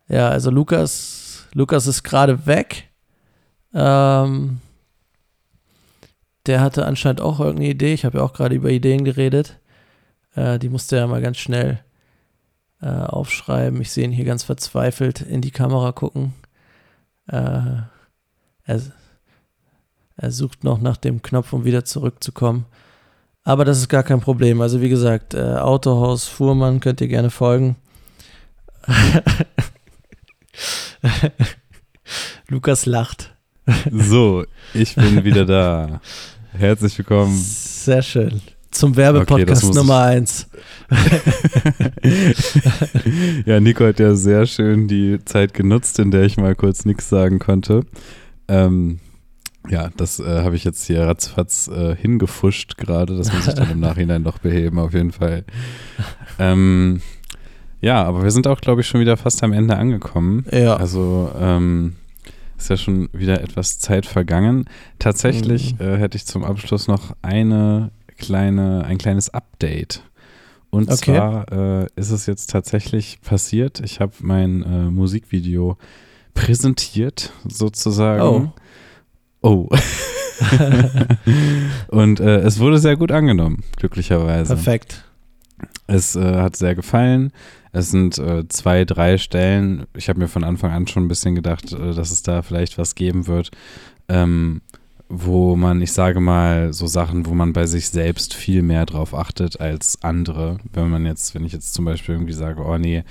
Ja, 0.09 0.29
also 0.29 0.51
Lukas, 0.51 1.47
Lukas 1.53 1.87
ist 1.87 2.03
gerade 2.03 2.47
weg. 2.47 2.89
Ähm, 3.75 4.61
der 6.47 6.61
hatte 6.61 6.87
anscheinend 6.87 7.21
auch 7.21 7.41
irgendeine 7.41 7.71
Idee. 7.71 7.93
Ich 7.93 8.05
habe 8.05 8.19
ja 8.19 8.25
auch 8.25 8.33
gerade 8.33 8.55
über 8.55 8.71
Ideen 8.71 9.05
geredet. 9.05 9.59
Äh, 10.35 10.59
die 10.59 10.71
musste 10.71 10.97
er 10.97 11.07
mal 11.07 11.21
ganz 11.21 11.37
schnell 11.37 11.81
äh, 12.81 12.87
aufschreiben. 12.87 13.81
Ich 13.83 13.91
sehe 13.91 14.05
ihn 14.05 14.13
hier 14.13 14.25
ganz 14.25 14.45
verzweifelt 14.45 15.21
in 15.21 15.43
die 15.43 15.51
Kamera 15.51 15.93
gucken. 15.93 16.33
Äh, 17.27 17.83
er, 18.65 18.81
er 20.17 20.31
sucht 20.31 20.65
noch 20.65 20.81
nach 20.81 20.97
dem 20.97 21.21
Knopf, 21.21 21.53
um 21.53 21.65
wieder 21.65 21.85
zurückzukommen. 21.85 22.65
Aber 23.45 23.65
das 23.65 23.79
ist 23.79 23.89
gar 23.89 24.03
kein 24.03 24.21
Problem. 24.21 24.61
Also 24.61 24.81
wie 24.81 24.89
gesagt, 24.89 25.35
äh, 25.35 25.57
Autohaus 25.57 26.29
Fuhrmann 26.29 26.81
könnt 26.81 27.01
ihr 27.01 27.09
gerne 27.09 27.31
folgen. 27.31 27.77
Lukas 32.49 32.87
lacht. 32.87 33.35
So, 33.91 34.45
ich 34.75 34.95
bin 34.95 35.25
wieder 35.25 35.45
da. 35.45 36.01
Herzlich 36.53 36.97
willkommen. 36.99 37.37
Sehr 37.37 38.03
schön. 38.03 38.41
Zum 38.71 38.97
Werbepodcast 38.97 39.65
okay, 39.65 39.75
Nummer 39.75 40.03
1. 40.03 40.47
ja, 43.47 43.61
Nico 43.61 43.87
hat 43.87 43.99
ja 43.99 44.15
sehr 44.15 44.47
schön 44.47 44.89
die 44.89 45.19
Zeit 45.25 45.55
genutzt, 45.55 45.99
in 45.99 46.11
der 46.11 46.25
ich 46.25 46.37
mal 46.37 46.55
kurz 46.55 46.85
nichts 46.85 47.09
sagen 47.09 47.39
konnte. 47.39 47.87
Ähm, 48.47 49.01
ja, 49.69 49.91
das 49.97 50.21
äh, 50.21 50.43
habe 50.43 50.57
ich 50.57 50.65
jetzt 50.65 50.87
hier 50.87 51.03
ratzfatz 51.03 51.69
äh, 51.69 51.97
hingefuscht 51.97 52.77
gerade. 52.77 53.17
Das 53.17 53.33
muss 53.33 53.49
ich 53.49 53.55
dann 53.55 53.71
im 53.71 53.81
Nachhinein 53.81 54.23
noch 54.23 54.39
beheben, 54.39 54.79
auf 54.79 54.93
jeden 54.93 55.13
Fall. 55.13 55.45
Ähm, 56.39 57.01
ja, 57.81 58.03
aber 58.05 58.23
wir 58.23 58.31
sind 58.31 58.47
auch, 58.47 58.61
glaube 58.61 58.81
ich, 58.81 58.87
schon 58.87 59.01
wieder 59.01 59.17
fast 59.17 59.43
am 59.43 59.53
Ende 59.53 59.77
angekommen. 59.77 60.45
Ja. 60.51 60.77
Also, 60.77 61.31
ähm, 61.39 61.97
ist 62.59 62.71
ja 62.71 62.77
schon 62.77 63.09
wieder 63.13 63.41
etwas 63.41 63.79
Zeit 63.79 64.05
vergangen. 64.05 64.65
Tatsächlich 64.99 65.79
mhm. 65.79 65.87
äh, 65.87 65.97
hätte 65.97 66.17
ich 66.17 66.27
zum 66.27 66.45
Abschluss 66.45 66.89
noch 66.89 67.15
eine 67.23 67.91
kleine, 68.17 68.85
ein 68.85 68.99
kleines 68.99 69.33
Update. 69.33 70.03
Und 70.71 70.91
okay. 70.91 71.15
zwar 71.15 71.53
äh, 71.53 71.87
ist 71.97 72.11
es 72.11 72.27
jetzt 72.27 72.51
tatsächlich 72.51 73.21
passiert. 73.23 73.81
Ich 73.81 74.01
habe 74.01 74.13
mein 74.21 74.63
äh, 74.63 74.91
Musikvideo 74.91 75.79
präsentiert, 76.35 77.33
sozusagen. 77.49 78.23
Oh. 78.23 78.53
Oh. 79.41 79.69
und 81.89 82.21
äh, 82.21 82.41
es 82.41 82.59
wurde 82.59 82.79
sehr 82.79 82.97
gut 82.97 83.13
angenommen, 83.13 83.63
glücklicherweise. 83.77 84.55
Perfekt. 84.55 85.05
Es 85.87 86.17
äh, 86.17 86.37
hat 86.37 86.57
sehr 86.57 86.75
gefallen. 86.75 87.33
Es 87.73 87.91
sind 87.91 88.19
äh, 88.19 88.47
zwei, 88.49 88.85
drei 88.85 89.19
Stellen. 89.19 89.87
Ich 89.97 90.09
habe 90.09 90.21
mir 90.21 90.29
von 90.29 90.45
Anfang 90.45 90.73
an 90.73 90.87
schon 90.87 91.05
ein 91.05 91.09
bisschen 91.09 91.35
gedacht, 91.35 91.73
äh, 91.73 91.95
dass 91.95 92.11
es 92.11 92.23
da 92.23 92.43
vielleicht 92.43 92.79
was 92.79 92.95
geben 92.95 93.27
wird. 93.27 93.51
Ähm, 94.09 94.63
wo 95.11 95.57
man, 95.57 95.81
ich 95.81 95.93
sage 95.93 96.21
mal, 96.21 96.73
so 96.73 96.87
Sachen, 96.87 97.27
wo 97.27 97.35
man 97.35 97.55
bei 97.55 97.67
sich 97.67 97.89
selbst 97.89 98.35
viel 98.35 98.63
mehr 98.63 98.85
drauf 98.85 99.15
achtet 99.15 99.61
als 99.61 100.03
andere. 100.03 100.59
Wenn 100.73 100.91
man 100.91 101.07
jetzt, 101.07 101.35
wenn 101.35 101.45
ich 101.45 101.53
jetzt 101.53 101.73
zum 101.73 101.87
Beispiel 101.87 102.15
irgendwie 102.15 102.35
sage, 102.35 102.63
oh 102.63 102.77
nee, 102.77 103.05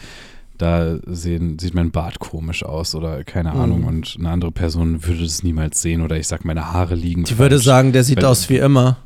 da 0.57 0.97
sehen, 1.05 1.59
sieht 1.59 1.73
mein 1.73 1.91
Bart 1.91 2.19
komisch 2.19 2.63
aus 2.63 2.95
oder 2.95 3.23
keine 3.23 3.53
mhm. 3.53 3.59
Ahnung 3.59 3.83
und 3.83 4.15
eine 4.19 4.29
andere 4.29 4.51
Person 4.51 5.05
würde 5.05 5.23
es 5.23 5.43
niemals 5.43 5.81
sehen 5.81 6.01
oder 6.01 6.17
ich 6.17 6.27
sage, 6.27 6.43
meine 6.45 6.71
Haare 6.71 6.95
liegen. 6.95 7.23
Die 7.23 7.29
falsch. 7.29 7.39
würde 7.39 7.59
sagen, 7.59 7.93
der 7.93 8.03
sieht 8.03 8.17
Weil, 8.17 8.25
aus 8.25 8.49
wie 8.49 8.57
immer. 8.57 8.97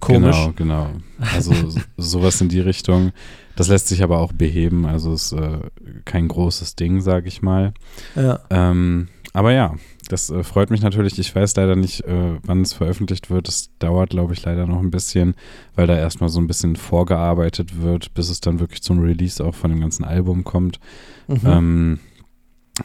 Komisch. 0.00 0.36
Genau, 0.36 0.52
genau. 0.56 0.90
Also 1.34 1.54
sowas 1.96 2.40
in 2.40 2.48
die 2.48 2.60
Richtung. 2.60 3.12
Das 3.56 3.68
lässt 3.68 3.88
sich 3.88 4.02
aber 4.02 4.18
auch 4.18 4.32
beheben, 4.32 4.84
also 4.86 5.12
ist 5.12 5.32
äh, 5.32 5.58
kein 6.04 6.28
großes 6.28 6.76
Ding, 6.76 7.00
sage 7.00 7.28
ich 7.28 7.42
mal. 7.42 7.72
Ja. 8.16 8.40
Ähm, 8.50 9.08
aber 9.32 9.52
ja, 9.52 9.74
das 10.08 10.30
äh, 10.30 10.44
freut 10.44 10.70
mich 10.70 10.82
natürlich. 10.82 11.18
Ich 11.18 11.34
weiß 11.34 11.56
leider 11.56 11.76
nicht, 11.76 12.02
äh, 12.02 12.38
wann 12.42 12.62
es 12.62 12.72
veröffentlicht 12.72 13.30
wird. 13.30 13.48
Es 13.48 13.70
dauert, 13.78 14.10
glaube 14.10 14.32
ich, 14.32 14.42
leider 14.44 14.66
noch 14.66 14.80
ein 14.80 14.90
bisschen, 14.90 15.34
weil 15.74 15.86
da 15.86 15.96
erstmal 15.96 16.28
so 16.28 16.40
ein 16.40 16.46
bisschen 16.46 16.76
vorgearbeitet 16.76 17.80
wird, 17.80 18.14
bis 18.14 18.28
es 18.28 18.40
dann 18.40 18.60
wirklich 18.60 18.82
zum 18.82 19.00
Release 19.00 19.44
auch 19.44 19.54
von 19.54 19.70
dem 19.70 19.80
ganzen 19.80 20.04
Album 20.04 20.44
kommt. 20.44 20.78
Mhm. 21.26 21.40
Ähm, 21.44 21.98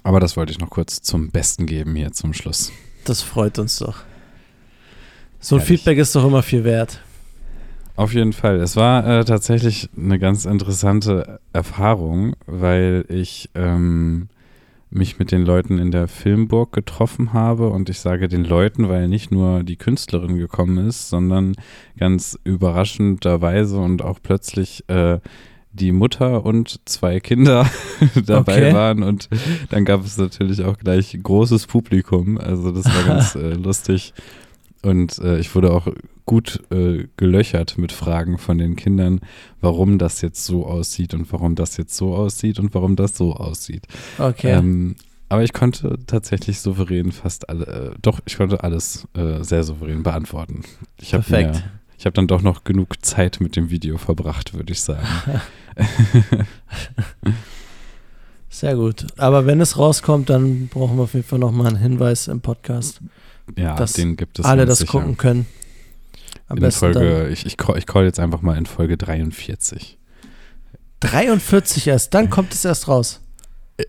aber 0.04 0.20
das 0.20 0.38
wollte 0.38 0.52
ich 0.52 0.60
noch 0.60 0.70
kurz 0.70 1.02
zum 1.02 1.30
Besten 1.30 1.66
geben 1.66 1.96
hier 1.96 2.12
zum 2.12 2.34
Schluss. 2.34 2.72
Das 3.06 3.22
freut 3.22 3.60
uns 3.60 3.80
doch. 3.80 4.04
So 5.40 5.56
ein 5.56 5.62
Feedback 5.62 5.98
ist 5.98 6.16
doch 6.16 6.26
immer 6.26 6.44
viel 6.44 6.64
wert. 6.64 7.02
Auf 8.00 8.14
jeden 8.14 8.32
Fall. 8.32 8.62
Es 8.62 8.78
war 8.78 9.06
äh, 9.06 9.26
tatsächlich 9.26 9.90
eine 9.98 10.20
ganz 10.20 10.46
interessante 10.46 11.42
Erfahrung, 11.52 12.34
weil 12.46 13.04
ich 13.10 13.50
ähm, 13.56 14.30
mich 14.90 15.20
mit 15.20 15.34
den 15.34 15.42
Leuten 15.42 15.80
in 15.80 15.92
der 15.92 16.08
Filmburg 16.08 16.72
getroffen 16.72 17.34
habe. 17.34 17.68
Und 17.68 17.90
ich 17.90 18.00
sage 18.00 18.30
den 18.30 18.46
Leuten, 18.46 18.88
weil 18.88 19.10
nicht 19.10 19.32
nur 19.32 19.64
die 19.64 19.76
Künstlerin 19.76 20.38
gekommen 20.38 20.88
ist, 20.88 21.10
sondern 21.10 21.58
ganz 21.98 22.40
überraschenderweise 22.46 23.78
und 23.80 24.02
auch 24.02 24.20
plötzlich 24.24 24.88
äh, 24.88 25.20
die 25.74 25.92
Mutter 25.92 26.46
und 26.46 26.80
zwei 26.86 27.20
Kinder 27.20 27.70
dabei 28.26 28.70
okay. 28.70 28.74
waren. 28.74 29.04
Und 29.04 29.28
dann 29.72 29.84
gab 29.84 30.06
es 30.06 30.18
natürlich 30.18 30.64
auch 30.64 30.78
gleich 30.78 31.20
großes 31.22 31.68
Publikum. 31.68 32.38
Also 32.38 32.72
das 32.72 32.86
war 32.86 33.04
ganz 33.08 33.36
äh, 33.36 33.56
lustig. 33.56 34.14
Und 34.82 35.20
äh, 35.20 35.40
ich 35.40 35.54
wurde 35.56 35.72
auch 35.72 35.88
gut 36.26 36.62
äh, 36.72 37.08
gelöchert 37.18 37.78
mit 37.78 37.92
Fragen 37.92 38.38
von 38.38 38.58
den 38.58 38.76
Kindern, 38.76 39.20
warum 39.62 39.98
das 39.98 40.22
jetzt 40.22 40.46
so 40.46 40.66
aussieht 40.66 41.14
und 41.14 41.32
warum 41.34 41.56
das 41.56 41.78
jetzt 41.78 41.96
so 41.98 42.16
aussieht 42.16 42.60
und 42.60 42.74
warum 42.74 42.96
das 42.96 43.18
so 43.18 43.34
aussieht. 43.34 43.88
Okay. 44.18 44.52
Ähm, 44.52 44.96
aber 45.28 45.44
ich 45.44 45.54
konnte 45.54 45.98
tatsächlich 46.08 46.60
souverän 46.60 47.12
fast 47.12 47.50
alle, 47.50 47.66
äh, 47.66 47.92
doch, 48.02 48.20
ich 48.26 48.38
konnte 48.38 48.64
alles 48.64 49.08
äh, 49.16 49.44
sehr 49.44 49.64
souverän 49.64 50.04
beantworten. 50.04 50.64
Ich 51.00 51.12
Perfekt. 51.12 51.64
ich 51.98 52.06
habe 52.06 52.14
dann 52.14 52.28
doch 52.28 52.42
noch 52.42 52.64
genug 52.64 53.04
Zeit 53.06 53.40
mit 53.42 53.56
dem 53.56 53.70
Video 53.70 53.98
verbracht, 53.98 54.54
würde 54.54 54.72
ich 54.72 54.82
sagen. 54.82 55.08
Sehr 58.50 58.76
gut. 58.76 59.06
Aber 59.18 59.46
wenn 59.46 59.62
es 59.62 59.78
rauskommt, 59.78 60.30
dann 60.30 60.68
brauchen 60.68 60.98
wir 60.98 61.04
auf 61.04 61.14
jeden 61.14 61.26
Fall 61.26 61.40
nochmal 61.40 61.68
einen 61.68 61.78
Hinweis 61.78 62.28
im 62.28 62.42
Podcast. 62.42 63.00
Ja, 63.58 63.76
dass 63.76 63.94
den 63.94 64.16
gibt 64.16 64.40
es. 64.40 64.46
Alle 64.46 64.66
das 64.66 64.80
sicher. 64.80 64.92
gucken 64.92 65.18
können. 65.18 65.46
Am 66.48 66.58
in 66.58 66.72
Folge, 66.72 67.30
ich, 67.30 67.46
ich, 67.46 67.58
call, 67.58 67.78
ich 67.78 67.86
call 67.86 68.06
jetzt 68.06 68.20
einfach 68.20 68.42
mal 68.42 68.58
in 68.58 68.66
Folge 68.66 68.98
43. 68.98 69.98
43 71.00 71.88
erst, 71.88 72.14
dann 72.14 72.30
kommt 72.30 72.54
es 72.54 72.66
erst 72.66 72.88
raus. 72.88 73.22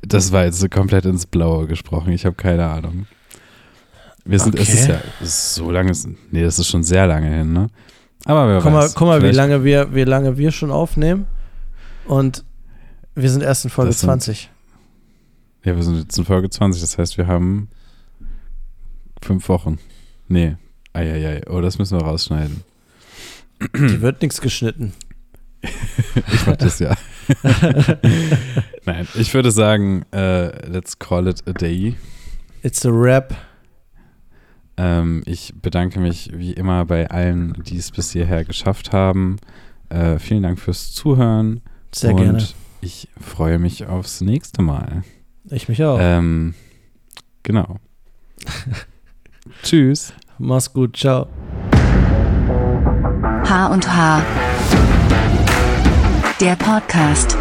Das 0.02 0.30
war 0.30 0.44
jetzt 0.44 0.70
komplett 0.70 1.04
ins 1.06 1.26
Blaue 1.26 1.66
gesprochen. 1.66 2.12
Ich 2.12 2.24
habe 2.24 2.36
keine 2.36 2.68
Ahnung. 2.68 3.06
Wir 4.24 4.38
sind, 4.38 4.54
okay. 4.54 4.62
es 4.62 4.74
ist 4.74 4.88
ja 4.88 5.00
so 5.22 5.70
lange, 5.70 5.92
nee, 6.30 6.42
das 6.42 6.58
ist 6.58 6.68
schon 6.68 6.82
sehr 6.82 7.06
lange 7.06 7.30
hin, 7.30 7.52
ne? 7.52 7.68
Aber 8.26 8.48
wer 8.48 8.61
guck 8.61 8.66
weiß. 8.66 8.72
Mal, 8.72 8.90
guck 8.94 9.08
mal, 9.08 9.22
wie 9.22 9.34
lange, 9.34 9.64
wir, 9.64 9.94
wie 9.94 10.04
lange 10.04 10.36
wir 10.36 10.52
schon 10.52 10.70
aufnehmen. 10.70 11.26
Und 12.06 12.44
wir 13.14 13.30
sind 13.30 13.42
erst 13.42 13.64
in 13.64 13.70
Folge 13.70 13.92
sind, 13.92 14.06
20. 14.06 14.50
Ja, 15.64 15.74
wir 15.74 15.82
sind 15.82 15.96
jetzt 15.98 16.18
in 16.18 16.24
Folge 16.24 16.50
20. 16.50 16.80
Das 16.80 16.98
heißt, 16.98 17.18
wir 17.18 17.26
haben 17.26 17.68
fünf 19.23 19.49
Wochen. 19.49 19.79
Nee, 20.29 20.57
Eieiei, 20.93 21.43
oh, 21.49 21.61
das 21.61 21.79
müssen 21.79 21.99
wir 21.99 22.05
rausschneiden. 22.05 22.62
Die 23.75 24.01
wird 24.01 24.23
nichts 24.23 24.41
geschnitten. 24.41 24.93
ich 25.62 26.47
mach 26.47 26.57
das 26.57 26.79
ja. 26.79 26.97
Nein, 28.87 29.07
ich 29.14 29.35
würde 29.35 29.51
sagen, 29.51 30.05
uh, 30.14 30.51
let's 30.66 30.99
call 30.99 31.29
it 31.29 31.47
a 31.47 31.53
day. 31.53 31.97
It's 32.62 32.85
a 32.87 32.91
rap. 32.91 33.37
Ähm, 34.77 35.23
ich 35.27 35.53
bedanke 35.61 36.01
mich 36.01 36.31
wie 36.33 36.53
immer 36.53 36.87
bei 36.87 37.11
allen, 37.11 37.53
die 37.64 37.77
es 37.77 37.91
bis 37.91 38.12
hierher 38.12 38.45
geschafft 38.45 38.93
haben. 38.93 39.37
Äh, 39.91 40.18
vielen 40.18 40.43
Dank 40.43 40.59
fürs 40.59 40.93
Zuhören. 40.93 41.61
Sehr 41.95 42.14
und 42.14 42.23
gerne. 42.23 42.49
Ich 42.81 43.09
freue 43.21 43.59
mich 43.59 43.87
aufs 43.87 44.23
nächste 44.23 44.62
Mal. 44.62 45.03
Ich 45.51 45.68
mich 45.68 45.85
auch. 45.85 45.99
Ähm, 46.01 46.55
genau. 47.43 47.77
Tschüss. 49.62 50.12
Mach's 50.38 50.72
gut, 50.72 50.96
ciao. 50.96 51.26
H 53.48 53.66
und 53.66 53.94
H. 53.94 54.22
Der 56.40 56.57
Podcast. 56.57 57.36